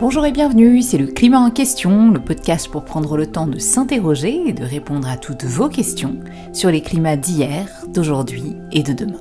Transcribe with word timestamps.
Bonjour 0.00 0.24
et 0.24 0.30
bienvenue, 0.30 0.80
c'est 0.80 0.96
le 0.96 1.08
Climat 1.08 1.40
en 1.40 1.50
question, 1.50 2.12
le 2.12 2.20
podcast 2.20 2.68
pour 2.68 2.84
prendre 2.84 3.16
le 3.16 3.26
temps 3.26 3.48
de 3.48 3.58
s'interroger 3.58 4.42
et 4.46 4.52
de 4.52 4.62
répondre 4.62 5.08
à 5.08 5.16
toutes 5.16 5.42
vos 5.42 5.68
questions 5.68 6.20
sur 6.52 6.70
les 6.70 6.82
climats 6.82 7.16
d'hier, 7.16 7.66
d'aujourd'hui 7.88 8.54
et 8.70 8.84
de 8.84 8.92
demain. 8.92 9.18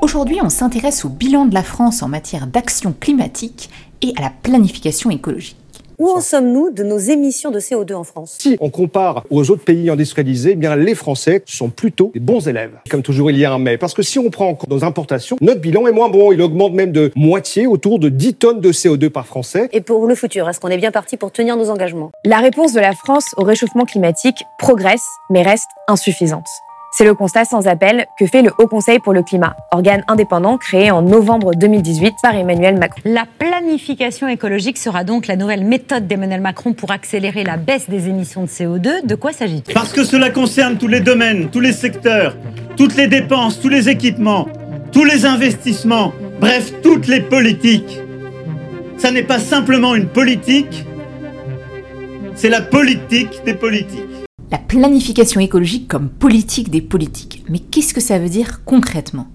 Aujourd'hui, 0.00 0.38
on 0.42 0.48
s'intéresse 0.48 1.04
au 1.04 1.10
bilan 1.10 1.44
de 1.44 1.52
la 1.52 1.62
France 1.62 2.02
en 2.02 2.08
matière 2.08 2.46
d'action 2.46 2.94
climatique 2.98 3.68
et 4.00 4.14
à 4.16 4.22
la 4.22 4.30
planification 4.30 5.10
écologique. 5.10 5.67
Où 5.98 6.08
en 6.10 6.20
sommes-nous 6.20 6.70
de 6.70 6.84
nos 6.84 6.98
émissions 6.98 7.50
de 7.50 7.58
CO2 7.58 7.92
en 7.94 8.04
France? 8.04 8.36
Si 8.38 8.56
on 8.60 8.70
compare 8.70 9.24
aux 9.30 9.50
autres 9.50 9.64
pays 9.64 9.90
industrialisés, 9.90 10.52
eh 10.52 10.54
bien 10.54 10.76
les 10.76 10.94
Français 10.94 11.42
sont 11.44 11.70
plutôt 11.70 12.12
des 12.14 12.20
bons 12.20 12.46
élèves. 12.46 12.78
Comme 12.88 13.02
toujours, 13.02 13.32
il 13.32 13.38
y 13.38 13.44
a 13.44 13.52
un 13.52 13.58
mais. 13.58 13.78
Parce 13.78 13.94
que 13.94 14.02
si 14.02 14.20
on 14.20 14.30
prend 14.30 14.46
en 14.46 14.54
compte 14.54 14.70
nos 14.70 14.84
importations, 14.84 15.36
notre 15.40 15.60
bilan 15.60 15.88
est 15.88 15.92
moins 15.92 16.08
bon. 16.08 16.30
Il 16.30 16.40
augmente 16.40 16.72
même 16.72 16.92
de 16.92 17.10
moitié, 17.16 17.66
autour 17.66 17.98
de 17.98 18.10
10 18.10 18.34
tonnes 18.34 18.60
de 18.60 18.70
CO2 18.70 19.10
par 19.10 19.26
Français. 19.26 19.68
Et 19.72 19.80
pour 19.80 20.06
le 20.06 20.14
futur, 20.14 20.48
est-ce 20.48 20.60
qu'on 20.60 20.68
est 20.68 20.76
bien 20.78 20.92
parti 20.92 21.16
pour 21.16 21.32
tenir 21.32 21.56
nos 21.56 21.68
engagements? 21.68 22.12
La 22.24 22.38
réponse 22.38 22.72
de 22.72 22.80
la 22.80 22.92
France 22.92 23.34
au 23.36 23.42
réchauffement 23.42 23.84
climatique 23.84 24.44
progresse, 24.60 25.06
mais 25.30 25.42
reste 25.42 25.66
insuffisante. 25.88 26.46
C'est 26.90 27.04
le 27.04 27.14
constat 27.14 27.44
sans 27.44 27.68
appel 27.68 28.06
que 28.18 28.26
fait 28.26 28.40
le 28.42 28.50
Haut 28.58 28.66
Conseil 28.66 28.98
pour 28.98 29.12
le 29.12 29.22
climat, 29.22 29.54
organe 29.72 30.02
indépendant 30.08 30.56
créé 30.56 30.90
en 30.90 31.02
novembre 31.02 31.52
2018 31.54 32.14
par 32.22 32.34
Emmanuel 32.34 32.78
Macron. 32.78 33.00
La 33.04 33.24
planification 33.38 34.26
écologique 34.26 34.78
sera 34.78 35.04
donc 35.04 35.26
la 35.26 35.36
nouvelle 35.36 35.64
méthode 35.64 36.06
d'Emmanuel 36.06 36.40
Macron 36.40 36.72
pour 36.72 36.90
accélérer 36.90 37.44
la 37.44 37.58
baisse 37.58 37.90
des 37.90 38.08
émissions 38.08 38.42
de 38.42 38.48
CO2. 38.48 39.06
De 39.06 39.14
quoi 39.14 39.32
s'agit-il? 39.32 39.74
Parce 39.74 39.92
que 39.92 40.02
cela 40.02 40.30
concerne 40.30 40.78
tous 40.78 40.88
les 40.88 41.00
domaines, 41.00 41.50
tous 41.50 41.60
les 41.60 41.72
secteurs, 41.72 42.34
toutes 42.76 42.96
les 42.96 43.06
dépenses, 43.06 43.60
tous 43.60 43.68
les 43.68 43.90
équipements, 43.90 44.48
tous 44.90 45.04
les 45.04 45.26
investissements, 45.26 46.12
bref, 46.40 46.72
toutes 46.82 47.06
les 47.06 47.20
politiques. 47.20 48.00
Ça 48.96 49.10
n'est 49.10 49.22
pas 49.22 49.38
simplement 49.38 49.94
une 49.94 50.08
politique, 50.08 50.84
c'est 52.34 52.48
la 52.48 52.62
politique 52.62 53.42
des 53.44 53.54
politiques 53.54 54.17
la 54.50 54.58
planification 54.58 55.40
écologique 55.40 55.88
comme 55.88 56.08
politique 56.08 56.70
des 56.70 56.80
politiques. 56.80 57.44
Mais 57.48 57.58
qu'est-ce 57.58 57.94
que 57.94 58.00
ça 58.00 58.18
veut 58.18 58.28
dire 58.28 58.64
concrètement? 58.64 59.28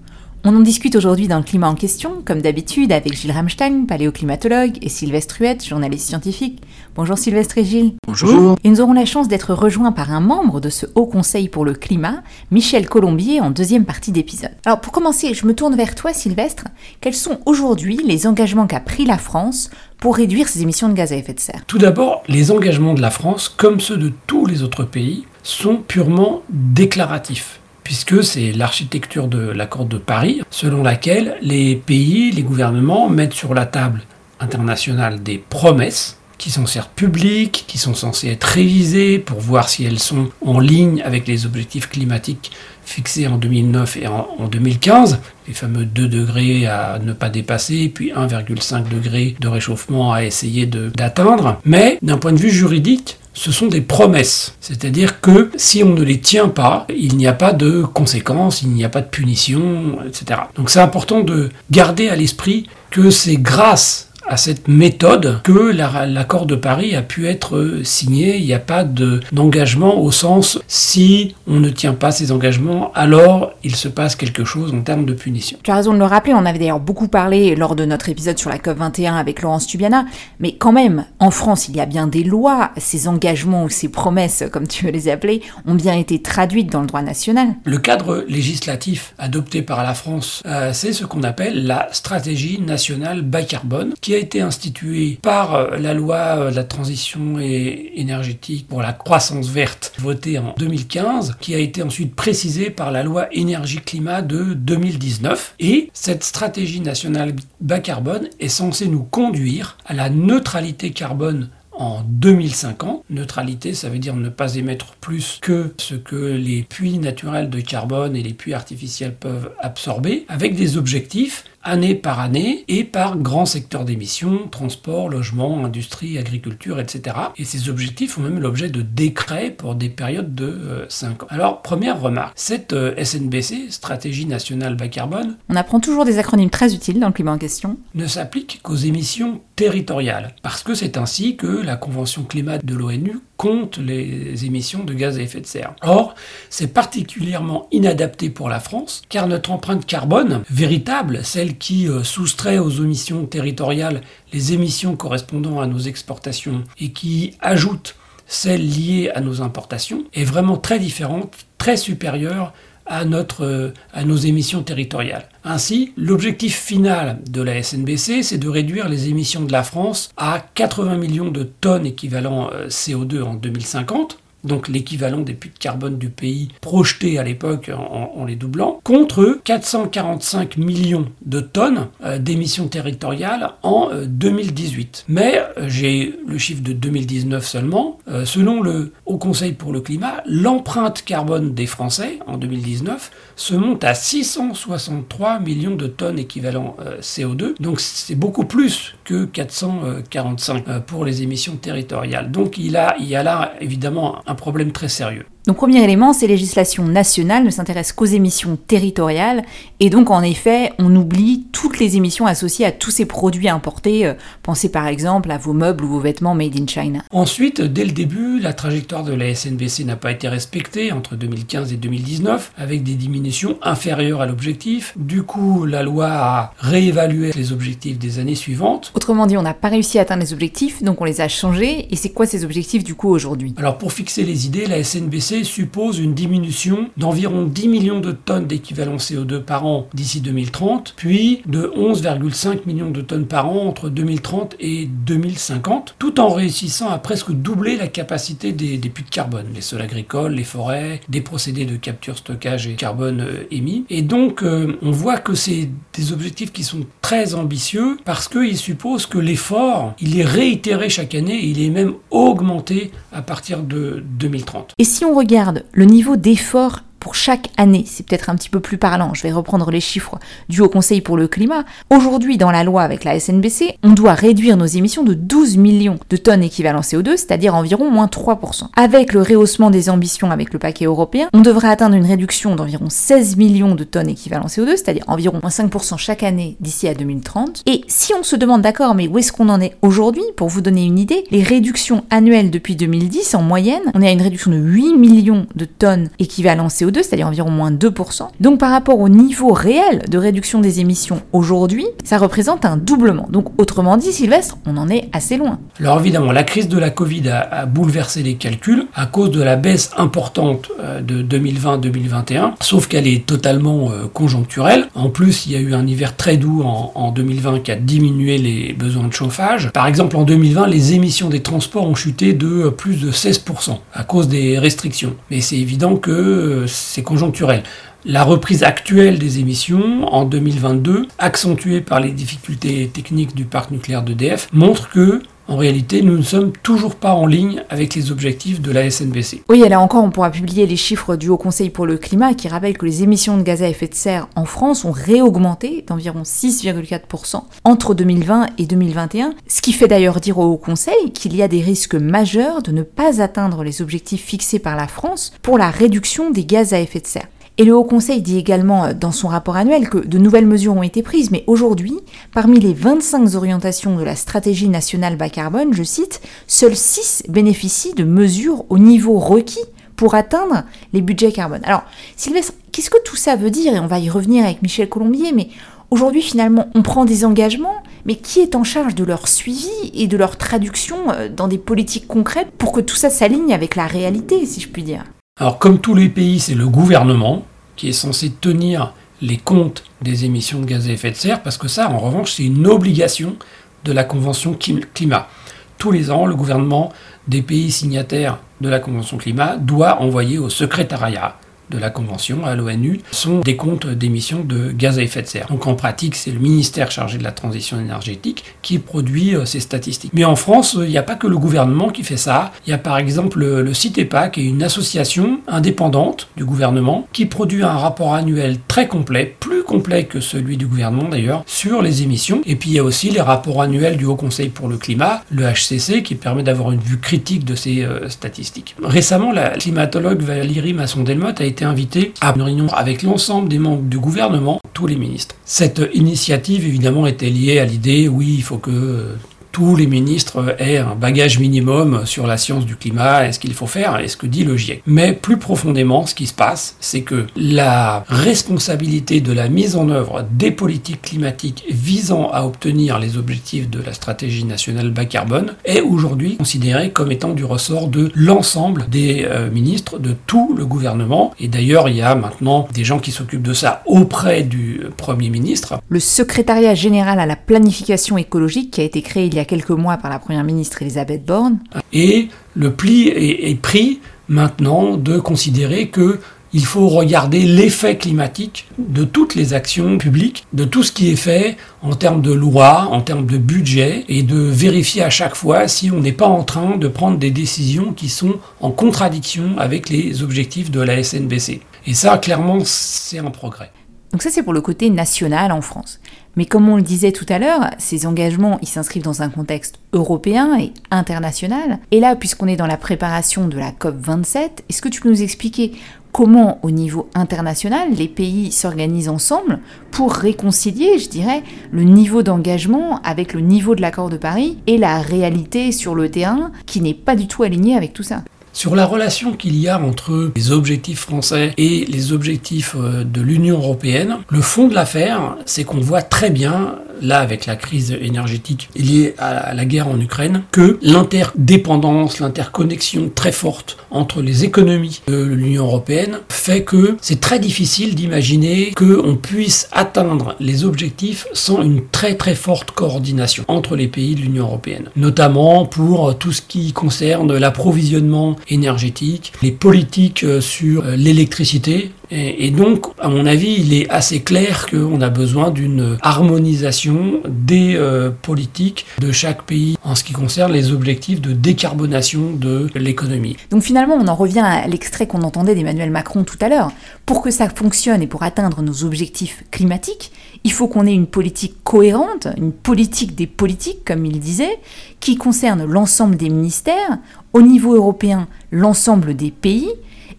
On 0.46 0.54
en 0.54 0.60
discute 0.60 0.94
aujourd'hui 0.94 1.26
dans 1.26 1.38
le 1.38 1.42
climat 1.42 1.70
en 1.70 1.74
question, 1.74 2.20
comme 2.22 2.42
d'habitude, 2.42 2.92
avec 2.92 3.14
Gilles 3.14 3.32
Ramstein, 3.32 3.86
paléoclimatologue, 3.86 4.76
et 4.82 4.90
Sylvestre 4.90 5.36
Huette, 5.40 5.64
journaliste 5.64 6.06
scientifique. 6.06 6.60
Bonjour 6.96 7.16
Sylvestre 7.16 7.56
et 7.56 7.64
Gilles. 7.64 7.94
Bonjour. 8.06 8.54
Et 8.62 8.68
nous 8.68 8.82
aurons 8.82 8.92
la 8.92 9.06
chance 9.06 9.26
d'être 9.26 9.54
rejoints 9.54 9.92
par 9.92 10.12
un 10.12 10.20
membre 10.20 10.60
de 10.60 10.68
ce 10.68 10.84
Haut 10.96 11.06
Conseil 11.06 11.48
pour 11.48 11.64
le 11.64 11.72
climat, 11.72 12.22
Michel 12.50 12.90
Colombier, 12.90 13.40
en 13.40 13.50
deuxième 13.50 13.86
partie 13.86 14.12
d'épisode. 14.12 14.50
Alors 14.66 14.82
pour 14.82 14.92
commencer, 14.92 15.32
je 15.32 15.46
me 15.46 15.54
tourne 15.54 15.76
vers 15.76 15.94
toi 15.94 16.12
Sylvestre. 16.12 16.66
Quels 17.00 17.14
sont 17.14 17.38
aujourd'hui 17.46 18.00
les 18.04 18.26
engagements 18.26 18.66
qu'a 18.66 18.80
pris 18.80 19.06
la 19.06 19.16
France 19.16 19.70
pour 19.98 20.14
réduire 20.14 20.48
ses 20.48 20.60
émissions 20.60 20.90
de 20.90 20.94
gaz 20.94 21.10
à 21.12 21.16
effet 21.16 21.32
de 21.32 21.40
serre? 21.40 21.64
Tout 21.66 21.78
d'abord, 21.78 22.22
les 22.28 22.50
engagements 22.50 22.92
de 22.92 23.00
la 23.00 23.10
France, 23.10 23.48
comme 23.48 23.80
ceux 23.80 23.96
de 23.96 24.12
tous 24.26 24.44
les 24.44 24.62
autres 24.62 24.84
pays, 24.84 25.24
sont 25.42 25.78
purement 25.78 26.42
déclaratifs 26.50 27.60
puisque 27.84 28.24
c'est 28.24 28.52
l'architecture 28.52 29.28
de 29.28 29.38
l'accord 29.38 29.84
de 29.84 29.98
Paris, 29.98 30.40
selon 30.50 30.82
laquelle 30.82 31.36
les 31.42 31.76
pays, 31.76 32.32
les 32.32 32.42
gouvernements 32.42 33.08
mettent 33.08 33.34
sur 33.34 33.54
la 33.54 33.66
table 33.66 34.00
internationale 34.40 35.22
des 35.22 35.38
promesses 35.38 36.18
qui 36.38 36.50
sont 36.50 36.66
certes 36.66 36.90
publiques, 36.94 37.64
qui 37.68 37.78
sont 37.78 37.94
censées 37.94 38.28
être 38.28 38.44
révisées 38.44 39.18
pour 39.18 39.40
voir 39.40 39.68
si 39.68 39.84
elles 39.84 40.00
sont 40.00 40.30
en 40.44 40.58
ligne 40.58 41.00
avec 41.02 41.28
les 41.28 41.46
objectifs 41.46 41.88
climatiques 41.88 42.50
fixés 42.84 43.26
en 43.26 43.38
2009 43.38 43.96
et 43.96 44.06
en, 44.08 44.48
2015, 44.50 45.20
les 45.48 45.54
fameux 45.54 45.84
2 45.84 46.08
degrés 46.08 46.66
à 46.66 46.98
ne 47.02 47.12
pas 47.12 47.28
dépasser, 47.28 47.88
puis 47.88 48.12
1,5 48.12 48.88
degré 48.88 49.36
de 49.40 49.48
réchauffement 49.48 50.12
à 50.12 50.24
essayer 50.24 50.66
d'atteindre. 50.66 51.60
Mais 51.64 51.98
d'un 52.02 52.18
point 52.18 52.32
de 52.32 52.38
vue 52.38 52.50
juridique, 52.50 53.18
ce 53.34 53.52
sont 53.52 53.66
des 53.66 53.80
promesses. 53.80 54.54
C'est-à-dire 54.60 55.20
que 55.20 55.50
si 55.56 55.82
on 55.82 55.90
ne 55.90 56.02
les 56.02 56.20
tient 56.20 56.48
pas, 56.48 56.86
il 56.96 57.16
n'y 57.16 57.26
a 57.26 57.32
pas 57.32 57.52
de 57.52 57.82
conséquences, 57.82 58.62
il 58.62 58.70
n'y 58.70 58.84
a 58.84 58.88
pas 58.88 59.00
de 59.00 59.08
punition, 59.08 59.98
etc. 60.06 60.40
Donc 60.54 60.70
c'est 60.70 60.80
important 60.80 61.20
de 61.20 61.50
garder 61.70 62.08
à 62.08 62.16
l'esprit 62.16 62.68
que 62.90 63.10
c'est 63.10 63.36
grâce 63.36 64.10
à 64.28 64.36
cette 64.36 64.68
méthode 64.68 65.40
que 65.42 65.52
l'accord 65.52 66.46
de 66.46 66.56
Paris 66.56 66.94
a 66.94 67.02
pu 67.02 67.26
être 67.26 67.80
signé. 67.84 68.36
Il 68.36 68.44
n'y 68.44 68.54
a 68.54 68.58
pas 68.58 68.84
d'engagement 68.84 70.00
au 70.00 70.10
sens 70.10 70.58
si 70.66 71.34
on 71.46 71.60
ne 71.60 71.70
tient 71.70 71.94
pas 71.94 72.12
ces 72.12 72.32
engagements, 72.32 72.92
alors 72.94 73.52
il 73.62 73.76
se 73.76 73.88
passe 73.88 74.16
quelque 74.16 74.44
chose 74.44 74.72
en 74.72 74.80
termes 74.80 75.04
de 75.04 75.12
punition. 75.12 75.58
Tu 75.62 75.70
as 75.70 75.76
raison 75.76 75.92
de 75.92 75.98
le 75.98 76.04
rappeler, 76.04 76.34
on 76.34 76.46
avait 76.46 76.58
d'ailleurs 76.58 76.80
beaucoup 76.80 77.08
parlé 77.08 77.54
lors 77.54 77.76
de 77.76 77.84
notre 77.84 78.08
épisode 78.08 78.38
sur 78.38 78.50
la 78.50 78.58
COP21 78.58 79.14
avec 79.14 79.42
Laurence 79.42 79.66
Tubiana, 79.66 80.06
mais 80.40 80.54
quand 80.56 80.72
même, 80.72 81.04
en 81.18 81.30
France, 81.30 81.68
il 81.68 81.76
y 81.76 81.80
a 81.80 81.86
bien 81.86 82.06
des 82.06 82.24
lois, 82.24 82.70
ces 82.76 83.08
engagements 83.08 83.64
ou 83.64 83.68
ces 83.68 83.88
promesses, 83.88 84.44
comme 84.52 84.66
tu 84.66 84.86
veux 84.86 84.90
les 84.90 85.08
appeler, 85.08 85.42
ont 85.66 85.74
bien 85.74 85.94
été 85.94 86.20
traduites 86.22 86.70
dans 86.70 86.80
le 86.80 86.86
droit 86.86 87.02
national. 87.02 87.48
Le 87.64 87.78
cadre 87.78 88.24
législatif 88.28 89.14
adopté 89.18 89.62
par 89.62 89.82
la 89.82 89.94
France, 89.94 90.42
euh, 90.46 90.72
c'est 90.72 90.92
ce 90.92 91.04
qu'on 91.04 91.22
appelle 91.22 91.66
la 91.66 91.88
stratégie 91.92 92.60
nationale 92.60 93.22
bas 93.22 93.42
carbone, 93.42 93.94
qui 94.00 94.13
a 94.14 94.18
été 94.18 94.40
institué 94.40 95.18
par 95.20 95.54
euh, 95.54 95.76
la 95.76 95.94
loi 95.94 96.16
euh, 96.16 96.50
de 96.50 96.56
la 96.56 96.64
transition 96.64 97.38
énergétique 97.38 98.66
pour 98.68 98.82
la 98.82 98.92
croissance 98.92 99.48
verte 99.48 99.92
votée 99.98 100.38
en 100.38 100.54
2015, 100.58 101.36
qui 101.40 101.54
a 101.54 101.58
été 101.58 101.82
ensuite 101.82 102.14
précisée 102.14 102.70
par 102.70 102.92
la 102.92 103.02
loi 103.02 103.26
énergie-climat 103.32 104.22
de 104.22 104.54
2019. 104.54 105.54
Et 105.60 105.90
cette 105.92 106.24
stratégie 106.24 106.80
nationale 106.80 107.34
bas 107.60 107.80
carbone 107.80 108.28
est 108.40 108.48
censée 108.48 108.86
nous 108.86 109.02
conduire 109.02 109.78
à 109.86 109.94
la 109.94 110.08
neutralité 110.08 110.90
carbone 110.90 111.48
en 111.76 112.02
2050. 112.02 113.04
Neutralité, 113.10 113.74
ça 113.74 113.88
veut 113.88 113.98
dire 113.98 114.14
ne 114.14 114.28
pas 114.28 114.54
émettre 114.54 114.94
plus 115.00 115.38
que 115.42 115.74
ce 115.78 115.94
que 115.94 116.16
les 116.16 116.62
puits 116.62 116.98
naturels 116.98 117.50
de 117.50 117.60
carbone 117.60 118.16
et 118.16 118.22
les 118.22 118.32
puits 118.32 118.54
artificiels 118.54 119.14
peuvent 119.14 119.50
absorber, 119.60 120.24
avec 120.28 120.54
des 120.54 120.76
objectifs 120.76 121.44
année 121.64 121.94
par 121.94 122.20
année 122.20 122.64
et 122.68 122.84
par 122.84 123.16
grand 123.16 123.46
secteur 123.46 123.84
d'émissions, 123.84 124.48
transport, 124.48 125.08
logement, 125.08 125.64
industrie, 125.64 126.18
agriculture, 126.18 126.78
etc. 126.78 127.16
Et 127.36 127.44
ces 127.44 127.68
objectifs 127.68 128.12
font 128.12 128.22
même 128.22 128.38
l'objet 128.38 128.68
de 128.68 128.82
décrets 128.82 129.50
pour 129.50 129.74
des 129.74 129.88
périodes 129.88 130.34
de 130.34 130.86
5 130.88 131.08
euh, 131.08 131.24
ans. 131.24 131.28
Alors, 131.30 131.62
première 131.62 132.00
remarque, 132.00 132.34
cette 132.36 132.72
euh, 132.72 132.94
SNBC, 133.02 133.70
Stratégie 133.70 134.26
nationale 134.26 134.76
bas 134.76 134.88
carbone, 134.88 135.36
on 135.48 135.56
apprend 135.56 135.80
toujours 135.80 136.04
des 136.04 136.18
acronymes 136.18 136.50
très 136.50 136.74
utiles 136.74 137.00
dans 137.00 137.08
le 137.08 137.12
climat 137.12 137.32
en 137.32 137.38
question, 137.38 137.78
ne 137.94 138.06
s'applique 138.06 138.60
qu'aux 138.62 138.74
émissions 138.74 139.40
territoriales, 139.56 140.34
parce 140.42 140.62
que 140.62 140.74
c'est 140.74 140.96
ainsi 140.96 141.36
que 141.36 141.46
la 141.46 141.76
Convention 141.76 142.24
climat 142.24 142.58
de 142.58 142.74
l'ONU 142.74 143.18
compte 143.36 143.78
les 143.78 144.44
émissions 144.44 144.84
de 144.84 144.94
gaz 144.94 145.18
à 145.18 145.22
effet 145.22 145.40
de 145.40 145.46
serre. 145.46 145.74
Or, 145.82 146.14
c'est 146.50 146.72
particulièrement 146.72 147.68
inadapté 147.72 148.30
pour 148.30 148.48
la 148.48 148.60
France, 148.60 149.02
car 149.08 149.26
notre 149.26 149.50
empreinte 149.50 149.86
carbone 149.86 150.42
véritable, 150.50 151.24
celle 151.24 151.58
qui 151.58 151.88
euh, 151.88 152.02
soustrait 152.02 152.58
aux 152.58 152.70
émissions 152.70 153.26
territoriales 153.26 154.02
les 154.32 154.52
émissions 154.52 154.96
correspondant 154.96 155.60
à 155.60 155.66
nos 155.66 155.78
exportations 155.78 156.64
et 156.80 156.92
qui 156.92 157.34
ajoute 157.40 157.96
celles 158.26 158.66
liées 158.66 159.10
à 159.14 159.20
nos 159.20 159.42
importations, 159.42 160.04
est 160.14 160.24
vraiment 160.24 160.56
très 160.56 160.78
différente, 160.78 161.34
très 161.58 161.76
supérieure 161.76 162.52
euh, 162.90 163.70
à 163.92 164.04
nos 164.04 164.16
émissions 164.16 164.62
territoriales. 164.62 165.28
Ainsi, 165.44 165.92
l'objectif 165.96 166.58
final 166.58 167.18
de 167.28 167.42
la 167.42 167.62
SNBC, 167.62 168.22
c'est 168.22 168.38
de 168.38 168.48
réduire 168.48 168.88
les 168.88 169.08
émissions 169.08 169.42
de 169.42 169.52
la 169.52 169.62
France 169.62 170.10
à 170.16 170.44
80 170.54 170.96
millions 170.96 171.30
de 171.30 171.44
tonnes 171.44 171.86
équivalent 171.86 172.50
euh, 172.52 172.68
CO2 172.68 173.22
en 173.22 173.34
2050, 173.34 174.18
donc 174.44 174.68
l'équivalent 174.68 175.20
des 175.20 175.34
puits 175.34 175.50
de 175.50 175.58
carbone 175.58 175.98
du 175.98 176.10
pays 176.10 176.48
projetés 176.60 177.18
à 177.18 177.24
l'époque 177.24 177.70
en, 177.74 178.24
les 178.24 178.36
doublant, 178.36 178.80
contre 178.84 179.40
445 179.44 180.56
millions 180.56 181.06
de 181.24 181.40
tonnes 181.40 181.88
euh, 182.02 182.18
d'émissions 182.18 182.68
territoriales 182.68 183.50
en 183.62 183.90
2018. 184.06 185.04
Euh, 185.08 185.12
Mais 185.12 185.38
euh, 185.58 185.68
j'ai 185.68 186.18
le 186.26 186.38
chiffre 186.38 186.62
de 186.62 186.72
2019 186.72 187.46
seulement. 187.46 187.98
selon 188.24 188.62
le 188.62 188.92
Haut 189.06 189.18
Conseil 189.18 189.52
pour 189.52 189.72
le 189.72 189.80
climat, 189.80 190.22
l'empreinte 190.26 191.02
carbone 191.04 191.54
des 191.54 191.66
Français 191.66 192.18
en 192.26 192.36
2019 192.36 193.10
se 193.36 193.54
monte 193.54 193.84
à 193.84 193.94
663 193.94 195.40
millions 195.40 195.76
de 195.76 195.86
tonnes 195.86 196.18
équivalent 196.18 196.76
CO2. 197.00 197.54
Donc 197.60 197.80
c'est 197.80 198.14
beaucoup 198.14 198.44
plus 198.44 198.94
que 199.04 199.24
445 199.24 200.80
pour 200.86 201.04
les 201.04 201.22
émissions 201.22 201.56
territoriales. 201.56 202.30
Donc 202.30 202.58
il, 202.58 202.76
a, 202.76 202.96
il 202.98 203.06
y 203.06 203.16
a 203.16 203.22
là 203.22 203.54
évidemment 203.60 204.20
un 204.26 204.33
problème 204.34 204.72
très 204.72 204.88
sérieux. 204.88 205.26
Donc 205.46 205.56
premier 205.56 205.84
élément, 205.84 206.14
ces 206.14 206.26
législations 206.26 206.86
nationales 206.86 207.44
ne 207.44 207.50
s'intéressent 207.50 207.92
qu'aux 207.92 208.06
émissions 208.06 208.56
territoriales 208.56 209.44
et 209.78 209.90
donc 209.90 210.10
en 210.10 210.22
effet, 210.22 210.72
on 210.78 210.96
oublie 210.96 211.44
toutes 211.52 211.78
les 211.78 211.98
émissions 211.98 212.24
associées 212.24 212.64
à 212.64 212.72
tous 212.72 212.90
ces 212.90 213.04
produits 213.04 213.50
importés. 213.50 214.06
Euh, 214.06 214.14
pensez 214.42 214.70
par 214.70 214.86
exemple 214.86 215.30
à 215.30 215.36
vos 215.36 215.52
meubles 215.52 215.84
ou 215.84 215.88
vos 215.88 216.00
vêtements 216.00 216.34
made 216.34 216.58
in 216.58 216.66
China. 216.66 217.00
Ensuite, 217.10 217.60
dès 217.60 217.84
le 217.84 217.90
début, 217.90 218.40
la 218.40 218.54
trajectoire 218.54 219.04
de 219.04 219.12
la 219.12 219.34
SNBC 219.34 219.84
n'a 219.84 219.96
pas 219.96 220.12
été 220.12 220.28
respectée 220.28 220.92
entre 220.92 221.14
2015 221.14 221.74
et 221.74 221.76
2019 221.76 222.52
avec 222.56 222.82
des 222.82 222.94
diminutions 222.94 223.58
inférieures 223.60 224.22
à 224.22 224.26
l'objectif. 224.26 224.94
Du 224.96 225.24
coup, 225.24 225.66
la 225.66 225.82
loi 225.82 226.08
a 226.08 226.54
réévalué 226.58 227.32
les 227.32 227.52
objectifs 227.52 227.98
des 227.98 228.18
années 228.18 228.34
suivantes. 228.34 228.92
Autrement 228.94 229.26
dit, 229.26 229.36
on 229.36 229.42
n'a 229.42 229.52
pas 229.52 229.68
réussi 229.68 229.98
à 229.98 230.02
atteindre 230.02 230.22
les 230.22 230.32
objectifs, 230.32 230.82
donc 230.82 231.02
on 231.02 231.04
les 231.04 231.20
a 231.20 231.28
changés. 231.28 231.86
Et 231.90 231.96
c'est 231.96 232.14
quoi 232.14 232.24
ces 232.24 232.46
objectifs 232.46 232.82
du 232.82 232.94
coup 232.94 233.10
aujourd'hui? 233.10 233.52
Alors 233.58 233.76
pour 233.76 233.92
fixer 233.92 234.22
les 234.22 234.46
idées, 234.46 234.64
la 234.64 234.82
SNBC 234.82 235.33
suppose 235.42 235.98
une 235.98 236.14
diminution 236.14 236.90
d'environ 236.96 237.44
10 237.44 237.68
millions 237.68 238.00
de 238.00 238.12
tonnes 238.12 238.46
d'équivalent 238.46 238.96
CO2 238.96 239.40
par 239.40 239.66
an 239.66 239.88
d'ici 239.94 240.20
2030, 240.20 240.94
puis 240.96 241.42
de 241.46 241.72
11,5 241.76 242.66
millions 242.66 242.90
de 242.90 243.00
tonnes 243.00 243.26
par 243.26 243.48
an 243.48 243.66
entre 243.66 243.88
2030 243.88 244.56
et 244.60 244.86
2050, 244.86 245.96
tout 245.98 246.20
en 246.20 246.28
réussissant 246.28 246.90
à 246.90 246.98
presque 246.98 247.32
doubler 247.32 247.76
la 247.76 247.88
capacité 247.88 248.52
des, 248.52 248.78
puits 248.88 249.04
de 249.04 249.10
carbone, 249.10 249.46
les 249.54 249.60
sols 249.60 249.82
agricoles, 249.82 250.34
les 250.34 250.44
forêts, 250.44 251.00
des 251.08 251.20
procédés 251.20 251.64
de 251.64 251.76
capture, 251.76 252.18
stockage 252.18 252.66
et 252.66 252.74
carbone 252.74 253.20
euh, 253.22 253.46
émis. 253.50 253.84
Et 253.90 254.02
donc, 254.02 254.42
euh, 254.42 254.76
on 254.82 254.90
voit 254.90 255.18
que 255.18 255.34
c'est 255.34 255.70
des 255.94 256.12
objectifs 256.12 256.52
qui 256.52 256.64
sont 256.64 256.86
très 257.00 257.34
ambitieux 257.34 257.96
parce 258.04 258.28
qu'ils 258.28 258.58
supposent 258.58 259.06
que 259.06 259.18
l'effort, 259.18 259.94
il 260.00 260.18
est 260.18 260.24
réitéré 260.24 260.88
chaque 260.88 261.14
année 261.14 261.44
il 261.44 261.62
est 261.62 261.70
même 261.70 261.94
augmenté 262.10 262.90
à 263.12 263.22
partir 263.22 263.62
de 263.62 264.02
2030. 264.18 264.72
Et 264.78 264.84
si 264.84 265.04
on 265.04 265.14
regarde 265.24 265.64
le 265.72 265.86
niveau 265.86 266.16
d'effort 266.16 266.80
pour 267.04 267.14
chaque 267.14 267.50
année. 267.58 267.84
C'est 267.86 268.06
peut-être 268.06 268.30
un 268.30 268.34
petit 268.34 268.48
peu 268.48 268.60
plus 268.60 268.78
parlant. 268.78 269.12
Je 269.12 269.22
vais 269.22 269.30
reprendre 269.30 269.70
les 269.70 269.80
chiffres 269.80 270.18
du 270.48 270.62
Haut 270.62 270.70
Conseil 270.70 271.02
pour 271.02 271.18
le 271.18 271.28
climat. 271.28 271.64
Aujourd'hui, 271.90 272.38
dans 272.38 272.50
la 272.50 272.64
loi 272.64 272.80
avec 272.80 273.04
la 273.04 273.20
SNBC, 273.20 273.76
on 273.82 273.90
doit 273.90 274.14
réduire 274.14 274.56
nos 274.56 274.64
émissions 274.64 275.02
de 275.02 275.12
12 275.12 275.58
millions 275.58 275.98
de 276.08 276.16
tonnes 276.16 276.42
équivalent 276.42 276.80
CO2, 276.80 277.18
c'est-à-dire 277.18 277.54
environ 277.54 277.90
moins 277.90 278.06
3%. 278.06 278.68
Avec 278.74 279.12
le 279.12 279.20
rehaussement 279.20 279.68
des 279.68 279.90
ambitions 279.90 280.30
avec 280.30 280.54
le 280.54 280.58
paquet 280.58 280.86
européen, 280.86 281.28
on 281.34 281.42
devrait 281.42 281.68
atteindre 281.68 281.94
une 281.94 282.06
réduction 282.06 282.56
d'environ 282.56 282.88
16 282.88 283.36
millions 283.36 283.74
de 283.74 283.84
tonnes 283.84 284.08
équivalent 284.08 284.46
CO2, 284.46 284.68
c'est-à-dire 284.68 285.04
environ 285.06 285.40
moins 285.42 285.50
5% 285.50 285.98
chaque 285.98 286.22
année 286.22 286.56
d'ici 286.60 286.88
à 286.88 286.94
2030. 286.94 287.64
Et 287.66 287.82
si 287.86 288.14
on 288.18 288.22
se 288.22 288.34
demande 288.34 288.62
d'accord, 288.62 288.94
mais 288.94 289.08
où 289.08 289.18
est-ce 289.18 289.30
qu'on 289.30 289.50
en 289.50 289.60
est 289.60 289.76
aujourd'hui? 289.82 290.24
Pour 290.36 290.48
vous 290.48 290.62
donner 290.62 290.86
une 290.86 290.98
idée, 290.98 291.24
les 291.30 291.42
réductions 291.42 292.06
annuelles 292.08 292.50
depuis 292.50 292.76
2010, 292.76 293.34
en 293.34 293.42
moyenne, 293.42 293.82
on 293.92 294.00
est 294.00 294.08
à 294.08 294.12
une 294.12 294.22
réduction 294.22 294.50
de 294.50 294.56
8 294.56 294.94
millions 294.96 295.46
de 295.54 295.66
tonnes 295.66 296.08
équivalent 296.18 296.68
CO2 296.68 296.93
c'est-à-dire 297.02 297.26
environ 297.26 297.50
moins 297.50 297.70
2%. 297.70 298.28
Donc 298.40 298.58
par 298.58 298.70
rapport 298.70 298.98
au 299.00 299.08
niveau 299.08 299.52
réel 299.52 300.02
de 300.08 300.18
réduction 300.18 300.60
des 300.60 300.80
émissions 300.80 301.22
aujourd'hui, 301.32 301.86
ça 302.04 302.18
représente 302.18 302.64
un 302.64 302.76
doublement. 302.76 303.26
Donc 303.30 303.48
autrement 303.58 303.96
dit, 303.96 304.12
Sylvestre, 304.12 304.58
on 304.66 304.76
en 304.76 304.88
est 304.88 305.08
assez 305.12 305.36
loin. 305.36 305.58
Alors 305.80 306.00
évidemment, 306.00 306.32
la 306.32 306.44
crise 306.44 306.68
de 306.68 306.78
la 306.78 306.90
Covid 306.90 307.28
a, 307.28 307.66
bouleversé 307.66 308.22
les 308.22 308.34
calculs 308.34 308.86
à 308.94 309.06
cause 309.06 309.30
de 309.30 309.42
la 309.42 309.56
baisse 309.56 309.90
importante 309.96 310.68
euh, 310.80 311.00
de 311.00 311.22
2020-2021, 311.22 312.52
sauf 312.60 312.86
qu'elle 312.88 313.06
est 313.06 313.26
totalement 313.26 313.90
euh, 313.90 314.06
conjoncturelle. 314.12 314.88
En 314.94 315.08
plus, 315.08 315.46
il 315.46 315.52
y 315.52 315.56
a 315.56 315.60
eu 315.60 315.74
un 315.74 315.86
hiver 315.86 316.16
très 316.16 316.36
doux 316.36 316.62
en, 316.62 316.92
en 316.94 317.10
2020 317.10 317.60
qui 317.60 317.72
a 317.72 317.76
diminué 317.76 318.38
les 318.38 318.72
besoins 318.72 319.08
de 319.08 319.12
chauffage. 319.12 319.70
Par 319.72 319.86
exemple, 319.86 320.16
en 320.16 320.22
2020, 320.22 320.66
les 320.66 320.94
émissions 320.94 321.28
des 321.28 321.40
transports 321.40 321.86
ont 321.86 321.94
chuté 321.94 322.32
de 322.32 322.66
euh, 322.66 322.70
plus 322.70 323.00
de 323.00 323.10
16% 323.10 323.78
à 323.92 324.04
cause 324.04 324.28
des 324.28 324.58
restrictions. 324.58 325.16
Mais 325.30 325.40
c'est 325.40 325.56
évident 325.56 325.96
que 325.96 326.64
c'est 326.84 327.02
conjoncturel. 327.02 327.62
La 328.04 328.22
reprise 328.22 328.62
actuelle 328.62 329.18
des 329.18 329.38
émissions 329.38 330.06
en 330.12 330.24
2022, 330.24 331.08
accentuée 331.18 331.80
par 331.80 332.00
les 332.00 332.10
difficultés 332.10 332.90
techniques 332.92 333.34
du 333.34 333.44
parc 333.46 333.70
nucléaire 333.70 334.02
d'EDF, 334.02 334.48
montre 334.52 334.90
que 334.90 335.22
en 335.48 335.56
réalité, 335.56 336.02
nous 336.02 336.16
ne 336.16 336.22
sommes 336.22 336.52
toujours 336.62 336.94
pas 336.94 337.12
en 337.12 337.26
ligne 337.26 337.62
avec 337.68 337.94
les 337.94 338.10
objectifs 338.10 338.60
de 338.60 338.70
la 338.70 338.90
SNBC. 338.90 339.42
Oui, 339.48 339.62
là 339.68 339.80
encore, 339.80 340.02
on 340.04 340.10
pourra 340.10 340.30
publier 340.30 340.66
les 340.66 340.76
chiffres 340.76 341.16
du 341.16 341.28
Haut 341.28 341.36
Conseil 341.36 341.70
pour 341.70 341.86
le 341.86 341.98
climat 341.98 342.34
qui 342.34 342.48
rappellent 342.48 342.78
que 342.78 342.86
les 342.86 343.02
émissions 343.02 343.36
de 343.36 343.42
gaz 343.42 343.62
à 343.62 343.68
effet 343.68 343.86
de 343.86 343.94
serre 343.94 344.28
en 344.36 344.46
France 344.46 344.84
ont 344.84 344.92
réaugmenté 344.92 345.84
d'environ 345.86 346.22
6,4% 346.22 347.42
entre 347.64 347.94
2020 347.94 348.46
et 348.58 348.66
2021, 348.66 349.34
ce 349.46 349.60
qui 349.60 349.72
fait 349.72 349.88
d'ailleurs 349.88 350.20
dire 350.20 350.38
au 350.38 350.44
Haut 350.44 350.56
Conseil 350.56 351.12
qu'il 351.12 351.36
y 351.36 351.42
a 351.42 351.48
des 351.48 351.60
risques 351.60 351.94
majeurs 351.94 352.62
de 352.62 352.72
ne 352.72 352.82
pas 352.82 353.20
atteindre 353.20 353.64
les 353.64 353.82
objectifs 353.82 354.24
fixés 354.24 354.58
par 354.58 354.76
la 354.76 354.88
France 354.88 355.32
pour 355.42 355.58
la 355.58 355.70
réduction 355.70 356.30
des 356.30 356.44
gaz 356.44 356.72
à 356.72 356.80
effet 356.80 357.00
de 357.00 357.06
serre. 357.06 357.28
Et 357.56 357.64
le 357.64 357.76
Haut 357.76 357.84
Conseil 357.84 358.20
dit 358.20 358.36
également 358.36 358.86
euh, 358.86 358.92
dans 358.94 359.12
son 359.12 359.28
rapport 359.28 359.54
annuel 359.54 359.88
que 359.88 359.98
de 359.98 360.18
nouvelles 360.18 360.46
mesures 360.46 360.76
ont 360.76 360.82
été 360.82 361.02
prises, 361.02 361.30
mais 361.30 361.44
aujourd'hui, 361.46 361.94
parmi 362.32 362.58
les 362.58 362.74
25 362.74 363.34
orientations 363.36 363.96
de 363.96 364.02
la 364.02 364.16
stratégie 364.16 364.68
nationale 364.68 365.16
bas 365.16 365.28
carbone, 365.28 365.72
je 365.72 365.84
cite, 365.84 366.20
seules 366.48 366.74
6 366.74 367.24
bénéficient 367.28 367.94
de 367.94 368.02
mesures 368.02 368.64
au 368.70 368.78
niveau 368.78 369.20
requis 369.20 369.64
pour 369.94 370.16
atteindre 370.16 370.64
les 370.92 371.00
budgets 371.00 371.30
carbone. 371.30 371.60
Alors, 371.62 371.84
Sylvestre, 372.16 372.54
qu'est-ce 372.72 372.90
que 372.90 373.02
tout 373.04 373.14
ça 373.14 373.36
veut 373.36 373.50
dire? 373.50 373.72
Et 373.72 373.78
on 373.78 373.86
va 373.86 374.00
y 374.00 374.10
revenir 374.10 374.44
avec 374.44 374.60
Michel 374.60 374.88
Colombier, 374.88 375.30
mais 375.30 375.46
aujourd'hui, 375.92 376.22
finalement, 376.22 376.68
on 376.74 376.82
prend 376.82 377.04
des 377.04 377.24
engagements, 377.24 377.84
mais 378.04 378.16
qui 378.16 378.40
est 378.40 378.56
en 378.56 378.64
charge 378.64 378.96
de 378.96 379.04
leur 379.04 379.28
suivi 379.28 379.70
et 379.94 380.08
de 380.08 380.16
leur 380.16 380.38
traduction 380.38 380.96
euh, 381.12 381.28
dans 381.28 381.46
des 381.46 381.58
politiques 381.58 382.08
concrètes 382.08 382.50
pour 382.58 382.72
que 382.72 382.80
tout 382.80 382.96
ça 382.96 383.10
s'aligne 383.10 383.54
avec 383.54 383.76
la 383.76 383.86
réalité, 383.86 384.44
si 384.44 384.60
je 384.60 384.68
puis 384.68 384.82
dire? 384.82 385.04
Alors 385.40 385.58
comme 385.58 385.80
tous 385.80 385.96
les 385.96 386.08
pays, 386.08 386.38
c'est 386.38 386.54
le 386.54 386.68
gouvernement 386.68 387.44
qui 387.74 387.88
est 387.88 387.92
censé 387.92 388.30
tenir 388.30 388.94
les 389.20 389.36
comptes 389.36 389.82
des 390.00 390.24
émissions 390.24 390.60
de 390.60 390.64
gaz 390.64 390.88
à 390.88 390.92
effet 390.92 391.10
de 391.10 391.16
serre, 391.16 391.42
parce 391.42 391.58
que 391.58 391.66
ça, 391.66 391.90
en 391.90 391.98
revanche, 391.98 392.34
c'est 392.34 392.44
une 392.44 392.68
obligation 392.68 393.36
de 393.84 393.92
la 393.92 394.04
Convention 394.04 394.56
climat. 394.94 395.28
Tous 395.76 395.90
les 395.90 396.12
ans, 396.12 396.26
le 396.26 396.36
gouvernement 396.36 396.92
des 397.26 397.42
pays 397.42 397.72
signataires 397.72 398.38
de 398.60 398.68
la 398.68 398.78
Convention 398.78 399.16
climat 399.16 399.56
doit 399.56 400.00
envoyer 400.00 400.38
au 400.38 400.48
secrétariat 400.48 401.36
de 401.70 401.78
la 401.78 401.90
Convention 401.90 402.44
à 402.44 402.54
l'ONU 402.54 403.00
sont 403.10 403.40
des 403.40 403.56
comptes 403.56 403.86
d'émissions 403.86 404.44
de 404.44 404.72
gaz 404.72 404.98
à 404.98 405.02
effet 405.02 405.22
de 405.22 405.26
serre. 405.26 405.46
Donc 405.48 405.66
en 405.66 405.74
pratique, 405.74 406.16
c'est 406.16 406.30
le 406.30 406.38
ministère 406.38 406.90
chargé 406.90 407.18
de 407.18 407.24
la 407.24 407.32
transition 407.32 407.80
énergétique 407.80 408.44
qui 408.62 408.78
produit 408.78 409.34
euh, 409.34 409.44
ces 409.44 409.60
statistiques. 409.60 410.12
Mais 410.14 410.24
en 410.24 410.36
France, 410.36 410.76
il 410.80 410.88
n'y 410.88 410.98
a 410.98 411.02
pas 411.02 411.16
que 411.16 411.26
le 411.26 411.38
gouvernement 411.38 411.90
qui 411.90 412.02
fait 412.02 412.16
ça. 412.16 412.52
Il 412.66 412.70
y 412.70 412.72
a 412.72 412.78
par 412.78 412.98
exemple 412.98 413.38
le 413.40 413.74
CITEPA, 413.74 414.28
qui 414.30 414.40
est 414.40 414.44
une 414.44 414.62
association 414.62 415.40
indépendante 415.48 416.28
du 416.36 416.44
gouvernement, 416.44 417.06
qui 417.12 417.26
produit 417.26 417.62
un 417.62 417.76
rapport 417.76 418.14
annuel 418.14 418.58
très 418.68 418.88
complet, 418.88 419.34
plus 419.40 419.62
complet 419.62 420.04
que 420.04 420.20
celui 420.20 420.56
du 420.56 420.66
gouvernement 420.66 421.08
d'ailleurs, 421.08 421.44
sur 421.46 421.82
les 421.82 422.02
émissions. 422.02 422.42
Et 422.46 422.56
puis 422.56 422.70
il 422.70 422.76
y 422.76 422.78
a 422.78 422.84
aussi 422.84 423.10
les 423.10 423.20
rapports 423.20 423.62
annuels 423.62 423.96
du 423.96 424.04
Haut 424.04 424.16
Conseil 424.16 424.48
pour 424.48 424.68
le 424.68 424.76
climat, 424.76 425.22
le 425.30 425.44
HCC, 425.44 426.02
qui 426.02 426.14
permet 426.14 426.42
d'avoir 426.42 426.72
une 426.72 426.80
vue 426.80 426.98
critique 426.98 427.44
de 427.44 427.54
ces 427.54 427.82
euh, 427.82 428.08
statistiques. 428.08 428.76
Récemment, 428.82 429.32
la 429.32 429.50
climatologue 429.50 430.22
Valérie 430.22 430.72
Masson-Delmotte 430.74 431.40
a 431.40 431.44
été 431.44 431.63
invité 431.64 432.12
à 432.20 432.32
une 432.34 432.42
réunion 432.42 432.68
avec 432.68 433.02
l'ensemble 433.02 433.48
des 433.48 433.58
membres 433.58 433.82
du 433.82 433.98
gouvernement, 433.98 434.60
tous 434.72 434.86
les 434.86 434.96
ministres. 434.96 435.34
Cette 435.44 435.82
initiative, 435.94 436.66
évidemment, 436.66 437.06
était 437.06 437.30
liée 437.30 437.58
à 437.58 437.64
l'idée, 437.64 438.08
oui, 438.08 438.34
il 438.36 438.42
faut 438.42 438.58
que 438.58 439.16
tous 439.54 439.76
les 439.76 439.86
ministres 439.86 440.56
aient 440.58 440.78
un 440.78 440.96
bagage 440.96 441.38
minimum 441.38 442.06
sur 442.06 442.26
la 442.26 442.38
science 442.38 442.66
du 442.66 442.74
climat 442.74 443.28
et 443.28 443.32
ce 443.32 443.38
qu'il 443.38 443.54
faut 443.54 443.68
faire 443.68 444.00
et 444.00 444.08
ce 444.08 444.16
que 444.16 444.26
dit 444.26 444.42
le 444.42 444.56
GIEC. 444.56 444.82
Mais 444.84 445.12
plus 445.12 445.36
profondément, 445.36 446.06
ce 446.06 446.14
qui 446.16 446.26
se 446.26 446.34
passe, 446.34 446.76
c'est 446.80 447.02
que 447.02 447.28
la 447.36 448.04
responsabilité 448.08 449.20
de 449.20 449.32
la 449.32 449.48
mise 449.48 449.76
en 449.76 449.90
œuvre 449.90 450.26
des 450.32 450.50
politiques 450.50 451.02
climatiques 451.02 451.64
visant 451.70 452.30
à 452.32 452.42
obtenir 452.42 452.98
les 452.98 453.16
objectifs 453.16 453.70
de 453.70 453.80
la 453.80 453.92
stratégie 453.92 454.44
nationale 454.44 454.90
bas 454.90 455.04
carbone 455.04 455.54
est 455.64 455.82
aujourd'hui 455.82 456.36
considérée 456.36 456.90
comme 456.90 457.12
étant 457.12 457.32
du 457.32 457.44
ressort 457.44 457.86
de 457.86 458.10
l'ensemble 458.16 458.86
des 458.90 459.24
euh, 459.24 459.52
ministres 459.52 460.00
de 460.00 460.16
tout 460.26 460.56
le 460.58 460.66
gouvernement. 460.66 461.32
Et 461.38 461.46
d'ailleurs, 461.46 461.88
il 461.88 461.94
y 461.94 462.02
a 462.02 462.16
maintenant 462.16 462.66
des 462.74 462.82
gens 462.82 462.98
qui 462.98 463.12
s'occupent 463.12 463.46
de 463.46 463.54
ça 463.54 463.84
auprès 463.86 464.42
du 464.42 464.80
Premier 464.96 465.30
ministre. 465.30 465.78
Le 465.88 466.00
secrétariat 466.00 466.74
général 466.74 467.20
à 467.20 467.26
la 467.26 467.36
planification 467.36 468.18
écologique 468.18 468.72
qui 468.72 468.80
a 468.80 468.84
été 468.84 469.00
créé 469.00 469.26
il 469.26 469.34
y 469.34 469.38
a 469.38 469.43
quelques 469.44 469.70
mois 469.70 469.96
par 469.96 470.10
la 470.10 470.18
Première 470.18 470.44
ministre 470.44 470.82
Elisabeth 470.82 471.24
Borne. 471.24 471.58
Et 471.92 472.28
le 472.54 472.72
pli 472.72 473.08
est, 473.08 473.60
pris 473.60 474.00
maintenant 474.28 474.96
de 474.96 475.18
considérer 475.18 475.88
que 475.88 476.20
il 476.54 476.64
faut 476.64 476.88
regarder 476.88 477.40
l'effet 477.40 477.98
climatique 477.98 478.68
de 478.78 479.02
toutes 479.02 479.34
les 479.34 479.54
actions 479.54 479.98
publiques, 479.98 480.46
de 480.52 480.64
tout 480.64 480.84
ce 480.84 480.92
qui 480.92 481.10
est 481.10 481.16
fait 481.16 481.56
en 481.82 481.96
termes 481.96 482.22
de 482.22 482.32
loi, 482.32 482.86
en 482.92 483.00
termes 483.00 483.26
de 483.26 483.38
budget, 483.38 484.04
et 484.08 484.22
de 484.22 484.38
vérifier 484.38 485.02
à 485.02 485.10
chaque 485.10 485.34
fois 485.34 485.66
si 485.66 485.90
on 485.90 485.98
n'est 485.98 486.12
pas 486.12 486.28
en 486.28 486.44
train 486.44 486.76
de 486.76 486.86
prendre 486.86 487.18
des 487.18 487.32
décisions 487.32 487.92
qui 487.92 488.08
sont 488.08 488.36
en 488.60 488.70
contradiction 488.70 489.58
avec 489.58 489.88
les 489.90 490.22
objectifs 490.22 490.70
de 490.70 490.80
la 490.80 491.02
SNBC. 491.02 491.60
Et 491.88 491.94
ça, 491.94 492.18
clairement, 492.18 492.60
c'est 492.64 493.18
un 493.18 493.32
progrès. 493.32 493.72
Donc 494.12 494.22
ça, 494.22 494.30
c'est 494.30 494.44
pour 494.44 494.52
le 494.52 494.60
côté 494.60 494.90
national 494.90 495.50
en 495.50 495.60
France. 495.60 495.98
Mais 496.36 496.46
comme 496.46 496.68
on 496.68 496.76
le 496.76 496.82
disait 496.82 497.12
tout 497.12 497.26
à 497.28 497.38
l'heure, 497.38 497.70
ces 497.78 498.06
engagements, 498.06 498.58
ils 498.62 498.68
s'inscrivent 498.68 499.02
dans 499.02 499.22
un 499.22 499.28
contexte 499.28 499.78
européen 499.92 500.58
et 500.58 500.72
international. 500.90 501.78
Et 501.90 502.00
là, 502.00 502.16
puisqu'on 502.16 502.48
est 502.48 502.56
dans 502.56 502.66
la 502.66 502.76
préparation 502.76 503.46
de 503.46 503.58
la 503.58 503.70
COP27, 503.70 504.48
est-ce 504.68 504.82
que 504.82 504.88
tu 504.88 505.00
peux 505.00 505.10
nous 505.10 505.22
expliquer 505.22 505.72
comment 506.12 506.60
au 506.62 506.70
niveau 506.70 507.08
international 507.14 507.88
les 507.92 508.06
pays 508.06 508.52
s'organisent 508.52 509.08
ensemble 509.08 509.58
pour 509.90 510.12
réconcilier, 510.12 510.98
je 510.98 511.08
dirais, 511.08 511.42
le 511.72 511.82
niveau 511.82 512.22
d'engagement 512.22 513.00
avec 513.02 513.34
le 513.34 513.40
niveau 513.40 513.74
de 513.74 513.82
l'accord 513.82 514.10
de 514.10 514.16
Paris 514.16 514.58
et 514.68 514.78
la 514.78 515.00
réalité 515.00 515.72
sur 515.72 515.96
le 515.96 516.10
terrain 516.10 516.52
qui 516.66 516.80
n'est 516.80 516.94
pas 516.94 517.16
du 517.16 517.26
tout 517.26 517.42
alignée 517.42 517.76
avec 517.76 517.92
tout 517.92 518.04
ça? 518.04 518.22
Sur 518.54 518.76
la 518.76 518.86
relation 518.86 519.32
qu'il 519.32 519.56
y 519.58 519.68
a 519.68 519.80
entre 519.80 520.30
les 520.36 520.52
objectifs 520.52 521.00
français 521.00 521.52
et 521.58 521.84
les 521.86 522.12
objectifs 522.12 522.76
euh, 522.78 523.02
de 523.02 523.20
l'Union 523.20 523.56
européenne, 523.56 524.18
le 524.28 524.40
fond 524.40 524.68
de 524.68 524.74
l'affaire, 524.74 525.36
c'est 525.44 525.64
qu'on 525.64 525.80
voit 525.80 526.02
très 526.02 526.30
bien 526.30 526.76
là 527.00 527.20
avec 527.20 527.46
la 527.46 527.56
crise 527.56 527.96
énergétique 528.00 528.68
liée 528.76 529.14
à 529.18 529.54
la 529.54 529.64
guerre 529.64 529.88
en 529.88 530.00
Ukraine, 530.00 530.42
que 530.50 530.78
l'interdépendance, 530.82 532.20
l'interconnexion 532.20 533.10
très 533.14 533.32
forte 533.32 533.76
entre 533.90 534.22
les 534.22 534.44
économies 534.44 535.02
de 535.06 535.22
l'Union 535.22 535.64
européenne 535.64 536.18
fait 536.28 536.62
que 536.62 536.96
c'est 537.00 537.20
très 537.20 537.38
difficile 537.38 537.94
d'imaginer 537.94 538.72
qu'on 538.72 539.16
puisse 539.16 539.68
atteindre 539.72 540.36
les 540.40 540.64
objectifs 540.64 541.26
sans 541.32 541.62
une 541.62 541.86
très 541.88 542.14
très 542.14 542.34
forte 542.34 542.72
coordination 542.72 543.44
entre 543.48 543.76
les 543.76 543.88
pays 543.88 544.14
de 544.14 544.20
l'Union 544.20 544.44
européenne, 544.44 544.90
notamment 544.96 545.66
pour 545.66 546.16
tout 546.18 546.32
ce 546.32 546.42
qui 546.42 546.72
concerne 546.72 547.36
l'approvisionnement 547.36 548.36
énergétique, 548.48 549.32
les 549.42 549.52
politiques 549.52 550.24
sur 550.40 550.84
l'électricité, 550.84 551.90
et, 552.14 552.50
donc, 552.50 552.86
à 553.00 553.08
mon 553.08 553.26
avis, 553.26 553.56
il 553.58 553.74
est 553.74 553.90
assez 553.90 554.22
clair 554.22 554.66
qu'on 554.70 555.00
a 555.00 555.10
besoin 555.10 555.50
d'une 555.50 555.98
harmonisation 556.00 557.20
des 557.28 557.74
euh, 557.74 558.10
politiques 558.10 558.86
de 559.00 559.10
chaque 559.10 559.42
pays 559.42 559.76
en 559.82 559.96
ce 559.96 560.04
qui 560.04 560.12
concerne 560.12 560.52
les 560.52 560.72
objectifs 560.72 561.20
de 561.20 561.32
décarbonation 561.32 562.30
de 562.32 562.68
l'économie. 562.76 563.36
Donc 563.50 563.62
finalement, 563.62 563.96
on 563.96 564.06
en 564.06 564.14
revient 564.14 564.44
à 564.44 564.66
l'extrait 564.68 565.06
qu'on 565.08 565.22
entendait 565.22 565.54
d'Emmanuel 565.54 565.90
Macron 565.90 566.22
tout 566.22 566.38
à 566.40 566.48
l'heure. 566.48 566.70
Pour 567.04 567.20
que 567.20 567.30
ça 567.30 567.48
fonctionne 567.48 568.00
et 568.00 568.06
pour 568.06 568.22
atteindre 568.22 568.62
nos 568.62 568.84
objectifs 568.84 569.42
climatiques, 569.50 570.12
il 570.44 570.52
faut 570.52 570.68
qu'on 570.68 570.86
ait 570.86 570.94
une 570.94 571.06
politique 571.06 571.56
cohérente, 571.64 572.28
une 572.36 572.52
politique 572.52 573.14
des 573.14 573.26
politiques, 573.26 573.84
comme 573.84 574.04
il 574.06 574.20
disait, 574.20 574.58
qui 575.00 575.16
concerne 575.16 575.64
l'ensemble 575.64 576.16
des 576.16 576.28
ministères, 576.28 576.98
au 577.32 577.42
niveau 577.42 577.74
européen, 577.74 578.28
l'ensemble 578.52 579.16
des 579.16 579.30
pays, 579.30 579.68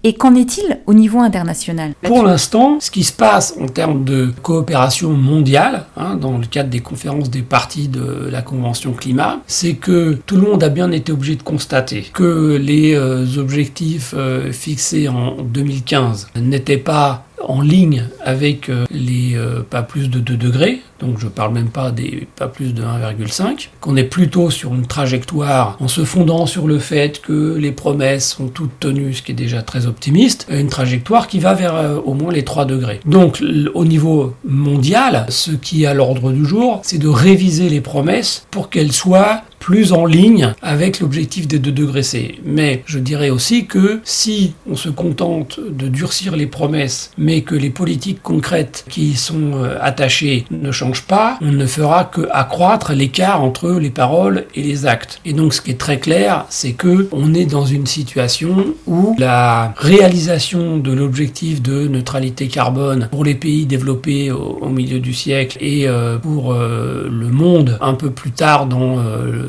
et 0.05 0.13
qu'en 0.13 0.35
est-il 0.35 0.81
au 0.85 0.93
niveau 0.93 1.19
international? 1.19 1.93
Pour 2.03 2.24
l'instant, 2.24 2.79
ce 2.79 2.91
qui 2.91 3.03
se 3.03 3.12
passe 3.12 3.55
en 3.59 3.65
termes 3.65 4.05
de 4.05 4.31
coopération 4.43 5.09
mondiale, 5.13 5.88
hein, 5.97 6.15
dans 6.15 6.38
le 6.38 6.45
cadre 6.45 6.69
des 6.69 6.79
conférences 6.79 7.31
des 7.31 7.41
parties 7.41 7.88
de 7.88 8.29
la 8.31 8.43
Convention 8.43 8.93
climat, 8.93 9.39
c'est 9.47 9.74
que 9.74 10.15
tout 10.27 10.35
le 10.35 10.43
monde 10.43 10.63
a 10.63 10.69
bien 10.69 10.91
été 10.91 11.12
obligé 11.12 11.35
de 11.35 11.41
constater 11.41 12.03
que 12.13 12.55
les 12.55 12.93
euh, 12.93 13.25
objectifs 13.39 14.13
euh, 14.15 14.51
fixés 14.51 15.09
en 15.09 15.38
2015 15.41 16.27
n'étaient 16.35 16.77
pas 16.77 17.25
en 17.43 17.61
ligne 17.61 18.07
avec 18.23 18.69
euh, 18.69 18.85
les 18.91 19.35
euh, 19.35 19.61
pas 19.67 19.83
plus 19.83 20.09
de 20.09 20.19
2 20.19 20.35
degrés, 20.35 20.81
donc 20.99 21.19
je 21.19 21.27
parle 21.27 21.53
même 21.53 21.69
pas 21.69 21.91
des 21.91 22.27
pas 22.35 22.47
plus 22.47 22.73
de 22.73 22.81
1,5, 22.81 23.69
qu'on 23.81 23.95
est 23.95 24.03
plutôt 24.03 24.49
sur 24.49 24.73
une 24.73 24.87
trajectoire 24.87 25.77
en 25.79 25.87
se 25.87 26.03
fondant 26.03 26.45
sur 26.45 26.67
le 26.67 26.79
fait 26.79 27.21
que 27.21 27.55
les 27.55 27.71
promesses 27.71 28.29
sont 28.29 28.47
toutes 28.47 28.79
tenues, 28.79 29.13
ce 29.13 29.21
qui 29.21 29.31
est 29.31 29.35
déjà 29.35 29.61
très 29.61 29.85
optimiste, 29.85 30.47
une 30.49 30.69
trajectoire 30.69 31.27
qui 31.27 31.39
va 31.39 31.53
vers 31.53 31.75
euh, 31.75 31.97
au 32.03 32.13
moins 32.13 32.33
les 32.33 32.43
3 32.43 32.65
degrés. 32.65 32.99
Donc 33.05 33.43
au 33.73 33.85
niveau 33.85 34.33
mondial, 34.45 35.25
ce 35.29 35.51
qui 35.51 35.83
est 35.83 35.87
à 35.87 35.93
l'ordre 35.93 36.31
du 36.31 36.45
jour, 36.45 36.79
c'est 36.83 36.97
de 36.97 37.07
réviser 37.07 37.69
les 37.69 37.81
promesses 37.81 38.45
pour 38.51 38.69
qu'elles 38.69 38.91
soient 38.91 39.41
plus 39.65 39.93
en 39.93 40.05
ligne 40.05 40.53
avec 40.62 41.00
l'objectif 41.00 41.48
des 41.48 41.57
2 41.57 41.72
degrés 41.72 42.03
C. 42.03 42.36
Mais 42.45 42.84
je 42.86 43.00
dirais 43.00 43.31
aussi 43.31 43.65
que 43.65 44.00
si 44.03 44.53
on 44.69 44.75
se 44.75 44.89
contente 44.89 45.60
de 45.60 45.88
durcir 45.88 46.36
les 46.36 46.45
promesses, 46.45 47.10
mais 47.17 47.41
que 47.41 47.55
les 47.55 47.72
politiques 47.72 48.22
concrètes 48.22 48.86
qui 48.91 49.05
y 49.05 49.15
sont 49.15 49.53
euh, 49.55 49.75
attachées 49.81 50.45
ne 50.51 50.72
changent 50.72 51.07
pas, 51.07 51.39
on 51.41 51.51
ne 51.51 51.65
fera 51.65 52.03
que 52.03 52.27
accroître 52.31 52.93
l'écart 52.93 53.41
entre 53.41 53.72
les 53.72 53.89
paroles 53.89 54.45
et 54.53 54.62
les 54.62 54.86
actes. 54.86 55.19
Et 55.25 55.34
donc 55.34 55.51
ce 55.51 55.62
qui 55.62 55.72
est 55.72 55.79
très 55.79 55.98
clair, 55.98 56.45
c'est 56.50 56.74
que 56.74 57.10
on 57.12 57.34
est 57.34 57.48
dans 57.48 57.65
une 57.65 57.88
situation 57.88 58.75
où 58.86 59.15
la 59.17 59.74
réalisation 59.77 60.77
de 60.77 60.91
l'objectif 60.91 61.63
de 61.63 61.88
neutralité 61.88 62.50
carbone 62.50 63.10
pour 63.10 63.25
les 63.25 63.34
pays 63.34 63.65
développés 63.65 64.29
au, 64.31 64.69
milieu 64.69 65.00
du 65.00 65.15
siècle 65.15 65.57
et 65.60 65.88
euh, 65.88 66.19
pour 66.19 66.53
euh, 66.53 67.10
le 67.10 67.29
monde 67.29 67.79
un 67.81 67.95
peu 67.95 68.12
plus 68.12 68.31
tard 68.31 68.67
dans 68.67 69.00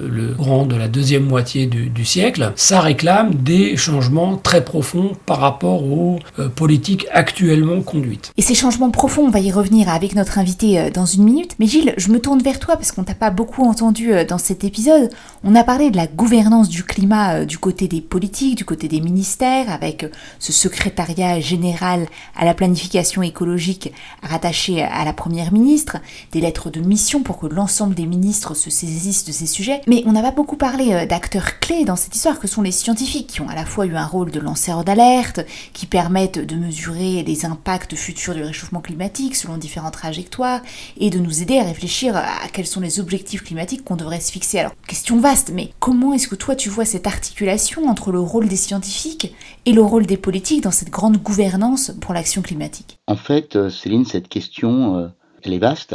le 0.09 0.35
courant 0.35 0.67
de 0.67 0.77
la 0.77 0.89
deuxième 0.89 1.25
moitié 1.25 1.67
du, 1.67 2.05
siècle, 2.05 2.53
ça 2.57 2.81
réclame 2.81 3.35
des 3.35 3.77
changements 3.77 4.37
très 4.37 4.65
profonds 4.65 5.13
par 5.27 5.41
rapport 5.41 5.83
aux 5.85 6.19
euh, 6.39 6.49
politiques 6.49 7.07
actuellement 7.13 7.81
conduites. 7.83 8.33
Et 8.37 8.43
ces 8.43 8.55
changements 8.55 8.91
profonds, 8.91 9.27
on 9.27 9.31
va 9.31 9.41
y 9.41 9.51
revenir 9.51 9.89
avec 9.89 10.15
notre 10.15 10.39
invité 10.39 10.79
euh, 10.79 10.91
dans 10.91 11.07
une 11.07 11.25
minute. 11.25 11.57
Mais 11.59 11.67
Gilles, 11.67 11.95
je 11.97 12.11
me 12.11 12.21
tourne 12.21 12.41
vers 12.41 12.61
toi 12.61 12.77
parce 12.77 12.93
qu'on 12.93 13.05
t'a 13.05 13.15
pas 13.15 13.31
beaucoup 13.31 13.65
entendu 13.65 14.13
euh, 14.13 14.25
dans 14.25 14.39
cet 14.39 14.63
épisode. 14.63 15.11
On 15.43 15.55
a 15.55 15.65
parlé 15.65 15.91
de 15.91 15.97
la 15.97 16.07
gouvernance 16.07 16.69
du 16.69 16.85
climat 16.85 17.45
du 17.45 17.59
côté 17.59 17.89
des 17.89 18.01
politiques, 18.01 18.57
du 18.57 18.65
côté 18.65 18.89
des 18.89 19.01
ministères, 19.01 19.71
avec 19.71 20.07
ce 20.39 20.53
secrétariat 20.53 21.41
général 21.41 22.07
à 22.37 22.45
la 22.45 22.55
planification 22.55 23.23
écologique 23.23 23.93
rattaché 24.23 24.83
à 24.83 25.05
la 25.05 25.13
première 25.13 25.53
ministre, 25.53 25.99
des 26.33 26.41
lettres 26.41 26.71
de 26.71 26.81
mission 26.81 27.23
pour 27.23 27.39
que 27.39 27.47
l'ensemble 27.47 27.95
des 27.95 28.07
ministres 28.07 28.55
se 28.55 28.71
saisissent 28.71 29.25
de 29.25 29.33
ces 29.33 29.47
sujets. 29.47 29.81
Mais 29.87 29.96
on 30.07 30.13
n'a 30.13 30.23
pas 30.23 30.33
beaucoup 30.33 30.57
parlé 30.57 30.93
euh, 30.93 31.07
d'acteurs 31.07 31.61
clés 31.61 31.85
dans 31.85 31.97
cette 31.97 32.15
histoire 32.15 32.41
que 32.41 32.49
sont 32.49 32.63
les 32.63 32.73
scientifiques 32.73 33.29
qui 33.29 33.41
ont 33.41 33.49
à 33.49 33.55
la 33.55 33.65
fois 33.65 33.87
eu 33.87 33.95
un 33.95 34.07
rôle 34.07 34.31
de 34.31 34.41
lanceurs 34.41 34.85
d'alerte, 34.85 35.41
qui 35.73 35.87
permettent 35.87 36.39
de 36.39 36.57
mesurer 36.57 37.23
les 37.23 37.47
impacts 37.47 37.95
futurs 37.95 38.35
du 38.35 38.43
réchauffement 38.43 38.81
climatique 38.81 39.37
selon 39.37 39.57
différentes 39.57 39.95
trajectoires 39.95 40.61
et 40.99 41.11
de 41.11 41.19
nous 41.19 41.43
aider 41.43 41.59
à 41.59 41.65
réfléchir 41.65 42.17
à 42.17 42.49
quels 42.53 42.67
sont 42.67 42.81
les 42.81 43.01
objectifs 43.01 43.45
climatiques 43.45 43.85
qu'on 43.85 43.97
devrait 43.97 44.21
se 44.21 44.33
fixer. 44.33 44.59
Alors, 44.59 44.73
question 44.87 45.21
vaste, 45.21 45.53
mais 45.55 45.71
comment 45.79 46.13
est-ce 46.13 46.29
que 46.29 46.35
toi 46.35 46.57
tu 46.57 46.69
vois 46.69 46.85
cette 46.85 47.07
articulation 47.07 47.87
entre 47.87 48.13
le 48.13 48.21
rôle 48.21 48.49
des 48.49 48.57
scientifiques 48.57 49.35
et 49.65 49.73
le 49.73 49.83
rôle 49.83 50.07
des 50.07 50.17
politiques 50.17 50.63
dans 50.63 50.71
cette 50.71 50.91
grande 50.91 51.19
gouvernance 51.19 51.93
pour 52.01 52.13
l'action 52.13 52.43
climatique? 52.43 52.99
En 53.07 53.17
fait, 53.17 53.57
euh, 53.57 53.71
Céline, 53.71 54.05
cette 54.05 54.29
question, 54.29 54.97
euh, 54.97 55.09
elle 55.43 55.53
est 55.53 55.59
vaste 55.59 55.95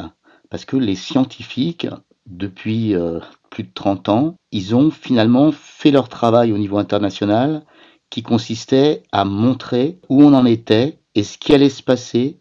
parce 0.50 0.65
que 0.65 0.77
les 0.77 0.96
scientifiques, 0.96 1.88
depuis 2.27 2.93
plus 3.51 3.63
de 3.63 3.72
30 3.72 4.10
ans, 4.10 4.36
ils 4.51 4.74
ont 4.74 4.89
finalement 4.89 5.51
fait 5.51 5.91
leur 5.91 6.10
travail 6.10 6.51
au 6.51 6.58
niveau 6.58 6.79
international 6.79 7.63
qui 8.10 8.24
consistait 8.24 9.03
à 9.12 9.25
montrer 9.25 10.00
où 10.10 10.24
on 10.24 10.34
en 10.34 10.46
était 10.46 10.98
et 11.13 11.24
ce 11.24 11.38
qui 11.38 11.53
allait 11.53 11.70
se 11.70 11.84
passer 11.84 12.39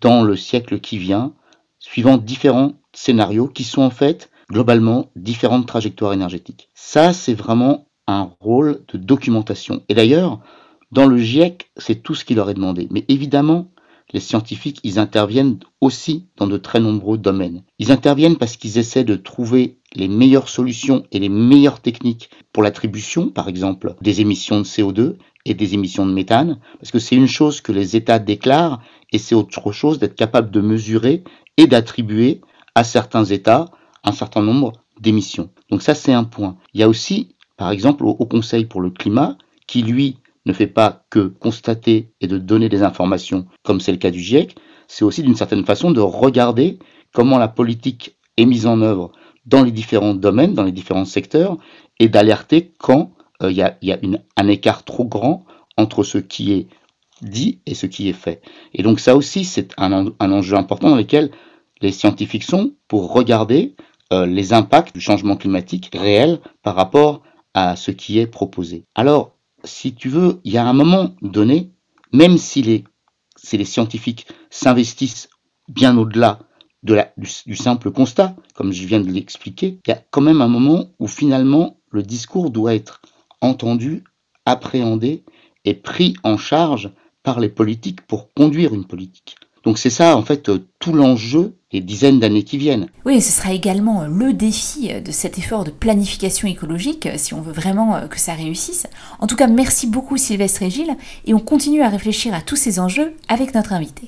dans 0.00 0.22
le 0.22 0.36
siècle 0.36 0.80
qui 0.80 0.96
vient, 0.96 1.34
suivant 1.78 2.16
différents 2.16 2.72
scénarios 2.94 3.48
qui 3.48 3.64
sont 3.64 3.82
en 3.82 3.90
fait 3.90 4.30
globalement 4.50 5.10
différentes 5.16 5.66
trajectoires 5.66 6.12
énergétiques. 6.12 6.70
Ça, 6.74 7.12
c'est 7.12 7.34
vraiment 7.34 7.88
un 8.06 8.30
rôle 8.40 8.84
de 8.92 8.98
documentation. 8.98 9.82
Et 9.88 9.94
d'ailleurs, 9.94 10.40
dans 10.92 11.06
le 11.06 11.18
GIEC, 11.18 11.70
c'est 11.76 12.02
tout 12.02 12.14
ce 12.14 12.24
qui 12.24 12.34
leur 12.34 12.50
est 12.50 12.54
demandé. 12.54 12.86
Mais 12.90 13.04
évidemment, 13.08 13.70
les 14.12 14.20
scientifiques, 14.20 14.80
ils 14.84 14.98
interviennent 14.98 15.58
aussi 15.80 16.28
dans 16.36 16.46
de 16.46 16.56
très 16.56 16.80
nombreux 16.80 17.18
domaines. 17.18 17.64
Ils 17.78 17.90
interviennent 17.90 18.36
parce 18.36 18.56
qu'ils 18.56 18.78
essaient 18.78 19.04
de 19.04 19.16
trouver 19.16 19.78
les 19.94 20.08
meilleures 20.08 20.48
solutions 20.48 21.04
et 21.12 21.18
les 21.18 21.28
meilleures 21.28 21.80
techniques 21.80 22.30
pour 22.52 22.62
l'attribution, 22.62 23.28
par 23.28 23.48
exemple, 23.48 23.94
des 24.00 24.20
émissions 24.20 24.58
de 24.58 24.64
CO2 24.64 25.16
et 25.44 25.54
des 25.54 25.74
émissions 25.74 26.06
de 26.06 26.12
méthane, 26.12 26.58
parce 26.78 26.90
que 26.90 26.98
c'est 26.98 27.16
une 27.16 27.28
chose 27.28 27.60
que 27.60 27.72
les 27.72 27.96
États 27.96 28.18
déclarent 28.18 28.82
et 29.12 29.18
c'est 29.18 29.34
autre 29.34 29.72
chose 29.72 29.98
d'être 29.98 30.14
capable 30.14 30.50
de 30.50 30.60
mesurer 30.60 31.22
et 31.56 31.66
d'attribuer 31.66 32.40
à 32.74 32.84
certains 32.84 33.24
États 33.24 33.66
un 34.02 34.12
certain 34.12 34.42
nombre 34.42 34.72
d'émissions. 35.00 35.50
Donc 35.70 35.82
ça, 35.82 35.94
c'est 35.94 36.12
un 36.12 36.24
point. 36.24 36.56
Il 36.72 36.80
y 36.80 36.82
a 36.82 36.88
aussi, 36.88 37.36
par 37.56 37.70
exemple, 37.70 38.04
au 38.04 38.26
Conseil 38.26 38.64
pour 38.64 38.80
le 38.80 38.90
climat, 38.90 39.36
qui 39.66 39.82
lui 39.82 40.18
ne 40.46 40.52
fait 40.52 40.66
pas 40.66 41.04
que 41.10 41.26
constater 41.26 42.10
et 42.20 42.26
de 42.26 42.38
donner 42.38 42.68
des 42.68 42.82
informations, 42.82 43.46
comme 43.62 43.80
c'est 43.80 43.92
le 43.92 43.98
cas 43.98 44.10
du 44.10 44.20
GIEC, 44.20 44.56
c'est 44.88 45.04
aussi 45.04 45.22
d'une 45.22 45.36
certaine 45.36 45.64
façon 45.64 45.90
de 45.90 46.00
regarder 46.00 46.78
comment 47.12 47.38
la 47.38 47.48
politique 47.48 48.16
est 48.36 48.44
mise 48.44 48.66
en 48.66 48.82
œuvre 48.82 49.12
dans 49.46 49.62
les 49.62 49.72
différents 49.72 50.14
domaines, 50.14 50.54
dans 50.54 50.62
les 50.62 50.72
différents 50.72 51.04
secteurs, 51.04 51.58
et 51.98 52.08
d'alerter 52.08 52.72
quand 52.78 53.12
euh, 53.42 53.50
il 53.50 53.56
y 53.56 53.62
a, 53.62 53.76
un 54.36 54.48
écart 54.48 54.84
trop 54.84 55.04
grand 55.04 55.44
entre 55.76 56.02
ce 56.02 56.18
qui 56.18 56.52
est 56.52 56.68
dit 57.22 57.60
et 57.66 57.74
ce 57.74 57.86
qui 57.86 58.08
est 58.08 58.14
fait. 58.14 58.42
Et 58.72 58.82
donc 58.82 59.00
ça 59.00 59.16
aussi, 59.16 59.44
c'est 59.44 59.72
un, 59.76 60.12
enjeu 60.20 60.56
important 60.56 60.90
dans 60.90 60.96
lequel 60.96 61.30
les 61.80 61.92
scientifiques 61.92 62.44
sont 62.44 62.74
pour 62.88 63.12
regarder 63.12 63.74
euh, 64.12 64.26
les 64.26 64.52
impacts 64.52 64.94
du 64.94 65.00
changement 65.00 65.36
climatique 65.36 65.90
réel 65.94 66.40
par 66.62 66.74
rapport 66.74 67.22
à 67.54 67.76
ce 67.76 67.90
qui 67.90 68.18
est 68.18 68.26
proposé. 68.26 68.84
Alors, 68.94 69.36
si 69.64 69.94
tu 69.94 70.08
veux, 70.08 70.40
il 70.44 70.52
y 70.52 70.58
a 70.58 70.66
un 70.66 70.72
moment 70.72 71.14
donné, 71.22 71.70
même 72.12 72.36
si 72.36 72.62
les, 72.62 72.84
si 73.36 73.56
les 73.56 73.64
scientifiques 73.64 74.26
s'investissent 74.50 75.28
bien 75.68 75.96
au-delà 75.96 76.40
de 76.84 77.00
du, 77.16 77.56
simple 77.56 77.90
constat, 77.90 78.36
comme 78.54 78.72
je 78.72 78.86
viens 78.86 79.00
de 79.00 79.10
l'expliquer, 79.10 79.78
il 79.86 79.90
y 79.90 79.92
a 79.92 80.02
quand 80.10 80.20
même 80.20 80.42
un 80.42 80.48
moment 80.48 80.90
où 80.98 81.08
finalement 81.08 81.78
le 81.90 82.02
discours 82.02 82.50
doit 82.50 82.74
être 82.74 83.00
entendu, 83.40 84.04
appréhendé 84.46 85.24
et 85.64 85.74
pris 85.74 86.14
en 86.22 86.36
charge 86.36 86.90
par 87.22 87.40
les 87.40 87.48
politiques 87.48 88.02
pour 88.02 88.32
conduire 88.34 88.74
une 88.74 88.84
politique. 88.84 89.36
Donc 89.64 89.78
c'est 89.78 89.90
ça 89.90 90.14
en 90.16 90.22
fait 90.22 90.50
euh, 90.50 90.66
tout 90.78 90.92
l'enjeu 90.92 91.56
des 91.72 91.80
dizaines 91.80 92.20
d'années 92.20 92.42
qui 92.42 92.58
viennent. 92.58 92.88
Oui, 93.06 93.22
ce 93.22 93.32
sera 93.32 93.54
également 93.54 94.02
euh, 94.02 94.08
le 94.08 94.34
défi 94.34 94.92
euh, 94.92 95.00
de 95.00 95.10
cet 95.10 95.38
effort 95.38 95.64
de 95.64 95.70
planification 95.70 96.46
écologique 96.46 97.08
si 97.16 97.32
on 97.32 97.40
veut 97.40 97.52
vraiment 97.52 98.06
que 98.08 98.20
ça 98.20 98.34
réussisse. 98.34 98.86
En 99.20 99.26
tout 99.26 99.36
cas, 99.36 99.46
merci 99.46 99.86
beaucoup 99.86 100.18
Sylvestre 100.18 100.64
et 100.64 100.70
Gilles 100.70 100.96
et 101.24 101.32
on 101.32 101.40
continue 101.40 101.80
à 101.80 101.88
réfléchir 101.88 102.34
à 102.34 102.42
tous 102.42 102.56
ces 102.56 102.78
enjeux 102.78 103.14
avec 103.28 103.54
notre 103.54 103.72
invité. 103.72 104.02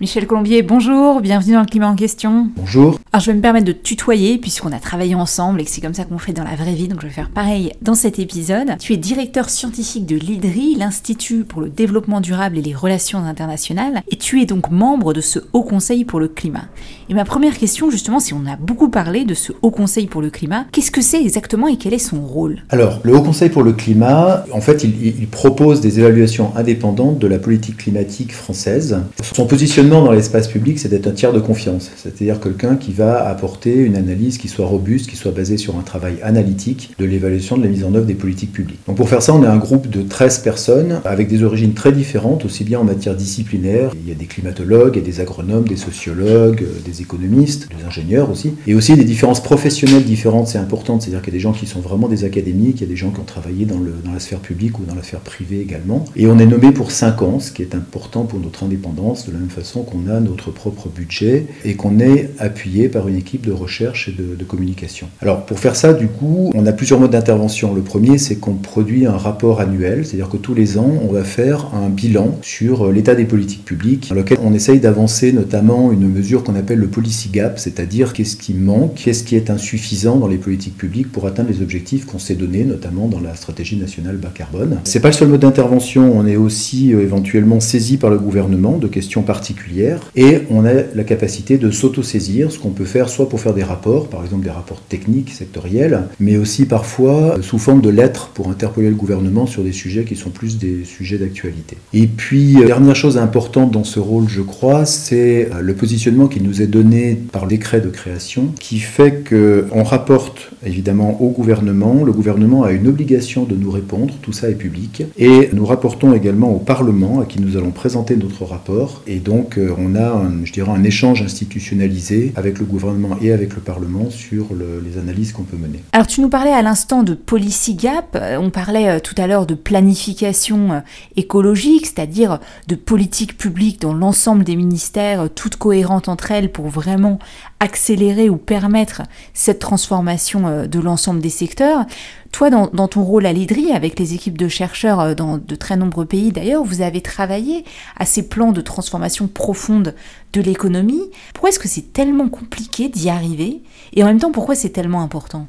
Michel 0.00 0.28
Colombier, 0.28 0.62
bonjour, 0.62 1.20
bienvenue 1.20 1.54
dans 1.54 1.62
le 1.62 1.66
climat 1.66 1.88
en 1.88 1.96
question. 1.96 2.50
Bonjour. 2.56 3.00
Alors 3.12 3.20
je 3.20 3.32
vais 3.32 3.36
me 3.36 3.42
permettre 3.42 3.66
de 3.66 3.72
tutoyer 3.72 4.38
puisqu'on 4.38 4.70
a 4.70 4.78
travaillé 4.78 5.16
ensemble 5.16 5.60
et 5.60 5.64
que 5.64 5.70
c'est 5.70 5.80
comme 5.80 5.92
ça 5.92 6.04
qu'on 6.04 6.18
fait 6.18 6.32
dans 6.32 6.44
la 6.44 6.54
vraie 6.54 6.74
vie, 6.74 6.86
donc 6.86 7.00
je 7.00 7.08
vais 7.08 7.12
faire 7.12 7.30
pareil 7.30 7.72
dans 7.82 7.96
cet 7.96 8.20
épisode. 8.20 8.78
Tu 8.78 8.92
es 8.92 8.96
directeur 8.96 9.50
scientifique 9.50 10.06
de 10.06 10.14
l'IDRI, 10.14 10.76
l'Institut 10.76 11.42
pour 11.42 11.60
le 11.60 11.68
développement 11.68 12.20
durable 12.20 12.58
et 12.58 12.62
les 12.62 12.76
relations 12.76 13.18
internationales, 13.24 14.02
et 14.08 14.14
tu 14.14 14.40
es 14.40 14.46
donc 14.46 14.70
membre 14.70 15.14
de 15.14 15.20
ce 15.20 15.40
Haut 15.52 15.64
Conseil 15.64 16.04
pour 16.04 16.20
le 16.20 16.28
climat. 16.28 16.66
Et 17.08 17.14
ma 17.14 17.24
première 17.24 17.58
question 17.58 17.90
justement, 17.90 18.20
si 18.20 18.34
on 18.34 18.46
a 18.46 18.54
beaucoup 18.54 18.90
parlé 18.90 19.24
de 19.24 19.34
ce 19.34 19.50
Haut 19.62 19.72
Conseil 19.72 20.06
pour 20.06 20.22
le 20.22 20.30
climat, 20.30 20.66
qu'est-ce 20.70 20.92
que 20.92 21.02
c'est 21.02 21.20
exactement 21.20 21.66
et 21.66 21.76
quel 21.76 21.92
est 21.92 21.98
son 21.98 22.20
rôle? 22.20 22.62
Alors 22.68 23.00
le 23.02 23.16
Haut 23.16 23.22
Conseil 23.22 23.48
pour 23.48 23.64
le 23.64 23.72
climat, 23.72 24.44
en 24.52 24.60
fait, 24.60 24.84
il, 24.84 24.94
il 25.04 25.26
propose 25.26 25.80
des 25.80 25.98
évaluations 25.98 26.56
indépendantes 26.56 27.18
de 27.18 27.26
la 27.26 27.40
politique 27.40 27.78
climatique 27.78 28.32
française. 28.32 29.00
Son 29.34 29.48
positionnement 29.48 29.87
dans 29.88 30.12
l'espace 30.12 30.48
public, 30.48 30.78
c'est 30.78 30.88
d'être 30.88 31.06
un 31.06 31.12
tiers 31.12 31.32
de 31.32 31.40
confiance, 31.40 31.90
c'est-à-dire 31.96 32.40
quelqu'un 32.40 32.76
qui 32.76 32.92
va 32.92 33.26
apporter 33.26 33.74
une 33.74 33.96
analyse 33.96 34.38
qui 34.38 34.48
soit 34.48 34.66
robuste, 34.66 35.08
qui 35.08 35.16
soit 35.16 35.32
basée 35.32 35.56
sur 35.56 35.76
un 35.76 35.82
travail 35.82 36.16
analytique 36.22 36.94
de 36.98 37.04
l'évaluation 37.04 37.56
de 37.56 37.62
la 37.62 37.68
mise 37.68 37.84
en 37.84 37.94
œuvre 37.94 38.06
des 38.06 38.14
politiques 38.14 38.52
publiques. 38.52 38.80
Donc 38.86 38.96
pour 38.96 39.08
faire 39.08 39.22
ça, 39.22 39.34
on 39.34 39.42
est 39.42 39.46
un 39.46 39.56
groupe 39.56 39.88
de 39.88 40.02
13 40.02 40.40
personnes 40.40 41.00
avec 41.04 41.28
des 41.28 41.42
origines 41.42 41.74
très 41.74 41.92
différentes, 41.92 42.44
aussi 42.44 42.64
bien 42.64 42.80
en 42.80 42.84
matière 42.84 43.14
disciplinaire, 43.14 43.92
il 44.02 44.08
y 44.08 44.12
a 44.12 44.14
des 44.14 44.26
climatologues, 44.26 44.96
il 44.96 45.00
y 45.00 45.02
a 45.02 45.06
des 45.06 45.20
agronomes, 45.20 45.66
des 45.66 45.76
sociologues, 45.76 46.64
des 46.84 47.00
économistes, 47.00 47.68
des 47.76 47.84
ingénieurs 47.84 48.30
aussi, 48.30 48.54
et 48.66 48.74
aussi 48.74 48.94
des 48.94 49.04
différences 49.04 49.42
professionnelles 49.42 50.04
différentes, 50.04 50.48
c'est 50.48 50.58
important, 50.58 51.00
c'est-à-dire 51.00 51.22
qu'il 51.22 51.32
y 51.32 51.36
a 51.36 51.38
des 51.38 51.42
gens 51.42 51.52
qui 51.52 51.66
sont 51.66 51.80
vraiment 51.80 52.08
des 52.08 52.24
académiques, 52.24 52.80
il 52.80 52.82
y 52.82 52.86
a 52.86 52.88
des 52.88 52.96
gens 52.96 53.10
qui 53.10 53.20
ont 53.20 53.24
travaillé 53.24 53.64
dans, 53.64 53.78
dans 53.78 54.12
la 54.12 54.20
sphère 54.20 54.40
publique 54.40 54.78
ou 54.78 54.84
dans 54.84 54.94
la 54.94 55.02
sphère 55.02 55.20
privée 55.20 55.60
également, 55.60 56.04
et 56.16 56.26
on 56.26 56.38
est 56.38 56.46
nommé 56.46 56.72
pour 56.72 56.90
5 56.90 57.22
ans, 57.22 57.40
ce 57.40 57.52
qui 57.52 57.62
est 57.62 57.74
important 57.74 58.24
pour 58.24 58.40
notre 58.40 58.64
indépendance, 58.64 59.26
de 59.26 59.32
la 59.32 59.38
même 59.38 59.50
façon 59.50 59.77
qu'on 59.82 60.10
a 60.10 60.20
notre 60.20 60.50
propre 60.50 60.88
budget 60.88 61.46
et 61.64 61.74
qu'on 61.74 61.98
est 61.98 62.30
appuyé 62.38 62.88
par 62.88 63.08
une 63.08 63.16
équipe 63.16 63.46
de 63.46 63.52
recherche 63.52 64.08
et 64.08 64.12
de, 64.12 64.44
communication. 64.44 65.08
Alors 65.20 65.44
pour 65.44 65.58
faire 65.58 65.76
ça, 65.76 65.92
du 65.92 66.06
coup, 66.06 66.50
on 66.54 66.64
a 66.64 66.72
plusieurs 66.72 66.98
modes 66.98 67.10
d'intervention. 67.10 67.74
Le 67.74 67.82
premier, 67.82 68.16
c'est 68.16 68.36
qu'on 68.36 68.54
produit 68.54 69.04
un 69.04 69.16
rapport 69.16 69.60
annuel, 69.60 70.06
c'est-à-dire 70.06 70.30
que 70.30 70.38
tous 70.38 70.54
les 70.54 70.78
ans, 70.78 70.90
on 71.06 71.12
va 71.12 71.22
faire 71.22 71.74
un 71.74 71.90
bilan 71.90 72.38
sur 72.40 72.90
l'état 72.90 73.14
des 73.14 73.26
politiques 73.26 73.64
publiques, 73.64 74.08
dans 74.08 74.14
lequel 74.14 74.38
on 74.42 74.54
essaye 74.54 74.80
d'avancer 74.80 75.32
notamment 75.32 75.92
une 75.92 76.08
mesure 76.08 76.44
qu'on 76.44 76.54
appelle 76.54 76.78
le 76.78 76.88
policy 76.88 77.28
gap, 77.28 77.58
c'est-à-dire 77.58 78.14
qu'est-ce 78.14 78.36
qui 78.36 78.54
manque, 78.54 78.94
qu'est-ce 78.94 79.22
qui 79.22 79.36
est 79.36 79.50
insuffisant 79.50 80.16
dans 80.16 80.28
les 80.28 80.38
politiques 80.38 80.78
publiques 80.78 81.12
pour 81.12 81.26
atteindre 81.26 81.50
les 81.50 81.62
objectifs 81.62 82.06
qu'on 82.06 82.18
s'est 82.18 82.34
donnés, 82.34 82.64
notamment 82.64 83.08
dans 83.08 83.20
la 83.20 83.34
stratégie 83.34 83.76
nationale 83.76 84.16
bas 84.16 84.32
carbone. 84.34 84.78
C'est 84.84 85.00
pas 85.00 85.08
le 85.08 85.14
seul 85.14 85.28
mode 85.28 85.40
d'intervention, 85.40 86.16
on 86.16 86.26
est 86.26 86.36
aussi 86.36 86.94
euh, 86.94 87.02
éventuellement 87.02 87.60
saisi 87.60 87.96
par 87.96 88.10
le 88.10 88.18
gouvernement 88.18 88.78
de 88.78 88.86
questions 88.86 89.22
particulières 89.22 89.67
et 90.16 90.38
on 90.50 90.64
a 90.64 90.72
la 90.94 91.04
capacité 91.04 91.58
de 91.58 91.70
s'auto-saisir, 91.70 92.50
ce 92.52 92.58
qu'on 92.58 92.70
peut 92.70 92.84
faire 92.84 93.08
soit 93.08 93.28
pour 93.28 93.40
faire 93.40 93.54
des 93.54 93.62
rapports, 93.62 94.08
par 94.08 94.24
exemple 94.24 94.44
des 94.44 94.50
rapports 94.50 94.80
techniques, 94.88 95.30
sectoriels, 95.30 96.04
mais 96.20 96.36
aussi 96.36 96.66
parfois 96.66 97.36
sous 97.42 97.58
forme 97.58 97.80
de 97.80 97.90
lettres 97.90 98.30
pour 98.34 98.48
interpeller 98.48 98.88
le 98.88 98.94
gouvernement 98.94 99.46
sur 99.46 99.62
des 99.62 99.72
sujets 99.72 100.04
qui 100.04 100.16
sont 100.16 100.30
plus 100.30 100.58
des 100.58 100.84
sujets 100.84 101.18
d'actualité. 101.18 101.76
Et 101.92 102.06
puis, 102.06 102.56
euh, 102.56 102.66
dernière 102.66 102.96
chose 102.96 103.18
importante 103.18 103.70
dans 103.70 103.84
ce 103.84 104.00
rôle, 104.00 104.28
je 104.28 104.42
crois, 104.42 104.84
c'est 104.84 105.48
euh, 105.52 105.60
le 105.60 105.74
positionnement 105.74 106.28
qui 106.28 106.40
nous 106.40 106.62
est 106.62 106.66
donné 106.66 107.18
par 107.32 107.44
le 107.44 107.50
décret 107.50 107.80
de 107.80 107.88
création, 107.88 108.52
qui 108.58 108.78
fait 108.78 109.24
qu'on 109.28 109.82
rapporte 109.82 110.50
évidemment 110.64 111.20
au 111.22 111.30
gouvernement, 111.30 112.04
le 112.04 112.12
gouvernement 112.12 112.64
a 112.64 112.72
une 112.72 112.88
obligation 112.88 113.44
de 113.44 113.54
nous 113.54 113.70
répondre, 113.70 114.14
tout 114.22 114.32
ça 114.32 114.50
est 114.50 114.54
public, 114.54 115.04
et 115.18 115.50
nous 115.52 115.64
rapportons 115.64 116.14
également 116.14 116.50
au 116.50 116.58
Parlement 116.58 117.20
à 117.20 117.24
qui 117.24 117.40
nous 117.40 117.56
allons 117.56 117.70
présenter 117.70 118.16
notre 118.16 118.44
rapport, 118.44 119.02
et 119.06 119.16
donc 119.16 119.57
on 119.76 119.94
a, 119.94 120.08
un, 120.10 120.44
je 120.44 120.52
dirais, 120.52 120.70
un 120.70 120.84
échange 120.84 121.22
institutionnalisé 121.22 122.32
avec 122.36 122.58
le 122.58 122.64
gouvernement 122.64 123.16
et 123.20 123.32
avec 123.32 123.54
le 123.54 123.60
Parlement 123.60 124.10
sur 124.10 124.46
les 124.54 124.98
analyses 124.98 125.32
qu'on 125.32 125.42
peut 125.42 125.56
mener. 125.56 125.82
Alors 125.92 126.06
tu 126.06 126.20
nous 126.20 126.28
parlais 126.28 126.52
à 126.52 126.62
l'instant 126.62 127.02
de 127.02 127.14
policy 127.14 127.74
gap, 127.74 128.16
euh, 128.16 128.36
on 128.38 128.50
parlait 128.50 128.88
euh, 128.88 129.00
tout 129.00 129.14
à 129.18 129.26
l'heure 129.26 129.46
de 129.46 129.54
planification 129.54 130.72
euh, 130.72 130.80
écologique, 131.16 131.86
c'est-à-dire 131.86 132.38
de 132.66 132.74
politique 132.74 133.36
publique 133.36 133.80
dans 133.80 133.94
l'ensemble 133.94 134.44
des 134.44 134.56
ministères, 134.56 135.28
toutes 135.34 135.56
cohérentes 135.56 136.08
entre 136.08 136.30
elles 136.32 136.50
pour 136.50 136.68
vraiment 136.68 137.18
accélérer 137.60 138.28
ou 138.28 138.36
permettre 138.36 139.02
cette 139.34 139.58
transformation 139.58 140.66
de 140.66 140.80
l'ensemble 140.80 141.20
des 141.20 141.30
secteurs. 141.30 141.86
Toi, 142.32 142.50
dans, 142.50 142.88
ton 142.88 143.02
rôle 143.02 143.26
à 143.26 143.32
l'IDRI, 143.32 143.72
avec 143.72 143.98
les 143.98 144.14
équipes 144.14 144.36
de 144.36 144.48
chercheurs 144.48 145.00
euh, 145.00 145.14
dans 145.14 145.38
de 145.38 145.54
très 145.54 145.76
nombreux 145.76 146.04
pays 146.04 146.30
d'ailleurs, 146.30 146.62
vous 146.62 146.82
avez 146.82 147.00
travaillé 147.00 147.64
à 147.96 148.04
ces 148.04 148.28
plans 148.28 148.52
de 148.52 148.60
transformation 148.60 149.28
profonde 149.28 149.94
de 150.32 150.40
l'économie. 150.40 151.02
Pourquoi 151.32 151.48
est-ce 151.48 151.58
que 151.58 151.68
c'est 151.68 151.92
tellement 151.92 152.28
compliqué 152.28 152.88
d'y 152.88 153.08
arriver? 153.08 153.62
Et 153.94 154.02
en 154.02 154.06
même 154.06 154.20
temps, 154.20 154.32
pourquoi 154.32 154.54
c'est 154.54 154.70
tellement 154.70 155.00
important? 155.00 155.46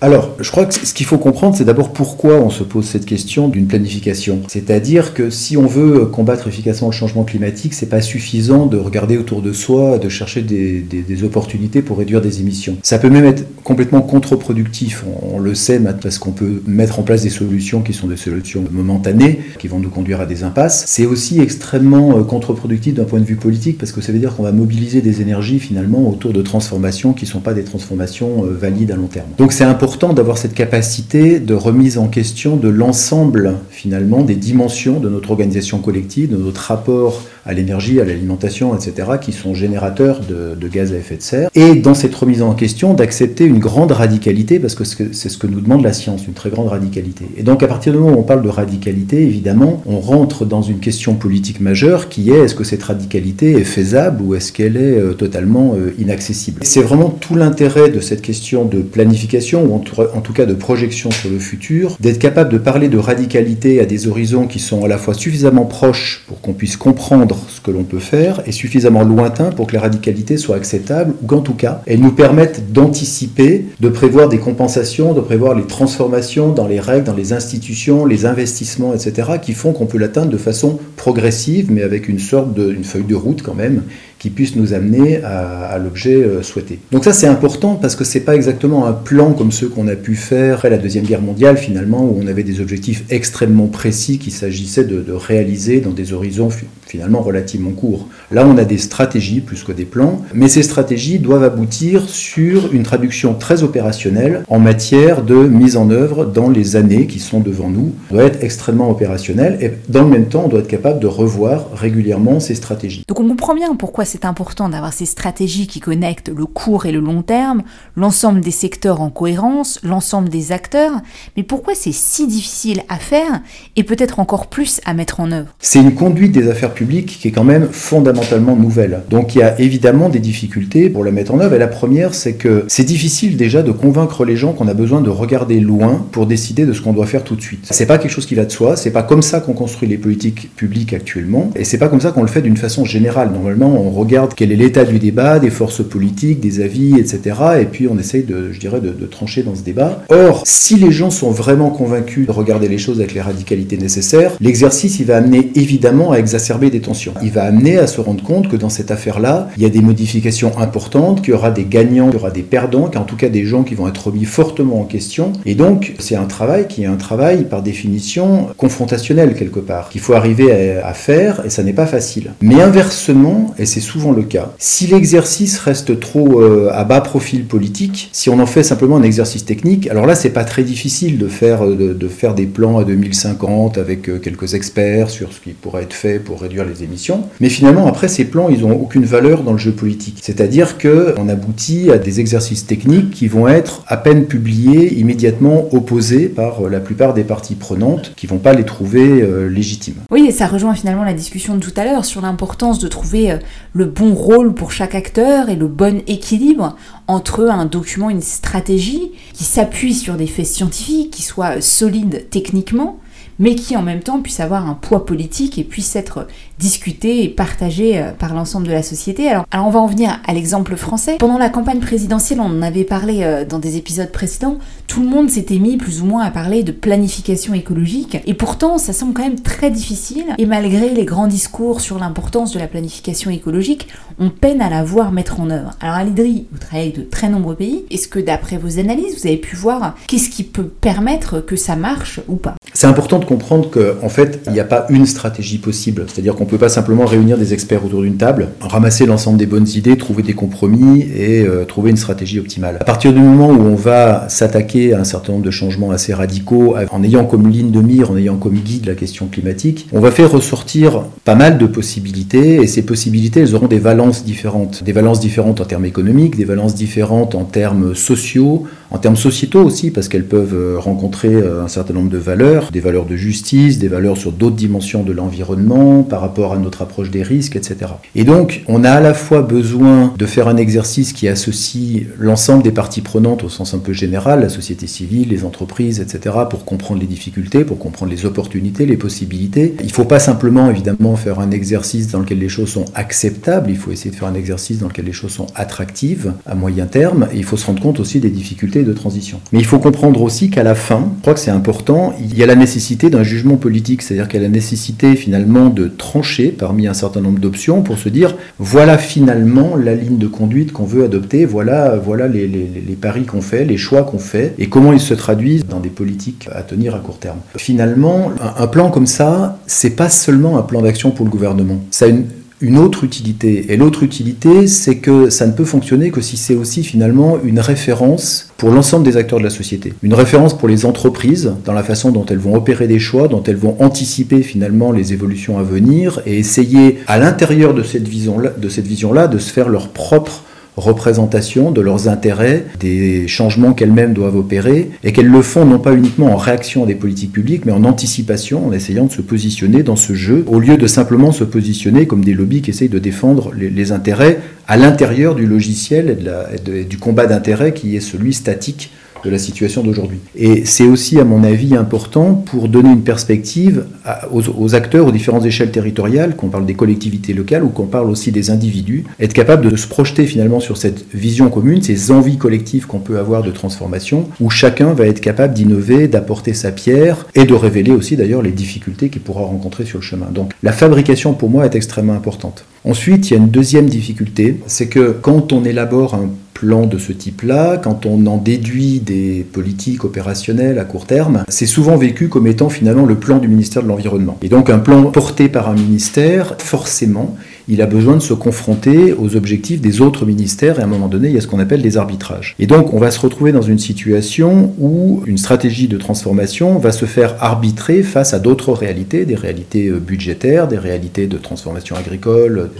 Alors, 0.00 0.36
je 0.38 0.48
crois 0.52 0.64
que 0.64 0.74
ce 0.74 0.94
qu'il 0.94 1.06
faut 1.06 1.18
comprendre, 1.18 1.56
c'est 1.56 1.64
d'abord 1.64 1.92
pourquoi 1.92 2.36
on 2.36 2.50
se 2.50 2.62
pose 2.62 2.84
cette 2.84 3.04
question 3.04 3.48
d'une 3.48 3.66
planification. 3.66 4.42
C'est-à-dire 4.46 5.12
que 5.12 5.28
si 5.28 5.56
on 5.56 5.66
veut 5.66 6.06
combattre 6.06 6.46
efficacement 6.46 6.88
le 6.88 6.94
changement 6.94 7.24
climatique, 7.24 7.74
c'est 7.74 7.88
pas 7.88 8.00
suffisant 8.00 8.66
de 8.66 8.76
regarder 8.78 9.18
autour 9.18 9.42
de 9.42 9.52
soi, 9.52 9.98
de 9.98 10.08
chercher 10.08 10.42
des, 10.42 10.84
opportunités 11.24 11.82
pour 11.82 11.98
réduire 11.98 12.20
des 12.20 12.40
émissions. 12.40 12.76
Ça 12.84 12.98
peut 13.00 13.10
même 13.10 13.24
être 13.24 13.44
complètement 13.64 14.00
contre-productif. 14.00 15.04
On, 15.32 15.40
le 15.40 15.56
sait 15.56 15.80
parce 16.00 16.18
qu'on 16.18 16.30
peut 16.30 16.62
mettre 16.66 17.00
en 17.00 17.02
place 17.02 17.22
des 17.22 17.28
solutions 17.28 17.82
qui 17.82 17.92
sont 17.92 18.06
des 18.06 18.16
solutions 18.16 18.62
momentanées, 18.70 19.40
qui 19.58 19.66
vont 19.66 19.80
nous 19.80 19.90
conduire 19.90 20.20
à 20.20 20.26
des 20.26 20.44
impasses. 20.44 20.84
C'est 20.86 21.06
aussi 21.06 21.40
extrêmement 21.40 22.18
euh, 22.18 22.22
contre-productif 22.22 22.94
d'un 22.94 23.04
point 23.04 23.18
de 23.18 23.24
vue 23.24 23.36
politique 23.36 23.78
parce 23.78 23.90
que 23.90 24.00
ça 24.00 24.12
veut 24.12 24.20
dire 24.20 24.36
qu'on 24.36 24.44
va 24.44 24.52
mobiliser 24.52 25.00
des 25.00 25.22
énergies 25.22 25.58
finalement 25.58 26.08
autour 26.08 26.32
de 26.32 26.42
transformations 26.42 27.12
qui 27.12 27.24
ne 27.24 27.30
sont 27.30 27.40
pas 27.40 27.54
des 27.54 27.64
transformations 27.64 28.44
euh, 28.44 28.56
valides 28.56 28.92
à 28.92 28.96
long 28.96 29.06
terme. 29.06 29.28
Donc 29.38 29.52
c'est 29.52 29.64
important 29.68 29.78
important 29.78 30.12
d'avoir 30.12 30.38
cette 30.38 30.54
capacité 30.54 31.40
de 31.40 31.54
remise 31.54 31.98
en 31.98 32.08
question 32.08 32.56
de 32.56 32.68
l'ensemble 32.68 33.54
finalement 33.70 34.22
des 34.22 34.34
dimensions 34.34 34.98
de 34.98 35.08
notre 35.08 35.30
organisation 35.30 35.78
collective, 35.78 36.30
de 36.30 36.36
notre 36.36 36.62
rapport 36.62 37.22
à 37.48 37.54
l'énergie, 37.54 37.98
à 37.98 38.04
l'alimentation, 38.04 38.76
etc., 38.76 39.08
qui 39.20 39.32
sont 39.32 39.54
générateurs 39.54 40.20
de, 40.20 40.68
gaz 40.68 40.92
à 40.92 40.96
effet 40.96 41.16
de 41.16 41.22
serre. 41.22 41.50
Et 41.54 41.76
dans 41.76 41.94
cette 41.94 42.14
remise 42.14 42.42
en 42.42 42.52
question, 42.52 42.92
d'accepter 42.92 43.46
une 43.46 43.58
grande 43.58 43.90
radicalité, 43.90 44.58
parce 44.58 44.74
que 44.74 44.84
c'est 44.84 45.30
ce 45.30 45.38
que 45.38 45.46
nous 45.46 45.62
demande 45.62 45.82
la 45.82 45.94
science, 45.94 46.26
une 46.26 46.34
très 46.34 46.50
grande 46.50 46.68
radicalité. 46.68 47.24
Et 47.38 47.42
donc 47.42 47.62
à 47.62 47.66
partir 47.66 47.94
du 47.94 47.98
moment 47.98 48.16
où 48.16 48.20
on 48.20 48.22
parle 48.22 48.42
de 48.42 48.50
radicalité, 48.50 49.22
évidemment, 49.22 49.82
on 49.86 49.98
rentre 49.98 50.44
dans 50.44 50.60
une 50.60 50.78
question 50.78 51.14
politique 51.14 51.60
majeure 51.60 52.10
qui 52.10 52.30
est 52.30 52.38
est-ce 52.38 52.54
que 52.54 52.64
cette 52.64 52.82
radicalité 52.82 53.52
est 53.52 53.64
faisable 53.64 54.22
ou 54.22 54.34
est-ce 54.34 54.52
qu'elle 54.52 54.76
est 54.76 54.98
euh, 54.98 55.14
totalement 55.14 55.74
euh, 55.74 55.94
inaccessible? 55.98 56.60
C'est 56.64 56.82
vraiment 56.82 57.08
tout 57.08 57.34
l'intérêt 57.34 57.88
de 57.88 58.00
cette 58.00 58.20
question 58.20 58.66
de 58.66 58.82
planification, 58.82 59.64
ou 59.64 59.74
en 59.74 59.78
tout 60.20 60.32
cas 60.34 60.44
de 60.44 60.54
projection 60.54 61.10
sur 61.10 61.30
le 61.30 61.38
futur, 61.38 61.96
d'être 61.98 62.18
capable 62.18 62.52
de 62.52 62.58
parler 62.58 62.88
de 62.88 62.98
radicalité 62.98 63.80
à 63.80 63.86
des 63.86 64.06
horizons 64.06 64.46
qui 64.46 64.58
sont 64.58 64.84
à 64.84 64.88
la 64.88 64.98
fois 64.98 65.14
suffisamment 65.14 65.64
proches 65.64 66.24
pour 66.28 66.42
qu'on 66.42 66.52
puisse 66.52 66.76
comprendre 66.76 67.37
ce 67.48 67.60
que 67.60 67.70
l'on 67.70 67.84
peut 67.84 67.98
faire 67.98 68.42
est 68.46 68.52
suffisamment 68.52 69.02
lointain 69.02 69.50
pour 69.50 69.66
que 69.66 69.74
la 69.74 69.80
radicalité 69.80 70.36
soit 70.36 70.56
acceptable 70.56 71.14
ou 71.22 71.26
qu'en 71.26 71.40
tout 71.40 71.54
cas, 71.54 71.82
elles 71.86 72.00
nous 72.00 72.12
permettent 72.12 72.72
d'anticiper, 72.72 73.66
de 73.80 73.88
prévoir 73.88 74.28
des 74.28 74.38
compensations, 74.38 75.14
de 75.14 75.20
prévoir 75.20 75.54
les 75.54 75.66
transformations 75.66 76.52
dans 76.52 76.66
les 76.66 76.80
règles, 76.80 77.04
dans 77.04 77.14
les 77.14 77.32
institutions, 77.32 78.04
les 78.04 78.26
investissements, 78.26 78.94
etc., 78.94 79.32
qui 79.40 79.52
font 79.52 79.72
qu'on 79.72 79.86
peut 79.86 79.98
l'atteindre 79.98 80.30
de 80.30 80.38
façon 80.38 80.78
progressive, 80.96 81.70
mais 81.70 81.82
avec 81.82 82.08
une 82.08 82.18
sorte 82.18 82.54
de 82.54 82.72
une 82.72 82.84
feuille 82.84 83.04
de 83.04 83.14
route 83.14 83.42
quand 83.42 83.54
même, 83.54 83.82
qui 84.18 84.30
puisse 84.30 84.56
nous 84.56 84.74
amener 84.74 85.22
à, 85.22 85.78
l'objet 85.78 86.16
euh, 86.16 86.42
souhaité. 86.42 86.78
Donc 86.90 87.04
ça 87.04 87.12
c'est 87.12 87.26
important 87.26 87.76
parce 87.76 87.94
que 87.94 88.04
c'est 88.04 88.20
pas 88.20 88.34
exactement 88.34 88.86
un 88.86 88.92
plan 88.92 89.32
comme 89.32 89.52
ceux 89.52 89.68
qu'on 89.68 89.86
a 89.88 89.96
pu 89.96 90.16
faire 90.16 90.58
après 90.58 90.70
la 90.70 90.78
Deuxième 90.78 91.04
Guerre 91.04 91.22
mondiale, 91.22 91.56
finalement, 91.56 92.02
où 92.02 92.18
on 92.20 92.26
avait 92.26 92.42
des 92.42 92.60
objectifs 92.60 93.04
extrêmement 93.10 93.68
précis 93.68 94.18
qu'il 94.18 94.32
s'agissait 94.32 94.82
de, 94.82 95.12
réaliser 95.12 95.80
dans 95.80 95.92
des 95.92 96.12
horizons 96.12 96.48
finalement 96.84 97.20
relativement 97.20 97.70
courts. 97.70 98.08
Là, 98.30 98.46
on 98.46 98.58
a 98.58 98.64
des 98.64 98.76
stratégies 98.76 99.40
plus 99.40 99.64
que 99.64 99.72
des 99.72 99.86
plans, 99.86 100.20
mais 100.34 100.48
ces 100.48 100.62
stratégies 100.62 101.18
doivent 101.18 101.44
aboutir 101.44 102.06
sur 102.06 102.74
une 102.74 102.82
traduction 102.82 103.32
très 103.32 103.62
opérationnelle 103.62 104.44
en 104.48 104.58
matière 104.58 105.22
de 105.22 105.34
mise 105.34 105.78
en 105.78 105.90
œuvre 105.90 106.26
dans 106.26 106.50
les 106.50 106.76
années 106.76 107.06
qui 107.06 107.20
sont 107.20 107.40
devant 107.40 107.70
nous. 107.70 107.94
On 108.10 108.14
doit 108.14 108.24
être 108.24 108.44
extrêmement 108.44 108.90
opérationnel 108.90 109.56
et 109.62 109.72
dans 109.90 110.02
le 110.02 110.10
même 110.10 110.26
temps, 110.26 110.42
on 110.44 110.48
doit 110.48 110.60
être 110.60 110.68
capable 110.68 111.00
de 111.00 111.06
revoir 111.06 111.72
régulièrement 111.74 112.38
ces 112.38 112.54
stratégies. 112.54 113.02
Donc 113.08 113.18
on 113.18 113.26
comprend 113.26 113.54
bien 113.54 113.74
pourquoi 113.74 114.04
c'est 114.04 114.26
important 114.26 114.68
d'avoir 114.68 114.92
ces 114.92 115.06
stratégies 115.06 115.66
qui 115.66 115.80
connectent 115.80 116.28
le 116.28 116.44
court 116.44 116.84
et 116.84 116.92
le 116.92 117.00
long 117.00 117.22
terme, 117.22 117.62
l'ensemble 117.96 118.42
des 118.42 118.50
secteurs 118.50 119.00
en 119.00 119.08
cohérence, 119.08 119.80
l'ensemble 119.82 120.28
des 120.28 120.52
acteurs, 120.52 121.00
mais 121.36 121.44
pourquoi 121.44 121.74
c'est 121.74 121.92
si 121.92 122.26
difficile 122.26 122.82
à 122.90 122.96
faire 122.96 123.40
et 123.76 123.84
peut-être 123.84 124.20
encore 124.20 124.48
plus 124.48 124.82
à 124.84 124.92
mettre 124.92 125.20
en 125.20 125.32
œuvre? 125.32 125.48
C'est 125.60 125.80
une 125.80 125.94
conduite 125.94 126.32
des 126.32 126.50
affaires 126.50 126.74
publiques 126.74 127.18
qui 127.20 127.28
est 127.28 127.32
quand 127.32 127.44
même 127.44 127.68
fondamentalement 128.18 128.56
nouvelle. 128.56 129.02
Donc 129.10 129.34
il 129.34 129.38
y 129.38 129.42
a 129.42 129.58
évidemment 129.60 130.08
des 130.08 130.18
difficultés 130.18 130.90
pour 130.90 131.04
la 131.04 131.12
mettre 131.12 131.32
en 131.32 131.40
œuvre 131.40 131.54
et 131.54 131.58
la 131.58 131.68
première 131.68 132.14
c'est 132.14 132.34
que 132.34 132.64
c'est 132.68 132.84
difficile 132.84 133.36
déjà 133.36 133.62
de 133.62 133.70
convaincre 133.70 134.24
les 134.24 134.36
gens 134.36 134.52
qu'on 134.52 134.68
a 134.68 134.74
besoin 134.74 135.00
de 135.00 135.10
regarder 135.10 135.60
loin 135.60 136.06
pour 136.12 136.26
décider 136.26 136.66
de 136.66 136.72
ce 136.72 136.80
qu'on 136.80 136.92
doit 136.92 137.06
faire 137.06 137.24
tout 137.24 137.36
de 137.36 137.40
suite. 137.40 137.66
C'est 137.70 137.86
pas 137.86 137.98
quelque 137.98 138.10
chose 138.10 138.26
qui 138.26 138.34
va 138.34 138.44
de 138.44 138.50
soi, 138.50 138.76
c'est 138.76 138.90
pas 138.90 139.02
comme 139.02 139.22
ça 139.22 139.40
qu'on 139.40 139.52
construit 139.52 139.88
les 139.88 139.98
politiques 139.98 140.50
publiques 140.56 140.92
actuellement 140.92 141.50
et 141.54 141.64
c'est 141.64 141.78
pas 141.78 141.88
comme 141.88 142.00
ça 142.00 142.10
qu'on 142.10 142.22
le 142.22 142.28
fait 142.28 142.42
d'une 142.42 142.56
façon 142.56 142.84
générale. 142.84 143.30
Normalement, 143.32 143.68
on 143.80 143.90
regarde 143.90 144.32
quel 144.34 144.52
est 144.52 144.56
l'état 144.56 144.84
du 144.84 144.98
débat, 144.98 145.38
des 145.38 145.50
forces 145.50 145.86
politiques, 145.86 146.40
des 146.40 146.60
avis, 146.60 146.98
etc. 146.98 147.36
et 147.60 147.64
puis 147.66 147.88
on 147.88 147.98
essaye 147.98 148.24
de, 148.24 148.52
je 148.52 148.58
dirais, 148.58 148.80
de, 148.80 148.90
de 148.90 149.06
trancher 149.06 149.42
dans 149.42 149.54
ce 149.54 149.62
débat. 149.62 150.04
Or, 150.08 150.42
si 150.44 150.76
les 150.76 150.90
gens 150.90 151.10
sont 151.10 151.30
vraiment 151.30 151.70
convaincus 151.70 152.26
de 152.26 152.32
regarder 152.32 152.68
les 152.68 152.78
choses 152.78 152.98
avec 152.98 153.14
les 153.14 153.20
radicalités 153.20 153.76
nécessaires, 153.76 154.32
l'exercice 154.40 154.98
il 154.98 155.06
va 155.06 155.16
amener 155.18 155.50
évidemment 155.54 156.12
à 156.12 156.16
exacerber 156.16 156.70
des 156.70 156.80
tensions. 156.80 157.14
Il 157.22 157.30
va 157.30 157.44
amener 157.44 157.78
à 157.78 157.86
se 157.86 158.00
rendre 158.08 158.24
compte 158.24 158.48
que 158.48 158.56
dans 158.56 158.68
cette 158.68 158.90
affaire-là, 158.90 159.48
il 159.56 159.62
y 159.62 159.66
a 159.66 159.68
des 159.68 159.80
modifications 159.80 160.58
importantes, 160.58 161.22
qu'il 161.22 161.30
y 161.30 161.36
aura 161.36 161.50
des 161.50 161.64
gagnants, 161.64 162.06
qu'il 162.06 162.18
y 162.18 162.20
aura 162.20 162.30
des 162.30 162.42
perdants, 162.42 162.90
qu'en 162.92 163.04
tout 163.04 163.16
cas 163.16 163.28
des 163.28 163.44
gens 163.44 163.62
qui 163.62 163.74
vont 163.74 163.88
être 163.88 164.06
remis 164.08 164.24
fortement 164.24 164.80
en 164.80 164.84
question. 164.84 165.32
Et 165.44 165.54
donc, 165.54 165.94
c'est 165.98 166.16
un 166.16 166.24
travail 166.24 166.66
qui 166.68 166.84
est 166.84 166.86
un 166.86 166.96
travail 166.96 167.44
par 167.44 167.62
définition 167.62 168.48
confrontationnel 168.56 169.34
quelque 169.34 169.60
part, 169.60 169.90
qu'il 169.90 170.00
faut 170.00 170.14
arriver 170.14 170.78
à, 170.82 170.94
faire 170.94 171.42
et 171.44 171.50
ça 171.50 171.62
n'est 171.62 171.72
pas 171.72 171.86
facile. 171.86 172.32
Mais 172.40 172.60
inversement, 172.60 173.54
et 173.58 173.66
c'est 173.66 173.80
souvent 173.80 174.12
le 174.12 174.22
cas, 174.22 174.52
si 174.58 174.86
l'exercice 174.86 175.58
reste 175.58 176.00
trop 176.00 176.40
euh, 176.40 176.70
à 176.72 176.84
bas 176.84 177.00
profil 177.00 177.44
politique, 177.44 178.08
si 178.12 178.30
on 178.30 178.40
en 178.40 178.46
fait 178.46 178.62
simplement 178.62 178.96
un 178.96 179.02
exercice 179.02 179.44
technique, 179.44 179.88
alors 179.88 180.06
là, 180.06 180.14
c'est 180.14 180.30
pas 180.30 180.44
très 180.44 180.62
difficile 180.62 181.18
de 181.18 181.28
faire, 181.28 181.66
de, 181.66 181.92
de, 181.92 182.08
faire 182.08 182.34
des 182.34 182.46
plans 182.46 182.78
à 182.78 182.84
2050 182.84 183.78
avec 183.78 184.08
euh, 184.08 184.18
quelques 184.18 184.54
experts 184.54 185.10
sur 185.10 185.32
ce 185.32 185.40
qui 185.40 185.50
pourrait 185.50 185.82
être 185.82 185.92
fait 185.92 186.18
pour 186.18 186.40
réduire 186.40 186.64
les 186.64 186.82
émissions. 186.82 187.24
Mais 187.40 187.48
finalement, 187.48 187.86
après, 187.86 187.97
ces 188.06 188.26
plans, 188.26 188.48
ils 188.48 188.60
n'ont 188.60 188.80
aucune 188.80 189.04
valeur 189.04 189.42
dans 189.42 189.52
le 189.52 189.58
jeu 189.58 189.72
politique. 189.72 190.18
C'est-à-dire 190.22 190.78
qu'on 190.78 191.28
aboutit 191.28 191.90
à 191.90 191.98
des 191.98 192.20
exercices 192.20 192.66
techniques 192.66 193.10
qui 193.10 193.26
vont 193.26 193.48
être 193.48 193.82
à 193.88 193.96
peine 193.96 194.26
publiés, 194.26 194.94
immédiatement 194.94 195.74
opposés 195.74 196.28
par 196.28 196.66
euh, 196.66 196.68
la 196.68 196.78
plupart 196.78 197.14
des 197.14 197.24
parties 197.24 197.56
prenantes, 197.56 198.12
qui 198.14 198.26
vont 198.26 198.38
pas 198.38 198.52
les 198.52 198.64
trouver 198.64 199.22
euh, 199.22 199.48
légitimes. 199.48 199.96
Oui, 200.10 200.26
et 200.28 200.32
ça 200.32 200.46
rejoint 200.46 200.74
finalement 200.74 201.04
la 201.04 201.14
discussion 201.14 201.56
de 201.56 201.60
tout 201.60 201.72
à 201.76 201.84
l'heure 201.84 202.04
sur 202.04 202.20
l'importance 202.20 202.78
de 202.78 202.86
trouver 202.86 203.32
euh, 203.32 203.38
le 203.72 203.86
bon 203.86 204.14
rôle 204.14 204.54
pour 204.54 204.70
chaque 204.70 204.94
acteur 204.94 205.48
et 205.48 205.56
le 205.56 205.66
bon 205.66 206.02
équilibre 206.06 206.76
entre 207.06 207.48
un 207.48 207.64
document, 207.64 208.10
une 208.10 208.22
stratégie 208.22 209.10
qui 209.32 209.44
s'appuie 209.44 209.94
sur 209.94 210.14
des 210.14 210.26
faits 210.26 210.46
scientifiques, 210.46 211.10
qui 211.10 211.22
soit 211.22 211.60
solide 211.60 212.26
techniquement, 212.30 213.00
mais 213.38 213.54
qui 213.54 213.76
en 213.76 213.82
même 213.82 214.00
temps 214.00 214.20
puisse 214.20 214.40
avoir 214.40 214.68
un 214.68 214.74
poids 214.74 215.06
politique 215.06 215.58
et 215.58 215.64
puisse 215.64 215.96
être 215.96 216.26
discuté 216.58 217.22
et 217.22 217.28
partagé 217.28 217.98
euh, 217.98 218.12
par 218.12 218.34
l'ensemble 218.34 218.66
de 218.66 218.72
la 218.72 218.82
société. 218.82 219.28
Alors, 219.28 219.44
alors 219.50 219.66
on 219.66 219.70
va 219.70 219.80
en 219.80 219.86
venir 219.86 220.20
à 220.26 220.32
l'exemple 220.34 220.76
français. 220.76 221.16
Pendant 221.18 221.38
la 221.38 221.50
campagne 221.50 221.80
présidentielle, 221.80 222.40
on 222.40 222.46
en 222.46 222.62
avait 222.62 222.84
parlé 222.84 223.22
euh, 223.22 223.44
dans 223.44 223.58
des 223.58 223.76
épisodes 223.76 224.10
précédents, 224.10 224.58
tout 224.86 225.02
le 225.02 225.08
monde 225.08 225.30
s'était 225.30 225.58
mis 225.58 225.76
plus 225.76 226.02
ou 226.02 226.06
moins 226.06 226.22
à 226.22 226.30
parler 226.30 226.62
de 226.62 226.72
planification 226.72 227.54
écologique, 227.54 228.18
et 228.26 228.34
pourtant 228.34 228.78
ça 228.78 228.92
semble 228.92 229.12
quand 229.12 229.22
même 229.22 229.40
très 229.40 229.70
difficile, 229.70 230.24
et 230.38 230.46
malgré 230.46 230.90
les 230.90 231.04
grands 231.04 231.26
discours 231.26 231.80
sur 231.80 231.98
l'importance 231.98 232.52
de 232.52 232.58
la 232.58 232.66
planification 232.66 233.30
écologique, 233.30 233.88
on 234.18 234.30
peine 234.30 234.60
à 234.60 234.70
la 234.70 234.82
voir 234.82 235.12
mettre 235.12 235.40
en 235.40 235.50
œuvre. 235.50 235.70
Alors 235.80 235.94
à 235.94 236.04
l'IDRI, 236.04 236.46
vous 236.50 236.58
travaillez 236.58 236.92
de 236.92 237.02
très 237.02 237.28
nombreux 237.28 237.54
pays, 237.54 237.84
est-ce 237.90 238.08
que 238.08 238.18
d'après 238.18 238.56
vos 238.56 238.78
analyses, 238.78 239.20
vous 239.20 239.26
avez 239.26 239.36
pu 239.36 239.56
voir 239.56 239.94
qu'est-ce 240.06 240.30
qui 240.30 240.42
peut 240.42 240.66
permettre 240.66 241.40
que 241.40 241.56
ça 241.56 241.76
marche 241.76 242.20
ou 242.28 242.36
pas? 242.36 242.57
C'est 242.80 242.86
important 242.86 243.18
de 243.18 243.24
comprendre 243.24 243.70
qu'en 243.70 244.06
en 244.06 244.08
fait, 244.08 244.40
il 244.46 244.52
n'y 244.52 244.60
a 244.60 244.64
pas 244.64 244.86
une 244.88 245.04
stratégie 245.04 245.58
possible. 245.58 246.04
C'est-à-dire 246.06 246.36
qu'on 246.36 246.44
ne 246.44 246.48
peut 246.48 246.58
pas 246.58 246.68
simplement 246.68 247.06
réunir 247.06 247.36
des 247.36 247.52
experts 247.52 247.84
autour 247.84 248.02
d'une 248.02 248.18
table, 248.18 248.50
ramasser 248.60 249.04
l'ensemble 249.04 249.36
des 249.36 249.46
bonnes 249.46 249.66
idées, 249.66 249.96
trouver 249.96 250.22
des 250.22 250.34
compromis 250.34 251.00
et 251.00 251.44
euh, 251.44 251.64
trouver 251.64 251.90
une 251.90 251.96
stratégie 251.96 252.38
optimale. 252.38 252.76
À 252.78 252.84
partir 252.84 253.12
du 253.12 253.18
moment 253.18 253.48
où 253.48 253.60
on 253.62 253.74
va 253.74 254.28
s'attaquer 254.28 254.94
à 254.94 255.00
un 255.00 255.04
certain 255.04 255.32
nombre 255.32 255.44
de 255.44 255.50
changements 255.50 255.90
assez 255.90 256.14
radicaux, 256.14 256.76
en 256.92 257.02
ayant 257.02 257.24
comme 257.24 257.50
ligne 257.50 257.72
de 257.72 257.80
mire, 257.80 258.12
en 258.12 258.16
ayant 258.16 258.36
comme 258.36 258.54
guide 258.54 258.86
la 258.86 258.94
question 258.94 259.26
climatique, 259.26 259.88
on 259.92 259.98
va 259.98 260.12
faire 260.12 260.30
ressortir 260.30 261.02
pas 261.24 261.34
mal 261.34 261.58
de 261.58 261.66
possibilités 261.66 262.62
et 262.62 262.68
ces 262.68 262.82
possibilités, 262.82 263.40
elles 263.40 263.56
auront 263.56 263.66
des 263.66 263.80
valences 263.80 264.22
différentes. 264.22 264.84
Des 264.84 264.92
valences 264.92 265.18
différentes 265.18 265.60
en 265.60 265.64
termes 265.64 265.86
économiques, 265.86 266.36
des 266.36 266.44
valences 266.44 266.76
différentes 266.76 267.34
en 267.34 267.42
termes 267.42 267.96
sociaux, 267.96 268.68
en 268.90 268.98
termes 268.98 269.16
sociétaux 269.16 269.62
aussi, 269.62 269.90
parce 269.90 270.08
qu'elles 270.08 270.26
peuvent 270.26 270.78
rencontrer 270.78 271.34
euh, 271.34 271.62
un 271.62 271.68
certain 271.68 271.94
nombre 271.94 272.10
de 272.10 272.18
valeurs, 272.18 272.70
des 272.72 272.80
valeurs 272.80 273.04
de 273.04 273.16
justice, 273.16 273.78
des 273.78 273.88
valeurs 273.88 274.16
sur 274.16 274.32
d'autres 274.32 274.56
dimensions 274.56 275.02
de 275.02 275.12
l'environnement, 275.12 276.02
par 276.02 276.20
rapport 276.20 276.52
à 276.52 276.58
notre 276.58 276.82
approche 276.82 277.10
des 277.10 277.22
risques, 277.22 277.56
etc. 277.56 277.92
Et 278.14 278.24
donc, 278.24 278.62
on 278.66 278.84
a 278.84 278.90
à 278.90 279.00
la 279.00 279.14
fois 279.14 279.42
besoin 279.42 280.14
de 280.16 280.26
faire 280.26 280.48
un 280.48 280.56
exercice 280.56 281.12
qui 281.12 281.28
associe 281.28 282.06
l'ensemble 282.18 282.62
des 282.62 282.70
parties 282.70 283.02
prenantes 283.02 283.44
au 283.44 283.48
sens 283.48 283.74
un 283.74 283.78
peu 283.78 283.92
général, 283.92 284.40
la 284.40 284.48
société 284.48 284.86
civile, 284.86 285.28
les 285.28 285.44
entreprises, 285.44 286.00
etc., 286.00 286.36
pour 286.48 286.64
comprendre 286.64 287.00
les 287.00 287.06
difficultés, 287.06 287.64
pour 287.64 287.78
comprendre 287.78 288.10
les 288.10 288.24
opportunités, 288.24 288.86
les 288.86 288.96
possibilités. 288.96 289.74
Il 289.80 289.86
ne 289.86 289.92
faut 289.92 290.04
pas 290.04 290.18
simplement, 290.18 290.70
évidemment, 290.70 291.16
faire 291.16 291.40
un 291.40 291.50
exercice 291.50 292.10
dans 292.10 292.20
lequel 292.20 292.38
les 292.38 292.48
choses 292.48 292.70
sont 292.70 292.86
acceptables, 292.94 293.70
il 293.70 293.76
faut 293.76 293.90
essayer 293.90 294.10
de 294.10 294.16
faire 294.16 294.28
un 294.28 294.34
exercice 294.34 294.78
dans 294.78 294.88
lequel 294.88 295.04
les 295.04 295.12
choses 295.12 295.32
sont 295.32 295.46
attractives 295.54 296.32
à 296.46 296.54
moyen 296.54 296.86
terme, 296.86 297.28
et 297.32 297.36
il 297.36 297.44
faut 297.44 297.56
se 297.56 297.66
rendre 297.66 297.82
compte 297.82 298.00
aussi 298.00 298.20
des 298.20 298.30
difficultés 298.30 298.77
de 298.82 298.92
transition. 298.92 299.40
Mais 299.52 299.58
il 299.58 299.64
faut 299.64 299.78
comprendre 299.78 300.22
aussi 300.22 300.50
qu'à 300.50 300.62
la 300.62 300.74
fin, 300.74 301.10
je 301.16 301.22
crois 301.22 301.34
que 301.34 301.40
c'est 301.40 301.50
important, 301.50 302.14
il 302.20 302.36
y 302.36 302.42
a 302.42 302.46
la 302.46 302.54
nécessité 302.54 303.10
d'un 303.10 303.22
jugement 303.22 303.56
politique, 303.56 304.02
c'est-à-dire 304.02 304.28
qu'il 304.28 304.40
y 304.40 304.44
a 304.44 304.46
la 304.46 304.52
nécessité 304.52 305.16
finalement 305.16 305.68
de 305.68 305.88
trancher 305.88 306.48
parmi 306.48 306.86
un 306.86 306.94
certain 306.94 307.20
nombre 307.20 307.38
d'options 307.38 307.82
pour 307.82 307.98
se 307.98 308.08
dire 308.08 308.36
voilà 308.58 308.98
finalement 308.98 309.76
la 309.76 309.94
ligne 309.94 310.18
de 310.18 310.26
conduite 310.26 310.72
qu'on 310.72 310.84
veut 310.84 311.04
adopter, 311.04 311.44
voilà, 311.44 311.96
voilà 311.96 312.28
les, 312.28 312.46
les, 312.46 312.68
les 312.86 312.94
paris 312.94 313.24
qu'on 313.24 313.42
fait, 313.42 313.64
les 313.64 313.76
choix 313.76 314.02
qu'on 314.02 314.18
fait 314.18 314.54
et 314.58 314.68
comment 314.68 314.92
ils 314.92 315.00
se 315.00 315.14
traduisent 315.14 315.66
dans 315.66 315.80
des 315.80 315.88
politiques 315.88 316.48
à 316.52 316.62
tenir 316.62 316.94
à 316.94 316.98
court 316.98 317.18
terme. 317.18 317.38
Finalement, 317.56 318.32
un, 318.40 318.62
un 318.62 318.66
plan 318.66 318.90
comme 318.90 319.06
ça, 319.06 319.58
c'est 319.66 319.90
pas 319.90 320.08
seulement 320.08 320.58
un 320.58 320.62
plan 320.62 320.82
d'action 320.82 321.10
pour 321.10 321.24
le 321.24 321.30
gouvernement. 321.30 321.80
Ça 321.90 322.06
a 322.06 322.08
une, 322.08 322.24
une 322.60 322.78
autre 322.78 323.04
utilité. 323.04 323.66
Et 323.72 323.76
l'autre 323.76 324.02
utilité, 324.02 324.66
c'est 324.66 324.96
que 324.96 325.30
ça 325.30 325.46
ne 325.46 325.52
peut 325.52 325.64
fonctionner 325.64 326.10
que 326.10 326.20
si 326.20 326.36
c'est 326.36 326.54
aussi 326.54 326.82
finalement 326.82 327.38
une 327.42 327.60
référence 327.60 328.48
pour 328.56 328.70
l'ensemble 328.70 329.04
des 329.04 329.16
acteurs 329.16 329.38
de 329.38 329.44
la 329.44 329.50
société. 329.50 329.92
Une 330.02 330.14
référence 330.14 330.56
pour 330.56 330.68
les 330.68 330.84
entreprises 330.84 331.54
dans 331.64 331.72
la 331.72 331.82
façon 331.82 332.10
dont 332.10 332.26
elles 332.26 332.38
vont 332.38 332.54
opérer 332.54 332.88
des 332.88 332.98
choix, 332.98 333.28
dont 333.28 333.42
elles 333.44 333.56
vont 333.56 333.76
anticiper 333.80 334.42
finalement 334.42 334.92
les 334.92 335.12
évolutions 335.12 335.58
à 335.58 335.62
venir 335.62 336.20
et 336.26 336.38
essayer 336.38 336.98
à 337.06 337.18
l'intérieur 337.18 337.74
de 337.74 337.82
cette 337.82 338.08
vision-là 338.08 338.50
de, 338.56 338.68
vision 338.68 339.12
de 339.14 339.38
se 339.38 339.52
faire 339.52 339.68
leur 339.68 339.88
propre 339.88 340.42
représentation 340.78 341.70
de 341.70 341.80
leurs 341.80 342.08
intérêts, 342.08 342.64
des 342.80 343.28
changements 343.28 343.72
qu'elles-mêmes 343.72 344.14
doivent 344.14 344.36
opérer, 344.36 344.90
et 345.04 345.12
qu'elles 345.12 345.28
le 345.28 345.42
font 345.42 345.64
non 345.64 345.78
pas 345.78 345.94
uniquement 345.94 346.32
en 346.32 346.36
réaction 346.36 346.84
à 346.84 346.86
des 346.86 346.94
politiques 346.94 347.32
publiques, 347.32 347.64
mais 347.64 347.72
en 347.72 347.84
anticipation, 347.84 348.66
en 348.66 348.72
essayant 348.72 349.06
de 349.06 349.12
se 349.12 349.22
positionner 349.22 349.82
dans 349.82 349.96
ce 349.96 350.14
jeu, 350.14 350.44
au 350.46 350.58
lieu 350.58 350.76
de 350.76 350.86
simplement 350.86 351.32
se 351.32 351.44
positionner 351.44 352.06
comme 352.06 352.24
des 352.24 352.34
lobbies 352.34 352.62
qui 352.62 352.70
essayent 352.70 352.88
de 352.88 352.98
défendre 352.98 353.52
les, 353.54 353.92
intérêts 353.92 354.38
à 354.66 354.76
l'intérieur 354.76 355.34
du 355.34 355.46
logiciel 355.46 356.10
et, 356.10 356.62
de, 356.62 356.76
et 356.76 356.84
du 356.84 356.98
combat 356.98 357.26
d'intérêts 357.26 357.72
qui 357.72 357.96
est 357.96 358.00
celui 358.00 358.34
statique 358.34 358.90
de 359.24 359.30
la 359.30 359.38
situation 359.38 359.82
d'aujourd'hui. 359.82 360.18
Et 360.36 360.64
c'est 360.64 360.86
aussi, 360.86 361.18
à 361.18 361.24
mon 361.24 361.44
avis, 361.44 361.76
important 361.76 362.34
pour 362.34 362.68
donner 362.68 362.90
une 362.90 363.02
perspective 363.02 363.84
aux, 364.32 364.42
aux, 364.48 364.74
acteurs 364.74 365.06
aux 365.06 365.12
différentes 365.12 365.44
échelles 365.44 365.70
territoriales, 365.70 366.36
qu'on 366.36 366.48
parle 366.48 366.66
des 366.66 366.74
collectivités 366.74 367.32
locales 367.32 367.64
ou 367.64 367.68
qu'on 367.68 367.86
parle 367.86 368.10
aussi 368.10 368.32
des 368.32 368.50
individus, 368.50 369.04
être 369.20 369.32
capable 369.32 369.70
de 369.70 369.76
se 369.76 369.86
projeter 369.86 370.26
finalement 370.26 370.60
sur 370.60 370.76
cette 370.76 371.04
vision 371.12 371.50
commune, 371.50 371.82
ces 371.82 372.10
envies 372.10 372.38
collectives 372.38 372.86
qu'on 372.86 373.00
peut 373.00 373.18
avoir 373.18 373.42
de 373.42 373.50
transformation, 373.50 374.28
où 374.40 374.50
chacun 374.50 374.92
va 374.92 375.06
être 375.06 375.20
capable 375.20 375.54
d'innover, 375.54 376.08
d'apporter 376.08 376.54
sa 376.54 376.72
pierre 376.72 377.26
et 377.34 377.44
de 377.44 377.54
révéler 377.54 377.92
aussi 377.92 378.16
d'ailleurs 378.16 378.42
les 378.42 378.52
difficultés 378.52 379.08
qu'il 379.08 379.22
pourra 379.22 379.42
rencontrer 379.42 379.84
sur 379.84 379.98
le 379.98 380.04
chemin. 380.04 380.26
Donc 380.30 380.52
la 380.62 380.72
fabrication 380.72 381.34
pour 381.34 381.50
moi 381.50 381.64
est 381.64 381.74
extrêmement 381.74 382.14
importante. 382.14 382.64
Ensuite, 382.84 383.30
il 383.30 383.34
y 383.34 383.36
a 383.36 383.40
une 383.40 383.50
deuxième 383.50 383.86
difficulté, 383.86 384.60
c'est 384.66 384.86
que 384.86 385.16
quand 385.20 385.52
on 385.52 385.64
élabore 385.64 386.14
un 386.14 386.30
plan 386.60 386.86
de 386.86 386.98
ce 386.98 387.12
type-là, 387.12 387.76
quand 387.76 388.04
on 388.04 388.26
en 388.26 388.36
déduit 388.36 388.98
des 388.98 389.46
politiques 389.52 390.04
opérationnelles 390.04 390.80
à 390.80 390.84
court 390.84 391.06
terme, 391.06 391.44
c'est 391.46 391.66
souvent 391.66 391.96
vécu 391.96 392.28
comme 392.28 392.48
étant 392.48 392.68
finalement 392.68 393.06
le 393.06 393.14
plan 393.14 393.38
du 393.38 393.46
ministère 393.46 393.84
de 393.84 393.88
l'Environnement. 393.88 394.36
Et 394.42 394.48
donc 394.48 394.68
un 394.68 394.80
plan 394.80 395.04
porté 395.04 395.48
par 395.48 395.68
un 395.68 395.74
ministère, 395.74 396.56
forcément, 396.58 397.36
il 397.68 397.80
a 397.80 397.86
besoin 397.86 398.16
de 398.16 398.22
se 398.22 398.34
confronter 398.34 399.12
aux 399.12 399.36
objectifs 399.36 399.80
des 399.80 400.00
autres 400.00 400.26
ministères 400.26 400.80
et 400.80 400.82
à 400.82 400.84
un 400.86 400.88
moment 400.88 401.06
donné, 401.06 401.28
il 401.28 401.34
y 401.34 401.38
a 401.38 401.40
ce 401.40 401.46
qu'on 401.46 401.60
appelle 401.60 401.80
des 401.80 401.96
arbitrages. 401.96 402.56
Et 402.58 402.66
donc 402.66 402.92
on 402.92 402.98
va 402.98 403.12
se 403.12 403.20
retrouver 403.20 403.52
dans 403.52 403.62
une 403.62 403.78
situation 403.78 404.74
où 404.78 405.22
une 405.26 405.38
stratégie 405.38 405.86
de 405.86 405.96
transformation 405.96 406.78
va 406.78 406.90
se 406.90 407.04
faire 407.04 407.36
arbitrer 407.38 408.02
face 408.02 408.34
à 408.34 408.40
d'autres 408.40 408.72
réalités, 408.72 409.26
des 409.26 409.36
réalités 409.36 409.86
euh, 409.86 410.00
budgétaires, 410.00 410.66
des 410.66 410.78
réalités 410.78 411.28
de 411.28 411.38
transformation 411.38 411.94
agricole, 411.94 412.70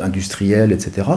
industrielles, 0.00 0.72
etc., 0.72 1.08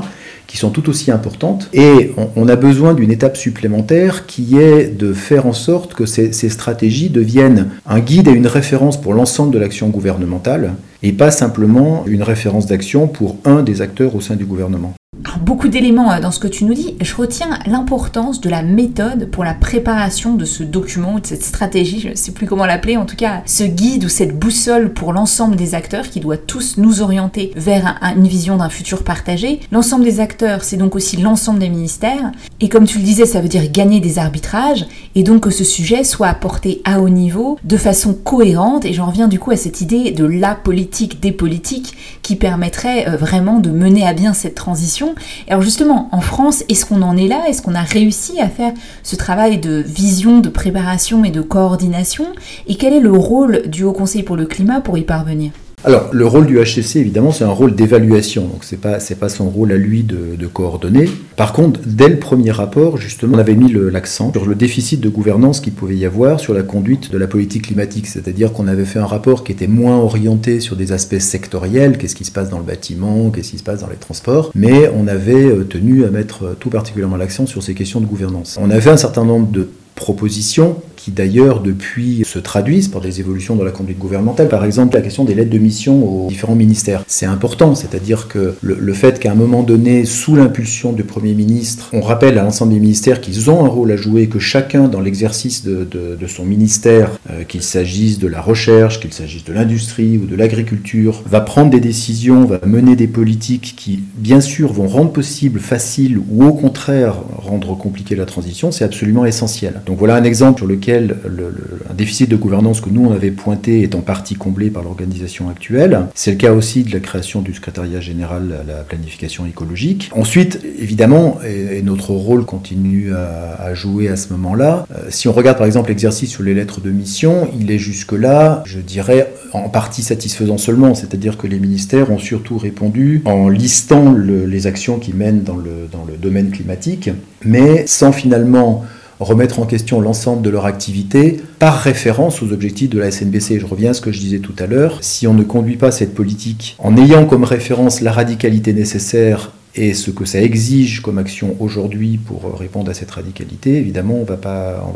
qui 0.48 0.58
sont 0.58 0.70
tout 0.70 0.90
aussi 0.90 1.12
importantes. 1.12 1.70
Et 1.74 2.12
on, 2.36 2.48
a 2.48 2.56
besoin 2.56 2.94
d'une 2.94 3.12
étape 3.12 3.38
supplémentaire 3.38 4.26
qui 4.26 4.58
est 4.58 4.88
de 4.88 5.14
faire 5.14 5.46
en 5.46 5.54
sorte 5.54 5.94
que 5.94 6.06
ces, 6.06 6.32
ces 6.34 6.50
stratégies 6.50 7.10
deviennent 7.10 7.70
un 7.86 8.00
guide 8.00 8.28
et 8.28 8.32
une 8.32 8.48
référence 8.48 9.00
pour 9.00 9.14
l'ensemble 9.14 9.54
de 9.54 9.60
l'action 9.60 9.90
gouvernementale 9.90 10.74
et 11.04 11.12
pas 11.12 11.32
simplement 11.32 12.06
une 12.08 12.24
référence 12.24 12.66
d'action 12.66 13.08
pour 13.08 13.38
un 13.46 13.64
des 13.64 13.82
acteurs 13.82 14.16
au 14.16 14.22
sein 14.22 14.36
du 14.36 14.46
gouvernement 14.46 14.94
beaucoup 15.42 15.68
d'éléments 15.68 16.12
euh, 16.12 16.20
dans 16.20 16.32
ce 16.32 16.40
que 16.40 16.48
tu 16.48 16.66
nous 16.66 16.74
dis. 16.74 16.96
Je 17.02 17.16
retiens 17.16 17.60
l'importance 17.66 18.42
de 18.42 18.50
la 18.50 18.62
méthode 18.62 19.30
pour 19.30 19.44
la 19.44 19.54
préparation 19.54 20.36
de 20.36 20.46
ce 20.46 20.64
document 20.64 21.16
ou 21.16 21.20
de 21.20 21.28
cette 21.28 21.44
stratégie, 21.44 22.00
je 22.00 22.10
ne 22.10 22.16
sais 22.16 22.32
plus 22.32 22.48
comment 22.48 22.66
l'appeler, 22.66 22.98
en 22.98 23.06
tout 23.06 23.16
cas 23.16 23.42
ce 23.46 23.64
guide 23.64 24.06
ou 24.06 24.10
cette 24.10 24.38
boussole 24.38 24.94
pour 24.94 25.14
l'ensemble 25.14 25.56
des 25.56 25.76
acteurs 25.76 26.10
qui 26.10 26.20
doit 26.20 26.38
tous 26.38 26.78
nous 26.78 27.02
orienter 27.02 27.52
vers 27.56 28.00
une 28.16 28.28
vision 28.28 28.58
d'un 28.58 28.70
futur 28.70 29.04
partagé. 29.04 29.60
L'ensemble 29.72 30.04
des 30.04 30.20
acteurs, 30.20 30.64
c'est 30.64 30.78
donc 30.78 30.96
aussi 30.96 31.18
l'ensemble 31.18 31.60
des 31.60 31.70
ministères. 31.70 32.32
Et 32.60 32.70
comme 32.70 32.86
tu 32.86 32.98
le 32.98 33.04
disais, 33.04 33.26
ça 33.26 33.42
veut 33.42 33.48
dire 33.48 33.72
gagner 33.72 34.00
des 34.00 34.20
arbitrages 34.20 34.86
et 35.16 35.24
donc 35.24 35.42
que 35.42 35.50
ce 35.50 35.64
sujet 35.64 36.04
soit 36.04 36.28
apporté 36.28 36.82
à 36.86 37.02
haut 37.02 37.10
niveau 37.10 37.58
de 37.64 37.78
façon 37.78 38.14
cohérente. 38.14 38.86
Et 38.86 38.94
j'en 38.94 39.08
reviens 39.08 39.28
du 39.28 39.40
coup 39.40 39.52
à 39.52 39.58
cette 39.58 39.82
idée 39.82 40.12
de 40.12 40.26
la 40.26 40.56
politique 40.56 41.20
des 41.20 41.32
politiques 41.32 41.96
qui 42.22 42.36
permettrait 42.36 43.08
euh, 43.08 43.18
vraiment 43.18 43.60
de 43.60 43.70
mener 43.70 44.08
à 44.08 44.14
bien 44.14 44.34
cette 44.34 44.56
transition 44.56 45.16
alors 45.48 45.62
justement, 45.62 46.10
en 46.12 46.22
France, 46.22 46.64
est-ce 46.70 46.86
qu'on 46.86 47.02
en 47.02 47.18
est 47.18 47.28
là? 47.28 47.48
Est-ce 47.48 47.62
qu'on 47.62 47.76
a 47.76 47.82
réussi 47.82 48.40
à 48.40 48.50
faire 48.50 48.74
ce 49.04 49.16
travail 49.16 49.58
de 49.58 49.84
vision, 49.86 50.40
de 50.40 50.50
préparation 50.50 51.24
et 51.24 51.32
de 51.32 51.42
coordination? 51.42 52.26
Et 52.68 52.76
quel 52.76 52.94
est 52.94 53.00
le 53.00 53.12
rôle 53.12 53.68
du 53.68 53.84
Haut 53.84 53.94
Conseil 53.94 54.24
pour 54.24 54.36
le 54.36 54.46
climat 54.46 54.82
pour 54.82 54.98
y 54.98 55.04
parvenir? 55.04 55.52
Alors, 55.88 56.10
le 56.12 56.26
rôle 56.26 56.48
du 56.48 56.60
HCC, 56.60 56.98
évidemment, 56.98 57.32
c'est 57.32 57.46
un 57.46 57.50
rôle 57.50 57.74
d'évaluation, 57.74 58.42
donc 58.42 58.66
c'est 58.66 58.76
pas 58.76 59.00
c'est 59.00 59.16
pas 59.16 59.30
son 59.30 59.50
rôle 59.50 59.72
à 59.72 59.78
lui 59.78 60.04
de, 60.04 60.46
coordonner. 60.46 61.10
Par 61.38 61.54
contre, 61.54 61.80
dès 61.86 62.10
le 62.10 62.20
premier 62.20 62.52
rapport, 62.52 62.98
justement, 62.98 63.38
on 63.38 63.40
avait 63.40 63.56
mis 63.56 63.72
l'accent 63.72 64.34
sur 64.34 64.46
le 64.46 64.56
déficit 64.56 65.00
de 65.00 65.08
gouvernance 65.08 65.62
qu'il 65.62 65.72
pouvait 65.72 65.96
y 65.96 66.06
avoir 66.06 66.42
sur 66.42 66.54
la 66.54 66.64
conduite 66.64 67.10
de 67.10 67.18
la 67.18 67.28
politique 67.28 67.68
climatique, 67.68 68.08
c'est-à-dire 68.08 68.52
qu'on 68.52 68.68
avait 68.68 68.84
fait 68.84 69.00
un 69.00 69.06
rapport 69.06 69.46
qui 69.46 69.54
était 69.54 69.68
moins 69.68 69.96
orienté 69.96 70.60
sur 70.60 70.76
des 70.76 70.92
aspects 70.92 71.20
sectoriels, 71.20 71.98
qu'est-ce 71.98 72.16
qui 72.16 72.26
se 72.26 72.34
passe 72.34 72.50
dans 72.50 72.60
le 72.60 72.66
bâtiment, 72.66 73.30
qu'est-ce 73.30 73.52
qui 73.52 73.58
se 73.58 73.64
passe 73.64 73.80
dans 73.80 73.90
les 73.90 73.96
transports, 73.96 74.52
mais 74.56 74.92
on 74.94 75.08
avait 75.08 75.46
euh, 75.46 75.64
tenu 75.64 76.04
à 76.04 76.10
mettre 76.10 76.44
euh, 76.44 76.58
tout 76.60 76.70
particulièrement 76.70 77.16
l'accent 77.16 77.46
sur 77.46 77.64
ces 77.64 77.76
questions 77.76 78.02
de 78.02 78.08
gouvernance. 78.08 78.58
On 78.62 78.72
avait 78.72 78.90
un 78.90 78.98
certain 78.98 79.24
nombre 79.24 79.50
de 79.52 79.70
propositions 79.98 80.78
qui 80.96 81.12
d'ailleurs 81.12 81.62
depuis 81.62 82.24
se 82.26 82.40
traduisent 82.40 82.88
par 82.88 83.02
des 83.02 83.20
évolutions 83.20 83.56
dans 83.56 83.64
la 83.64 83.72
conduite 83.72 83.98
gouvernementale. 83.98 84.50
Par 84.50 84.66
exemple, 84.66 84.96
la 84.96 85.02
question 85.02 85.24
des 85.24 85.36
lettres 85.36 85.50
de 85.50 85.58
mission 85.58 86.04
aux 86.04 86.28
différents 86.28 86.56
ministères. 86.56 87.04
C'est 87.08 87.26
important, 87.26 87.76
c'est-à-dire 87.76 88.28
que 88.28 88.56
le, 88.62 88.94
fait 88.94 89.20
qu'à 89.20 89.32
un 89.32 89.36
moment 89.36 89.64
donné, 89.64 90.06
sous 90.06 90.36
l'impulsion 90.36 90.92
du 90.92 91.04
Premier 91.04 91.34
ministre, 91.34 91.90
on 91.94 92.02
rappelle 92.02 92.38
à 92.38 92.44
l'ensemble 92.44 92.74
des 92.74 92.80
ministères 92.80 93.22
qu'ils 93.22 93.50
ont 93.50 93.64
un 93.64 93.68
rôle 93.68 93.92
à 93.92 93.96
jouer, 93.96 94.28
que 94.28 94.40
chacun 94.40 94.88
dans 94.88 95.00
l'exercice 95.00 95.64
de, 95.64 96.18
son 96.28 96.44
ministère, 96.44 97.12
euh, 97.32 97.44
qu'il 97.44 97.64
s'agisse 97.64 98.20
de 98.20 98.28
la 98.28 98.42
recherche, 98.42 99.00
qu'il 99.00 99.14
s'agisse 99.14 99.46
de 99.46 99.54
l'industrie 99.54 100.18
ou 100.18 100.26
de 100.26 100.36
l'agriculture, 100.36 101.24
va 101.26 101.40
prendre 101.40 101.72
des 101.72 101.80
décisions, 101.80 102.46
va 102.46 102.60
mener 102.66 102.96
des 102.96 103.08
politiques 103.08 103.76
qui, 103.78 104.02
bien 104.18 104.42
sûr, 104.42 104.74
vont 104.74 104.88
rendre 104.88 105.12
possible, 105.12 105.60
facile 105.60 106.20
ou 106.30 106.44
au 106.44 106.54
contraire 106.54 107.16
rendre 107.38 107.78
compliqué 107.78 108.16
la 108.16 108.26
transition, 108.26 108.72
c'est 108.72 108.84
absolument 108.84 109.26
essentiel. 109.26 109.82
Donc 109.88 110.00
voilà 110.00 110.16
un 110.16 110.24
exemple 110.26 110.60
sur 110.60 110.68
lequel 110.68 111.16
le, 111.26 111.54
un 111.90 111.94
déficit 111.94 112.30
de 112.30 112.36
gouvernance 112.36 112.82
que 112.82 112.90
nous 112.90 113.06
on 113.06 113.14
avait 113.14 113.32
pointé 113.32 113.84
est 113.84 113.96
en 113.96 114.02
partie 114.02 114.36
comblé 114.36 114.70
par 114.70 114.84
l'organisation 114.84 115.50
actuelle. 115.50 116.08
C'est 116.14 116.32
le 116.32 116.38
cas 116.38 116.52
aussi 116.52 116.84
de 116.84 116.92
la 116.92 117.00
création 117.00 117.42
du 117.42 117.54
secrétariat 117.54 118.02
général 118.02 118.54
à 118.62 118.64
la 118.70 118.84
planification 118.84 119.46
écologique. 119.46 120.12
Ensuite, 120.14 120.60
évidemment, 120.78 121.40
et, 121.48 121.82
notre 121.82 122.12
rôle 122.12 122.44
continue 122.44 123.14
à, 123.14 123.74
jouer 123.74 124.10
à 124.10 124.18
ce 124.18 124.34
moment-là. 124.34 124.86
Euh, 124.94 125.06
si 125.10 125.30
on 125.30 125.32
regarde 125.32 125.58
par 125.58 125.66
exemple 125.66 125.88
l'exercice 125.88 126.32
sur 126.32 126.44
les 126.44 126.54
lettres 126.54 126.82
de 126.82 126.92
mission, 126.92 127.48
il 127.58 127.72
est 127.72 127.80
jusque-là, 127.80 128.64
je 128.66 128.80
dirais, 128.80 129.32
en 129.54 129.70
partie 129.70 130.02
satisfaisant 130.02 130.58
seulement, 130.58 130.96
c'est-à-dire 130.96 131.38
que 131.38 131.48
les 131.48 131.60
ministères 131.60 132.12
ont 132.12 132.20
surtout 132.20 132.58
répondu 132.58 133.22
en 133.24 133.48
listant 133.48 134.14
les 134.14 134.68
actions 134.68 135.00
qu'ils 135.00 135.16
mènent 135.16 135.44
dans 135.44 135.56
le, 135.56 135.88
dans 135.90 136.04
le 136.04 136.18
domaine 136.18 136.50
climatique, 136.50 137.10
mais 137.46 137.88
sans 137.88 138.12
finalement 138.12 138.84
remettre 139.20 139.60
en 139.60 139.66
question 139.66 140.02
l'ensemble 140.02 140.42
de 140.42 140.50
leur 140.50 140.66
activité 140.66 141.42
par 141.60 141.80
référence 141.80 142.42
aux 142.42 142.52
objectifs 142.52 142.90
de 142.90 143.00
la 143.00 143.12
SNBC. 143.12 143.60
Je 143.60 143.66
reviens 143.66 143.92
à 143.92 143.94
ce 143.94 144.02
que 144.02 144.12
je 144.12 144.20
disais 144.20 144.40
tout 144.40 144.56
à 144.60 144.68
l'heure. 144.68 145.00
Si 145.02 145.28
on 145.28 145.34
ne 145.34 145.44
conduit 145.44 145.78
pas 145.78 145.92
cette 145.92 146.14
politique 146.14 146.76
en 146.80 146.96
ayant 146.98 147.26
comme 147.26 147.44
référence 147.44 148.02
la 148.02 148.12
radicalité 148.12 148.74
nécessaire 148.74 149.52
et 149.76 149.94
ce 149.94 150.12
que 150.12 150.26
ça 150.26 150.42
exige 150.42 151.02
comme 151.02 151.18
action 151.18 151.56
aujourd'hui 151.60 152.18
pour 152.18 152.58
répondre 152.58 152.90
à 152.90 152.94
cette 152.94 153.12
radicalité, 153.12 153.78
évidemment, 153.78 154.16
on 154.16 154.22
ne 154.22 154.26
va 154.26 154.38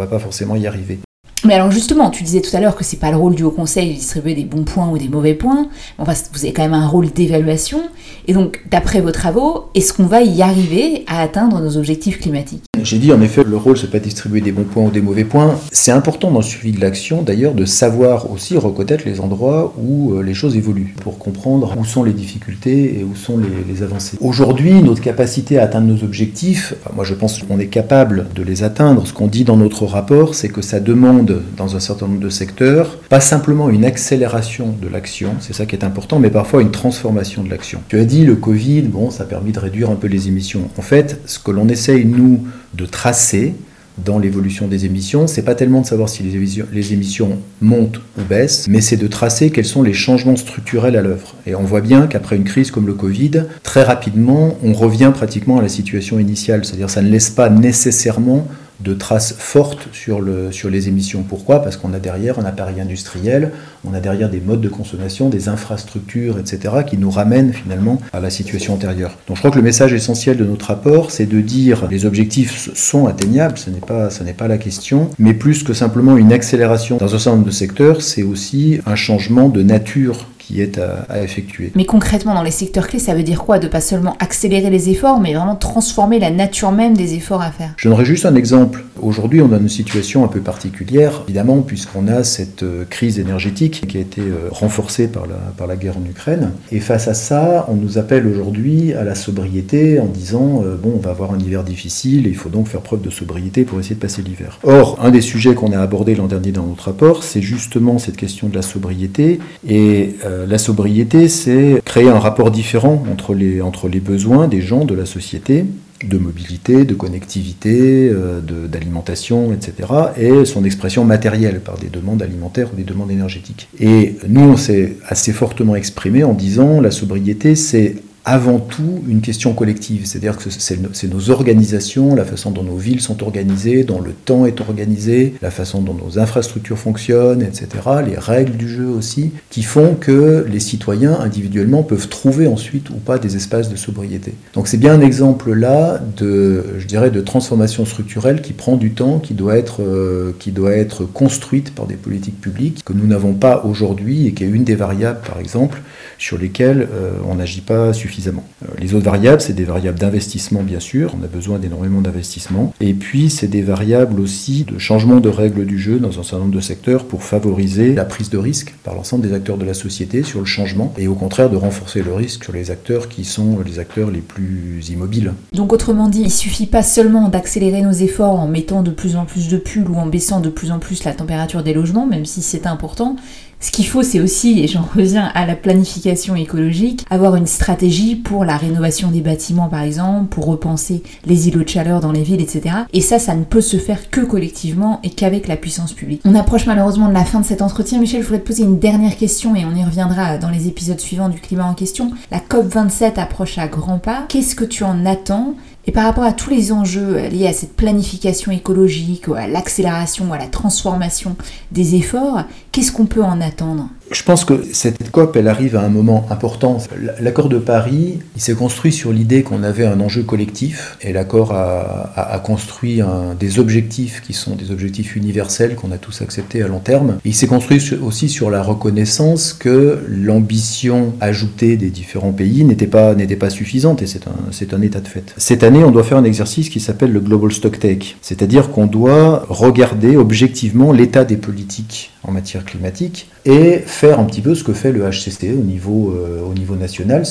pas 0.07 0.19
forcément 0.19 0.55
y 0.55 0.65
arriver. 0.67 0.99
Mais 1.43 1.55
alors 1.55 1.71
justement, 1.71 2.11
tu 2.11 2.23
disais 2.23 2.41
tout 2.41 2.55
à 2.55 2.59
l'heure 2.59 2.75
que 2.75 2.83
c'est 2.83 2.97
pas 2.97 3.09
le 3.09 3.17
rôle 3.17 3.33
du 3.33 3.41
Haut 3.41 3.51
Conseil 3.51 3.89
de 3.89 3.93
distribuer 3.95 4.35
des 4.35 4.45
bons 4.45 4.63
points 4.63 4.89
ou 4.89 4.99
des 4.99 5.07
mauvais 5.07 5.33
points. 5.33 5.69
Enfin, 5.97 6.13
vous 6.33 6.43
avez 6.43 6.53
quand 6.53 6.61
même 6.61 6.75
un 6.75 6.87
rôle 6.87 7.11
d'évaluation. 7.11 7.81
Et 8.27 8.33
donc, 8.33 8.63
d'après 8.69 9.01
vos 9.01 9.11
travaux, 9.11 9.65
est-ce 9.73 9.91
qu'on 9.91 10.05
va 10.05 10.21
y 10.21 10.43
arriver 10.43 11.03
à 11.07 11.21
atteindre 11.21 11.59
nos 11.59 11.77
objectifs 11.77 12.19
climatiques? 12.19 12.63
J'ai 12.83 12.97
dit 12.97 13.11
en 13.11 13.21
effet, 13.21 13.43
le 13.43 13.57
rôle 13.57 13.77
c'est 13.77 13.91
pas 13.91 13.99
distribuer 13.99 14.41
des 14.41 14.51
bons 14.51 14.63
points 14.63 14.85
ou 14.85 14.91
des 14.91 15.01
mauvais 15.01 15.23
points. 15.23 15.55
C'est 15.71 15.91
important 15.91 16.31
dans 16.31 16.39
le 16.39 16.45
suivi 16.45 16.71
de 16.71 16.81
l'action, 16.81 17.21
d'ailleurs, 17.21 17.53
de 17.53 17.65
savoir 17.65 18.31
aussi 18.31 18.57
reconnaître 18.57 19.03
les 19.05 19.19
endroits 19.19 19.73
où 19.77 20.13
euh, 20.13 20.23
les 20.23 20.33
choses 20.33 20.55
évoluent 20.55 20.95
pour 21.01 21.17
comprendre 21.17 21.75
où 21.77 21.85
sont 21.85 22.03
les 22.03 22.13
difficultés 22.13 22.99
et 22.99 23.03
où 23.03 23.15
sont 23.15 23.37
les, 23.37 23.83
avancées. 23.83 24.17
Aujourd'hui, 24.21 24.81
notre 24.81 25.01
capacité 25.01 25.57
à 25.57 25.63
atteindre 25.63 25.87
nos 25.87 26.03
objectifs, 26.03 26.73
moi 26.95 27.03
je 27.05 27.13
pense 27.13 27.41
qu'on 27.41 27.59
est 27.59 27.67
capable 27.67 28.27
de 28.35 28.43
les 28.43 28.63
atteindre. 28.63 29.07
Ce 29.07 29.13
qu'on 29.13 29.27
dit 29.27 29.43
dans 29.43 29.57
notre 29.57 29.85
rapport, 29.85 30.35
c'est 30.35 30.49
que 30.49 30.61
ça 30.61 30.79
demande 30.79 31.41
dans 31.57 31.75
un 31.75 31.79
certain 31.79 32.07
nombre 32.07 32.19
de 32.19 32.29
secteurs, 32.29 32.97
pas 33.11 33.19
simplement 33.19 33.69
une 33.69 33.83
accélération 33.83 34.73
de 34.81 34.87
l'action, 34.87 35.33
c'est 35.41 35.51
ça 35.51 35.65
qui 35.65 35.75
est 35.75 35.83
important, 35.83 36.17
mais 36.17 36.29
parfois 36.29 36.61
une 36.61 36.71
transformation 36.71 37.43
de 37.43 37.49
l'action. 37.49 37.81
Tu 37.89 37.99
as 37.99 38.05
dit 38.05 38.23
le 38.23 38.37
Covid, 38.37 38.83
bon, 38.83 39.11
ça 39.11 39.23
a 39.23 39.25
permis 39.25 39.51
de 39.51 39.59
réduire 39.59 39.89
un 39.89 39.95
peu 39.95 40.07
les 40.07 40.29
émissions. 40.29 40.69
En 40.77 40.81
fait, 40.81 41.19
ce 41.25 41.37
que 41.37 41.51
l'on 41.51 41.67
essaye, 41.67 42.05
nous, 42.05 42.45
de 42.73 42.85
tracer, 42.85 43.53
dans 43.97 44.17
l'évolution 44.17 44.69
des 44.69 44.85
émissions, 44.85 45.27
c'est 45.27 45.41
pas 45.41 45.55
tellement 45.55 45.81
de 45.81 45.85
savoir 45.87 46.07
si 46.07 46.23
les 46.23 46.37
émissions, 46.37 46.65
les 46.71 46.93
émissions 46.93 47.39
montent 47.59 47.99
ou 48.17 48.23
baissent, 48.23 48.69
mais 48.69 48.79
c'est 48.79 48.95
de 48.95 49.07
tracer 49.07 49.49
quels 49.49 49.65
sont 49.65 49.83
les 49.83 49.91
changements 49.91 50.37
structurels 50.37 50.95
à 50.95 51.01
l'œuvre. 51.01 51.35
Et 51.45 51.53
on 51.53 51.63
voit 51.63 51.81
bien 51.81 52.07
qu'après 52.07 52.37
une 52.37 52.45
crise 52.45 52.71
comme 52.71 52.87
le 52.87 52.93
Covid, 52.93 53.43
très 53.61 53.83
rapidement, 53.83 54.55
on 54.63 54.71
revient 54.71 55.11
pratiquement 55.13 55.59
à 55.59 55.61
la 55.61 55.67
situation 55.67 56.17
initiale, 56.17 56.63
c'est-à-dire 56.63 56.89
ça 56.89 57.01
ne 57.01 57.09
laisse 57.09 57.29
pas 57.29 57.49
nécessairement 57.49 58.47
de 58.83 58.93
traces 58.93 59.35
fortes 59.37 59.87
sur, 59.91 60.21
le, 60.21 60.51
sur 60.51 60.69
les 60.69 60.87
émissions. 60.87 61.23
Pourquoi? 61.23 61.61
Parce 61.61 61.77
qu'on 61.77 61.93
a 61.93 61.99
derrière 61.99 62.39
un 62.39 62.45
appareil 62.45 62.81
industriel, 62.81 63.51
on 63.85 63.93
a 63.93 63.99
derrière 63.99 64.29
des 64.29 64.39
modes 64.39 64.61
de 64.61 64.69
consommation, 64.69 65.29
des 65.29 65.49
infrastructures, 65.49 66.39
etc., 66.39 66.75
qui 66.87 66.97
nous 66.97 67.09
ramènent 67.09 67.53
finalement 67.53 68.01
à 68.13 68.19
la 68.19 68.29
situation 68.29 68.73
antérieure. 68.73 69.17
Donc 69.27 69.37
je 69.37 69.41
crois 69.41 69.51
que 69.51 69.57
le 69.57 69.63
message 69.63 69.93
essentiel 69.93 70.37
de 70.37 70.45
notre 70.45 70.67
rapport, 70.67 71.11
c'est 71.11 71.25
de 71.25 71.41
dire 71.41 71.87
les 71.89 72.05
objectifs 72.05 72.69
sont 72.75 73.07
atteignables, 73.07 73.57
ce 73.57 73.69
n'est 73.69 73.79
pas, 73.79 74.09
pas 74.37 74.47
la 74.47 74.57
question, 74.57 75.09
mais 75.19 75.33
plus 75.33 75.63
que 75.63 75.73
simplement 75.73 76.17
une 76.17 76.33
accélération 76.33 76.97
dans 76.97 77.15
un 77.15 77.19
certain 77.19 77.37
nombre 77.37 77.47
de 77.47 77.51
secteurs, 77.51 78.01
c'est 78.01 78.23
aussi 78.23 78.79
un 78.85 78.95
changement 78.95 79.49
de 79.49 79.61
nature 79.61 80.27
est 80.59 80.77
à, 80.79 81.23
effectuer. 81.23 81.71
Mais 81.75 81.85
concrètement, 81.85 82.33
dans 82.33 82.43
les 82.43 82.51
secteurs 82.51 82.87
clés, 82.87 82.99
ça 82.99 83.13
veut 83.13 83.23
dire 83.23 83.43
quoi 83.43 83.59
De 83.59 83.67
pas 83.67 83.79
seulement 83.79 84.17
accélérer 84.19 84.69
les 84.69 84.89
efforts, 84.89 85.21
mais 85.21 85.33
vraiment 85.33 85.55
transformer 85.55 86.19
la 86.19 86.31
nature 86.31 86.71
même 86.71 86.97
des 86.97 87.13
efforts 87.13 87.41
à 87.41 87.51
faire? 87.51 87.73
Je 87.77 87.87
donnerai 87.87 88.03
juste 88.03 88.25
un 88.25 88.35
exemple. 88.35 88.83
Aujourd'hui, 89.01 89.41
on 89.41 89.53
a 89.53 89.57
une 89.57 89.69
situation 89.69 90.25
un 90.25 90.27
peu 90.27 90.41
particulière, 90.41 91.21
évidemment, 91.25 91.61
puisqu'on 91.61 92.07
a 92.07 92.23
cette 92.23 92.63
euh, 92.63 92.85
crise 92.89 93.19
énergétique 93.19 93.85
qui 93.87 93.97
a 93.97 94.01
été 94.01 94.21
euh, 94.21 94.49
renforcée 94.51 95.07
par 95.07 95.27
la, 95.27 95.35
par 95.57 95.67
la 95.67 95.75
guerre 95.75 95.97
en 95.97 96.05
Ukraine. 96.09 96.51
Et 96.71 96.79
face 96.79 97.07
à 97.07 97.13
ça, 97.13 97.65
on 97.69 97.75
nous 97.75 97.97
appelle 97.97 98.27
aujourd'hui 98.27 98.93
à 98.93 99.03
la 99.03 99.15
sobriété 99.15 99.99
en 99.99 100.07
disant, 100.07 100.63
euh, 100.63 100.75
bon, 100.75 100.93
on 100.95 100.99
va 100.99 101.11
avoir 101.11 101.33
un 101.33 101.39
hiver 101.39 101.63
difficile 101.63 102.27
et 102.27 102.29
il 102.29 102.35
faut 102.35 102.49
donc 102.49 102.67
faire 102.67 102.81
preuve 102.81 103.01
de 103.01 103.09
sobriété 103.09 103.63
pour 103.63 103.79
essayer 103.79 103.95
de 103.95 103.99
passer 103.99 104.21
l'hiver. 104.21 104.59
Or, 104.63 104.97
un 105.01 105.11
des 105.11 105.21
sujets 105.21 105.53
qu'on 105.53 105.71
a 105.71 105.79
abordé 105.79 106.15
l'an 106.15 106.27
dernier 106.27 106.51
dans 106.51 106.65
notre 106.65 106.85
rapport, 106.85 107.23
c'est 107.23 107.41
justement 107.41 107.99
cette 107.99 108.17
question 108.17 108.49
de 108.49 108.55
la 108.55 108.61
sobriété. 108.61 109.39
Et 109.67 110.15
euh, 110.25 110.40
la 110.47 110.57
sobriété, 110.57 111.27
c'est 111.27 111.81
créer 111.85 112.09
un 112.09 112.19
rapport 112.19 112.51
différent 112.51 113.03
entre 113.11 113.33
les, 113.33 113.61
entre 113.61 113.87
les 113.87 113.99
besoins 113.99 114.47
des 114.47 114.61
gens, 114.61 114.85
de 114.85 114.93
la 114.93 115.05
société, 115.05 115.65
de 116.03 116.17
mobilité, 116.17 116.83
de 116.85 116.93
connectivité, 116.93 118.09
euh, 118.09 118.39
d'alimentation, 118.67 119.53
etc., 119.53 119.89
et 120.17 120.45
son 120.45 120.63
expression 120.63 121.05
matérielle 121.05 121.59
par 121.59 121.77
des 121.77 121.89
demandes 121.89 122.21
alimentaires 122.21 122.69
ou 122.73 122.75
des 122.75 122.83
demandes 122.83 123.11
énergétiques. 123.11 123.69
Et 123.79 124.15
nous, 124.27 124.41
on 124.41 124.57
s'est 124.57 124.97
assez 125.07 125.33
fortement 125.33 125.75
exprimé 125.75 126.23
en 126.23 126.33
disant 126.33 126.81
la 126.81 126.91
sobriété, 126.91 127.55
c'est 127.55 127.95
avant 128.23 128.59
tout 128.59 129.01
une 129.07 129.21
question 129.21 129.53
collective, 129.53 130.05
c'est-à-dire 130.05 130.37
que 130.37 130.49
c'est 130.49 131.07
nos 131.11 131.29
organisations, 131.31 132.13
la 132.13 132.23
façon 132.23 132.51
dont 132.51 132.63
nos 132.63 132.77
villes 132.77 133.01
sont 133.01 133.23
organisées, 133.23 133.83
dont 133.83 133.99
le 133.99 134.11
temps 134.11 134.45
est 134.45 134.61
organisé, 134.61 135.33
la 135.41 135.49
façon 135.49 135.81
dont 135.81 135.95
nos 135.95 136.19
infrastructures 136.19 136.77
fonctionnent, 136.77 137.41
etc., 137.41 137.67
les 138.05 138.17
règles 138.17 138.57
du 138.57 138.69
jeu 138.69 138.85
aussi, 138.85 139.31
qui 139.49 139.63
font 139.63 139.95
que 139.95 140.45
les 140.47 140.59
citoyens 140.59 141.19
individuellement 141.19 141.81
peuvent 141.81 142.09
trouver 142.09 142.45
ensuite 142.45 142.91
ou 142.91 142.95
pas 142.95 143.17
des 143.17 143.35
espaces 143.35 143.69
de 143.69 143.75
sobriété. 143.75 144.33
Donc 144.53 144.67
c'est 144.67 144.77
bien 144.77 144.93
un 144.93 145.01
exemple 145.01 145.53
là 145.53 145.99
de, 146.17 146.63
je 146.77 146.85
dirais, 146.85 147.09
de 147.09 147.21
transformation 147.21 147.85
structurelle 147.85 148.41
qui 148.41 148.53
prend 148.53 148.77
du 148.77 148.91
temps, 148.91 149.17
qui 149.17 149.33
doit 149.33 149.57
être, 149.57 149.81
euh, 149.81 150.35
qui 150.37 150.51
doit 150.51 150.73
être 150.73 151.05
construite 151.05 151.73
par 151.73 151.87
des 151.87 151.95
politiques 151.95 152.39
publiques 152.39 152.83
que 152.85 152.93
nous 152.93 153.07
n'avons 153.07 153.33
pas 153.33 153.63
aujourd'hui 153.65 154.27
et 154.27 154.33
qui 154.33 154.43
est 154.43 154.47
une 154.47 154.63
des 154.63 154.75
variables, 154.75 155.21
par 155.25 155.39
exemple, 155.39 155.81
sur 156.19 156.37
lesquelles 156.37 156.87
euh, 156.93 157.13
on 157.27 157.35
n'agit 157.35 157.61
pas 157.61 157.93
suffisamment 157.93 158.11
euh, 158.29 158.67
les 158.79 158.93
autres 158.93 159.05
variables, 159.05 159.41
c'est 159.41 159.53
des 159.53 159.63
variables 159.63 159.99
d'investissement, 159.99 160.63
bien 160.63 160.79
sûr. 160.79 161.15
On 161.19 161.23
a 161.23 161.27
besoin 161.27 161.59
d'énormément 161.59 162.01
d'investissement. 162.01 162.73
Et 162.79 162.93
puis, 162.93 163.29
c'est 163.29 163.47
des 163.47 163.61
variables 163.61 164.19
aussi 164.19 164.63
de 164.63 164.77
changement 164.77 165.19
de 165.19 165.29
règles 165.29 165.65
du 165.65 165.79
jeu 165.79 165.99
dans 165.99 166.19
un 166.19 166.23
certain 166.23 166.39
nombre 166.39 166.55
de 166.55 166.61
secteurs 166.61 167.05
pour 167.05 167.23
favoriser 167.23 167.93
la 167.93 168.05
prise 168.05 168.29
de 168.29 168.37
risque 168.37 168.73
par 168.83 168.95
l'ensemble 168.95 169.27
des 169.27 169.33
acteurs 169.33 169.57
de 169.57 169.65
la 169.65 169.73
société 169.73 170.23
sur 170.23 170.39
le 170.39 170.45
changement 170.45 170.93
et 170.97 171.07
au 171.07 171.15
contraire 171.15 171.49
de 171.49 171.57
renforcer 171.57 172.01
le 172.03 172.13
risque 172.13 172.43
sur 172.43 172.53
les 172.53 172.71
acteurs 172.71 173.09
qui 173.09 173.23
sont 173.23 173.59
les 173.65 173.79
acteurs 173.79 174.11
les 174.11 174.21
plus 174.21 174.89
immobiles. 174.89 175.33
Donc, 175.53 175.73
autrement 175.73 176.09
dit, 176.09 176.21
il 176.21 176.31
suffit 176.31 176.67
pas 176.67 176.83
seulement 176.83 177.29
d'accélérer 177.29 177.81
nos 177.81 177.91
efforts 177.91 178.39
en 178.39 178.47
mettant 178.47 178.83
de 178.83 178.91
plus 178.91 179.15
en 179.15 179.25
plus 179.25 179.47
de 179.47 179.57
pulls 179.57 179.89
ou 179.89 179.95
en 179.95 180.07
baissant 180.07 180.39
de 180.39 180.49
plus 180.49 180.71
en 180.71 180.79
plus 180.79 181.03
la 181.03 181.13
température 181.13 181.63
des 181.63 181.73
logements, 181.73 182.05
même 182.05 182.25
si 182.25 182.41
c'est 182.41 182.67
important, 182.67 183.15
ce 183.61 183.71
qu'il 183.71 183.85
faut, 183.85 184.01
c'est 184.01 184.19
aussi, 184.19 184.59
et 184.59 184.67
j'en 184.67 184.81
reviens 184.81 185.31
à 185.35 185.45
la 185.45 185.55
planification 185.55 186.35
écologique, 186.35 187.05
avoir 187.11 187.35
une 187.35 187.45
stratégie 187.45 188.15
pour 188.15 188.43
la 188.43 188.57
rénovation 188.57 189.11
des 189.11 189.21
bâtiments, 189.21 189.69
par 189.69 189.81
exemple, 189.81 190.29
pour 190.29 190.47
repenser 190.47 191.03
les 191.25 191.47
îlots 191.47 191.63
de 191.63 191.69
chaleur 191.69 192.01
dans 192.01 192.11
les 192.11 192.23
villes, 192.23 192.41
etc. 192.41 192.75
Et 192.91 193.01
ça, 193.01 193.19
ça 193.19 193.35
ne 193.35 193.43
peut 193.43 193.61
se 193.61 193.77
faire 193.77 194.09
que 194.09 194.21
collectivement 194.21 194.99
et 195.03 195.11
qu'avec 195.11 195.47
la 195.47 195.57
puissance 195.57 195.93
publique. 195.93 196.21
On 196.25 196.33
approche 196.33 196.65
malheureusement 196.65 197.07
de 197.07 197.13
la 197.13 197.23
fin 197.23 197.39
de 197.39 197.45
cet 197.45 197.61
entretien. 197.61 197.99
Michel, 197.99 198.21
je 198.21 198.25
voudrais 198.25 198.41
te 198.41 198.47
poser 198.47 198.63
une 198.63 198.79
dernière 198.79 199.15
question 199.15 199.55
et 199.55 199.63
on 199.63 199.75
y 199.75 199.83
reviendra 199.83 200.37
dans 200.37 200.49
les 200.49 200.67
épisodes 200.67 200.99
suivants 200.99 201.29
du 201.29 201.39
climat 201.39 201.65
en 201.65 201.75
question. 201.75 202.11
La 202.31 202.39
COP27 202.39 203.19
approche 203.19 203.59
à 203.59 203.67
grands 203.67 203.99
pas. 203.99 204.25
Qu'est-ce 204.27 204.55
que 204.55 204.65
tu 204.65 204.83
en 204.83 205.05
attends? 205.05 205.53
Et 205.87 205.91
par 205.91 206.03
rapport 206.03 206.23
à 206.23 206.31
tous 206.31 206.51
les 206.51 206.71
enjeux 206.71 207.27
liés 207.29 207.47
à 207.47 207.53
cette 207.53 207.75
planification 207.75 208.51
écologique, 208.51 209.27
à 209.35 209.47
l'accélération, 209.47 210.31
à 210.31 210.37
la 210.37 210.45
transformation 210.45 211.35
des 211.71 211.95
efforts, 211.95 212.43
qu'est-ce 212.71 212.91
qu'on 212.91 213.05
peut 213.05 213.23
en 213.23 213.41
attendre? 213.41 213.89
Je 214.11 214.23
pense 214.23 214.43
que 214.43 214.65
cette 214.73 215.09
COP, 215.09 215.37
elle 215.37 215.47
arrive 215.47 215.77
à 215.77 215.81
un 215.81 215.89
moment 215.89 216.25
important. 216.29 216.79
L'accord 217.21 217.47
de 217.47 217.57
Paris, 217.57 218.19
il 218.35 218.41
s'est 218.41 218.53
construit 218.53 218.91
sur 218.91 219.13
l'idée 219.13 219.41
qu'on 219.41 219.63
avait 219.63 219.85
un 219.85 220.01
enjeu 220.01 220.23
collectif, 220.23 220.97
et 221.01 221.13
l'accord 221.13 221.53
a, 221.53 222.41
construit 222.43 223.01
des 223.39 223.59
objectifs 223.59 224.21
qui 224.21 224.33
sont 224.33 224.55
des 224.55 224.71
objectifs 224.71 225.15
universels 225.15 225.75
qu'on 225.75 225.91
a 225.91 225.97
tous 225.97 226.21
acceptés 226.21 226.61
à 226.61 226.67
long 226.67 226.79
terme. 226.79 227.19
il 227.23 227.33
s'est 227.33 227.47
construit 227.47 227.81
aussi 228.01 228.27
sur 228.27 228.49
la 228.49 228.61
reconnaissance 228.61 229.53
que 229.53 230.03
l'ambition 230.09 231.13
ajoutée 231.21 231.77
des 231.77 231.89
différents 231.89 232.33
pays 232.33 232.65
n'était 232.65 232.87
pas, 232.87 233.15
pas 233.15 233.49
suffisante, 233.49 234.01
et 234.01 234.07
c'est 234.07 234.27
un, 234.27 234.75
un 234.75 234.81
état 234.81 234.99
de 234.99 235.07
fait. 235.07 235.33
Cette 235.37 235.63
année, 235.63 235.85
on 235.85 235.91
doit 235.91 236.03
faire 236.03 236.17
un 236.17 236.25
exercice 236.25 236.69
qui 236.69 236.81
s'appelle 236.81 237.13
le 237.13 237.21
Global 237.21 237.51
Stock 237.53 237.79
Take, 237.79 238.17
c'est-à-dire 238.21 238.71
qu'on 238.71 238.87
doit 238.87 239.45
regarder 239.47 240.17
objectivement 240.17 240.91
l'état 240.91 241.23
des 241.23 241.37
politiques 241.37 242.11
en 242.23 242.31
matière 242.31 242.60
climatique 242.63 243.29
et 243.45 243.79
faire 243.85 244.19
un 244.19 244.23
petit 244.23 244.41
peu 244.41 244.55
ce 244.55 244.63
que 244.63 244.73
fait 244.73 244.91
le 244.91 245.01
HCC 245.01 245.53
au 245.53 245.63
niveau, 245.63 246.11
euh, 246.11 246.41
au 246.41 246.53
niveau 246.53 246.75
national 246.75 247.23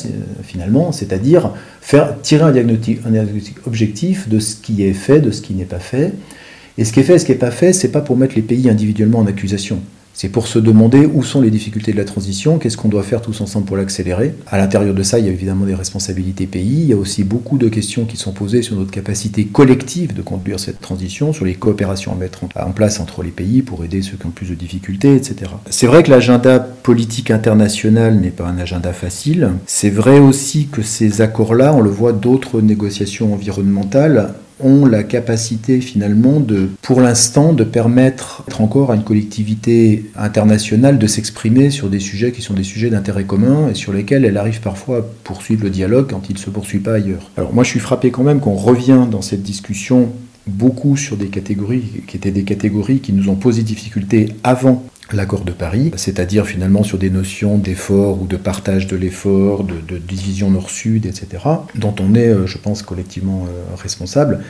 finalement, 0.43 0.93
c'est-à-dire 0.93 1.53
faire 1.81 2.21
tirer 2.23 2.45
un 2.45 2.53
diagnostic, 2.53 3.01
un 3.07 3.11
diagnostic 3.11 3.67
objectif 3.67 4.29
de 4.29 4.39
ce 4.39 4.57
qui 4.57 4.85
est 4.85 4.93
fait, 4.93 5.21
de 5.21 5.31
ce 5.31 5.43
qui 5.43 5.55
n'est 5.55 5.65
pas 5.65 5.79
fait. 5.79 6.13
Et 6.79 6.85
ce 6.85 6.93
qui 6.93 7.01
est 7.01 7.03
fait 7.03 7.15
et 7.15 7.19
ce 7.19 7.27
qui 7.27 7.33
n'est 7.33 7.39
pas 7.39 7.51
fait, 7.51 7.73
c'est 7.73 7.93
pas 7.93 8.01
pour 8.01 8.17
mettre 8.17 8.35
les 8.37 8.43
pays 8.43 8.69
individuellement 8.71 9.19
en 9.19 9.27
accusation. 9.27 9.81
C'est 10.23 10.29
pour 10.29 10.49
se 10.49 10.59
demander 10.59 11.07
où 11.07 11.23
sont 11.23 11.41
les 11.41 11.49
difficultés 11.49 11.93
de 11.93 11.97
la 11.97 12.05
transition, 12.05 12.59
qu'est-ce 12.59 12.77
qu'on 12.77 12.91
doit 12.91 13.03
faire 13.03 13.23
tous 13.23 13.41
ensemble 13.41 13.65
pour 13.65 13.79
l'accélérer. 13.79 14.35
À 14.49 14.59
l'intérieur 14.59 14.93
de 14.95 15.03
ça, 15.03 15.19
il 15.19 15.25
y 15.25 15.29
a 15.31 15.33
évidemment 15.33 15.65
des 15.65 15.75
responsabilités 15.75 16.47
pays, 16.47 16.83
il 16.83 16.89
y 16.89 16.93
a 16.93 16.97
aussi 16.97 17.25
beaucoup 17.25 17.57
de 17.57 17.71
questions 17.71 18.05
qui 18.05 18.19
sont 18.19 18.33
posées 18.33 18.61
sur 18.61 18.77
notre 18.77 18.91
capacité 18.91 19.47
collective 19.47 20.13
de 20.13 20.21
conduire 20.21 20.61
cette 20.61 20.79
transition, 20.79 21.33
sur 21.33 21.47
les 21.47 21.55
coopérations 21.55 22.13
à 22.13 22.17
mettre 22.17 22.41
en 22.55 22.73
place 22.73 23.01
entre 23.01 23.23
les 23.23 23.31
pays 23.31 23.63
pour 23.63 23.83
aider 23.83 24.03
ceux 24.03 24.19
qui 24.19 24.27
ont 24.27 24.31
plus 24.31 24.51
de 24.51 24.55
difficultés, 24.55 25.15
etc. 25.15 25.53
C'est 25.71 25.87
vrai 25.87 26.03
que 26.03 26.11
l'agenda 26.11 26.59
politique 26.61 27.31
international 27.31 28.21
n'est 28.21 28.29
pas 28.29 28.47
un 28.47 28.59
agenda 28.59 28.93
facile. 28.93 29.53
C'est 29.65 29.89
vrai 29.89 30.19
aussi 30.19 30.67
que 30.67 30.83
ces 30.83 31.23
accords-là, 31.23 31.73
on 31.73 31.81
le 31.81 31.89
voit 31.89 32.13
d'autres 32.13 32.61
négociations 32.61 33.33
environnementales, 33.33 34.35
ont 34.63 34.87
la 34.87 35.03
capacité 35.03 35.81
finalement 35.81 36.41
de, 36.41 36.69
pour 36.83 37.01
l'instant, 37.01 37.53
de 37.53 37.65
permettre 37.65 38.45
encore 38.59 38.93
à 38.93 38.95
une 38.95 39.05
collectivité 39.05 40.11
internationale 40.17 40.99
de 40.99 41.07
s'exprimer 41.07 41.71
sur 41.71 41.89
des 41.89 42.01
sujets 42.01 42.33
qui 42.33 42.43
sont 42.43 42.55
des 42.55 42.63
sujets 42.63 42.91
d'intérêt 42.91 43.25
commun 43.25 43.69
et 43.71 43.75
sur 43.75 43.93
lesquels 43.93 44.25
elle 44.25 44.37
arrive 44.37 44.61
parfois 44.61 44.99
à 44.99 45.03
poursuivre 45.25 45.65
le 45.65 45.71
dialogue 45.71 46.11
quand 46.11 46.29
il 46.29 46.35
ne 46.35 46.39
se 46.39 46.51
poursuit 46.51 46.81
pas 46.81 46.95
ailleurs. 46.95 47.31
Alors 47.37 47.53
moi 47.53 47.65
je 47.65 47.71
suis 47.71 47.81
frappé 47.81 48.11
quand 48.11 48.23
même 48.23 48.41
qu'on 48.41 48.55
revient 48.55 49.07
dans 49.11 49.23
cette 49.23 49.43
discussion 49.43 50.11
beaucoup 50.47 50.97
sur 50.97 51.17
des 51.17 51.29
catégories 51.29 52.03
qui 52.07 52.17
étaient 52.17 52.31
des 52.31 52.45
catégories 52.45 53.01
qui 53.01 53.13
nous 53.13 53.29
ont 53.29 53.37
posé 53.37 53.63
difficulté 53.63 54.31
avant 54.43 54.85
l'accord 55.13 55.45
de 55.45 55.53
Paris, 55.53 55.91
c'est-à-dire 55.97 56.47
finalement 56.47 56.83
sur 56.83 56.99
des 56.99 57.11
notions 57.11 57.59
d'effort 57.59 58.23
ou 58.23 58.27
de 58.27 58.37
partage 58.37 58.87
de 58.87 58.97
l'effort, 58.97 59.65
de, 59.65 59.99
division 59.99 60.51
nord-sud, 60.51 61.07
etc., 61.07 61.45
dont 61.75 61.95
on 62.01 62.15
est, 62.15 62.29
euh, 62.29 62.47
je 62.47 62.59
pense, 62.59 62.83
collectivement 62.83 63.47
euh, 63.47 63.75
responsable, 63.77 64.41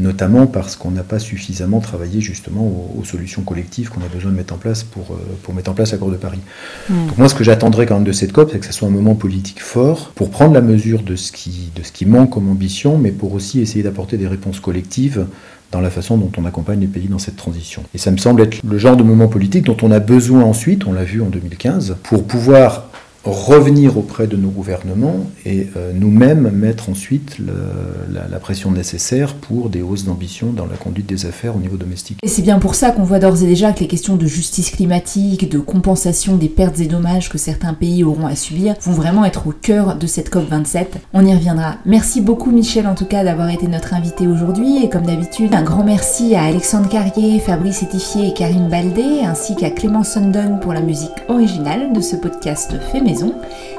notamment 0.00 0.46
parce 0.46 0.76
qu'on 0.76 0.90
n'a 0.90 1.02
pas 1.02 1.18
suffisamment 1.18 1.80
travaillé 1.80 2.20
justement 2.20 2.62
aux, 2.98 3.04
solutions 3.04 3.42
collectives 3.42 3.88
qu'on 3.88 4.00
a 4.00 4.08
besoin 4.12 4.30
de 4.30 4.36
mettre 4.36 4.54
en 4.54 4.58
place 4.58 4.82
pour, 4.82 5.12
euh, 5.12 5.16
pour 5.42 5.54
mettre 5.54 5.70
en 5.70 5.74
place 5.74 5.92
l'accord 5.92 6.10
de 6.10 6.16
Paris. 6.16 6.40
Hmm. 6.88 7.06
Donc 7.08 7.18
moi, 7.18 7.28
ce 7.28 7.34
que 7.34 7.44
j'attendrai 7.44 7.86
quand 7.86 7.96
même 7.96 8.04
de 8.04 8.12
cette 8.12 8.32
COP, 8.32 8.50
c'est 8.52 8.58
que 8.58 8.66
ce 8.66 8.72
soit 8.72 8.88
un 8.88 8.92
moment 8.92 9.14
politique 9.14 9.60
fort 9.60 10.12
pour 10.14 10.30
prendre 10.30 10.54
la 10.54 10.60
mesure 10.60 11.02
de 11.02 11.16
ce 11.16 11.32
qui, 11.32 11.70
de 11.74 11.82
ce 11.82 11.92
qui 11.92 12.06
manque 12.06 12.30
comme 12.30 12.48
ambition, 12.48 12.98
mais 12.98 13.10
pour 13.10 13.32
aussi 13.32 13.60
essayer 13.60 13.82
d'apporter 13.82 14.16
des 14.16 14.26
réponses 14.26 14.60
collectives 14.60 15.26
dans 15.72 15.80
la 15.80 15.90
façon 15.90 16.18
dont 16.18 16.32
on 16.36 16.44
accompagne 16.44 16.80
les 16.80 16.86
pays 16.86 17.08
dans 17.08 17.18
cette 17.18 17.36
transition. 17.36 17.82
Et 17.94 17.98
ça 17.98 18.10
me 18.10 18.16
semble 18.16 18.42
être 18.42 18.58
le 18.64 18.78
genre 18.78 18.96
de 18.96 19.02
moment 19.02 19.28
politique 19.28 19.66
dont 19.66 19.76
on 19.82 19.90
a 19.90 20.00
besoin 20.00 20.42
ensuite, 20.42 20.86
on 20.86 20.92
l'a 20.92 21.04
vu 21.04 21.22
en 21.22 21.26
2015, 21.26 21.96
pour 22.02 22.26
pouvoir 22.26 22.89
revenir 23.24 23.98
auprès 23.98 24.26
de 24.26 24.36
nos 24.36 24.48
gouvernements 24.48 25.26
et 25.44 25.68
euh, 25.76 25.92
nous-mêmes 25.94 26.50
mettre 26.50 26.88
ensuite 26.88 27.36
la, 27.38 28.38
pression 28.40 28.70
nécessaire 28.70 29.34
pour 29.34 29.68
des 29.68 29.82
hausses 29.82 30.06
d'ambition 30.06 30.52
dans 30.52 30.64
la 30.64 30.76
conduite 30.76 31.06
des 31.06 31.26
affaires 31.26 31.54
au 31.54 31.58
niveau 31.58 31.76
domestique. 31.76 32.18
Et 32.22 32.28
c'est 32.28 32.40
bien 32.40 32.58
pour 32.58 32.74
ça 32.74 32.90
qu'on 32.90 33.02
voit 33.02 33.18
d'ores 33.18 33.42
et 33.42 33.46
déjà 33.46 33.72
que 33.72 33.80
les 33.80 33.86
questions 33.86 34.16
de 34.16 34.26
justice 34.26 34.70
climatique, 34.70 35.50
de 35.50 35.58
compensation 35.58 36.36
des 36.36 36.48
pertes 36.48 36.80
et 36.80 36.86
dommages 36.86 37.28
que 37.28 37.36
certains 37.36 37.74
pays 37.74 38.02
auront 38.02 38.26
à 38.26 38.34
subir 38.34 38.74
vont 38.80 38.92
vraiment 38.92 39.26
être 39.26 39.46
au 39.46 39.52
cœur 39.52 39.96
de 39.96 40.06
cette 40.06 40.32
COP27. 40.32 40.86
On 41.12 41.26
y 41.26 41.34
reviendra. 41.34 41.76
Merci 41.84 42.22
beaucoup 42.22 42.50
Michel 42.50 42.86
en 42.86 42.94
tout 42.94 43.04
cas 43.04 43.24
d'avoir 43.24 43.50
été 43.50 43.68
notre 43.68 43.92
invité 43.92 44.26
aujourd'hui 44.26 44.82
et 44.82 44.88
comme 44.88 45.04
d'habitude 45.04 45.54
un 45.54 45.62
grand 45.62 45.84
merci 45.84 46.34
à 46.34 46.44
Alexandre 46.44 46.88
Carrier, 46.88 47.38
Fabrice 47.40 47.82
Étifier 47.82 48.28
et 48.28 48.32
Karine 48.32 48.70
Baldé 48.70 49.20
ainsi 49.22 49.54
qu'à 49.54 49.70
Clément 49.70 50.04
Sundon 50.04 50.58
pour 50.62 50.72
la 50.72 50.80
musique 50.80 51.10
originale 51.28 51.92
de 51.92 52.00
ce 52.00 52.16
podcast 52.16 52.72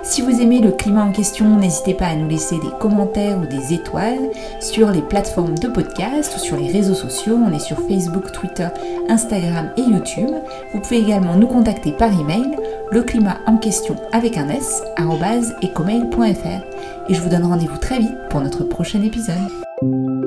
si 0.03 0.21
vous 0.21 0.41
aimez 0.41 0.59
le 0.59 0.71
climat 0.71 1.03
en 1.03 1.11
question, 1.11 1.57
n'hésitez 1.57 1.93
pas 1.93 2.07
à 2.07 2.15
nous 2.15 2.27
laisser 2.27 2.55
des 2.55 2.71
commentaires 2.79 3.37
ou 3.37 3.45
des 3.45 3.73
étoiles 3.73 4.29
sur 4.59 4.91
les 4.91 5.01
plateformes 5.01 5.57
de 5.57 5.67
podcast 5.67 6.33
ou 6.35 6.39
sur 6.39 6.57
les 6.57 6.71
réseaux 6.71 6.95
sociaux. 6.95 7.37
On 7.37 7.53
est 7.53 7.59
sur 7.59 7.77
Facebook, 7.87 8.31
Twitter, 8.31 8.67
Instagram 9.09 9.71
et 9.77 9.81
YouTube. 9.81 10.31
Vous 10.73 10.81
pouvez 10.81 10.99
également 10.99 11.35
nous 11.35 11.47
contacter 11.47 11.91
par 11.91 12.11
email 12.19 12.57
le 12.91 13.03
climat 13.03 13.37
en 13.47 13.57
question 13.57 13.95
avec 14.11 14.37
un 14.37 14.49
s 14.49 14.83
ecomail.fr 15.63 17.09
et 17.09 17.13
je 17.13 17.21
vous 17.21 17.29
donne 17.29 17.45
rendez-vous 17.45 17.77
très 17.77 17.99
vite 17.99 18.17
pour 18.29 18.41
notre 18.41 18.63
prochain 18.63 19.01
épisode. 19.01 20.20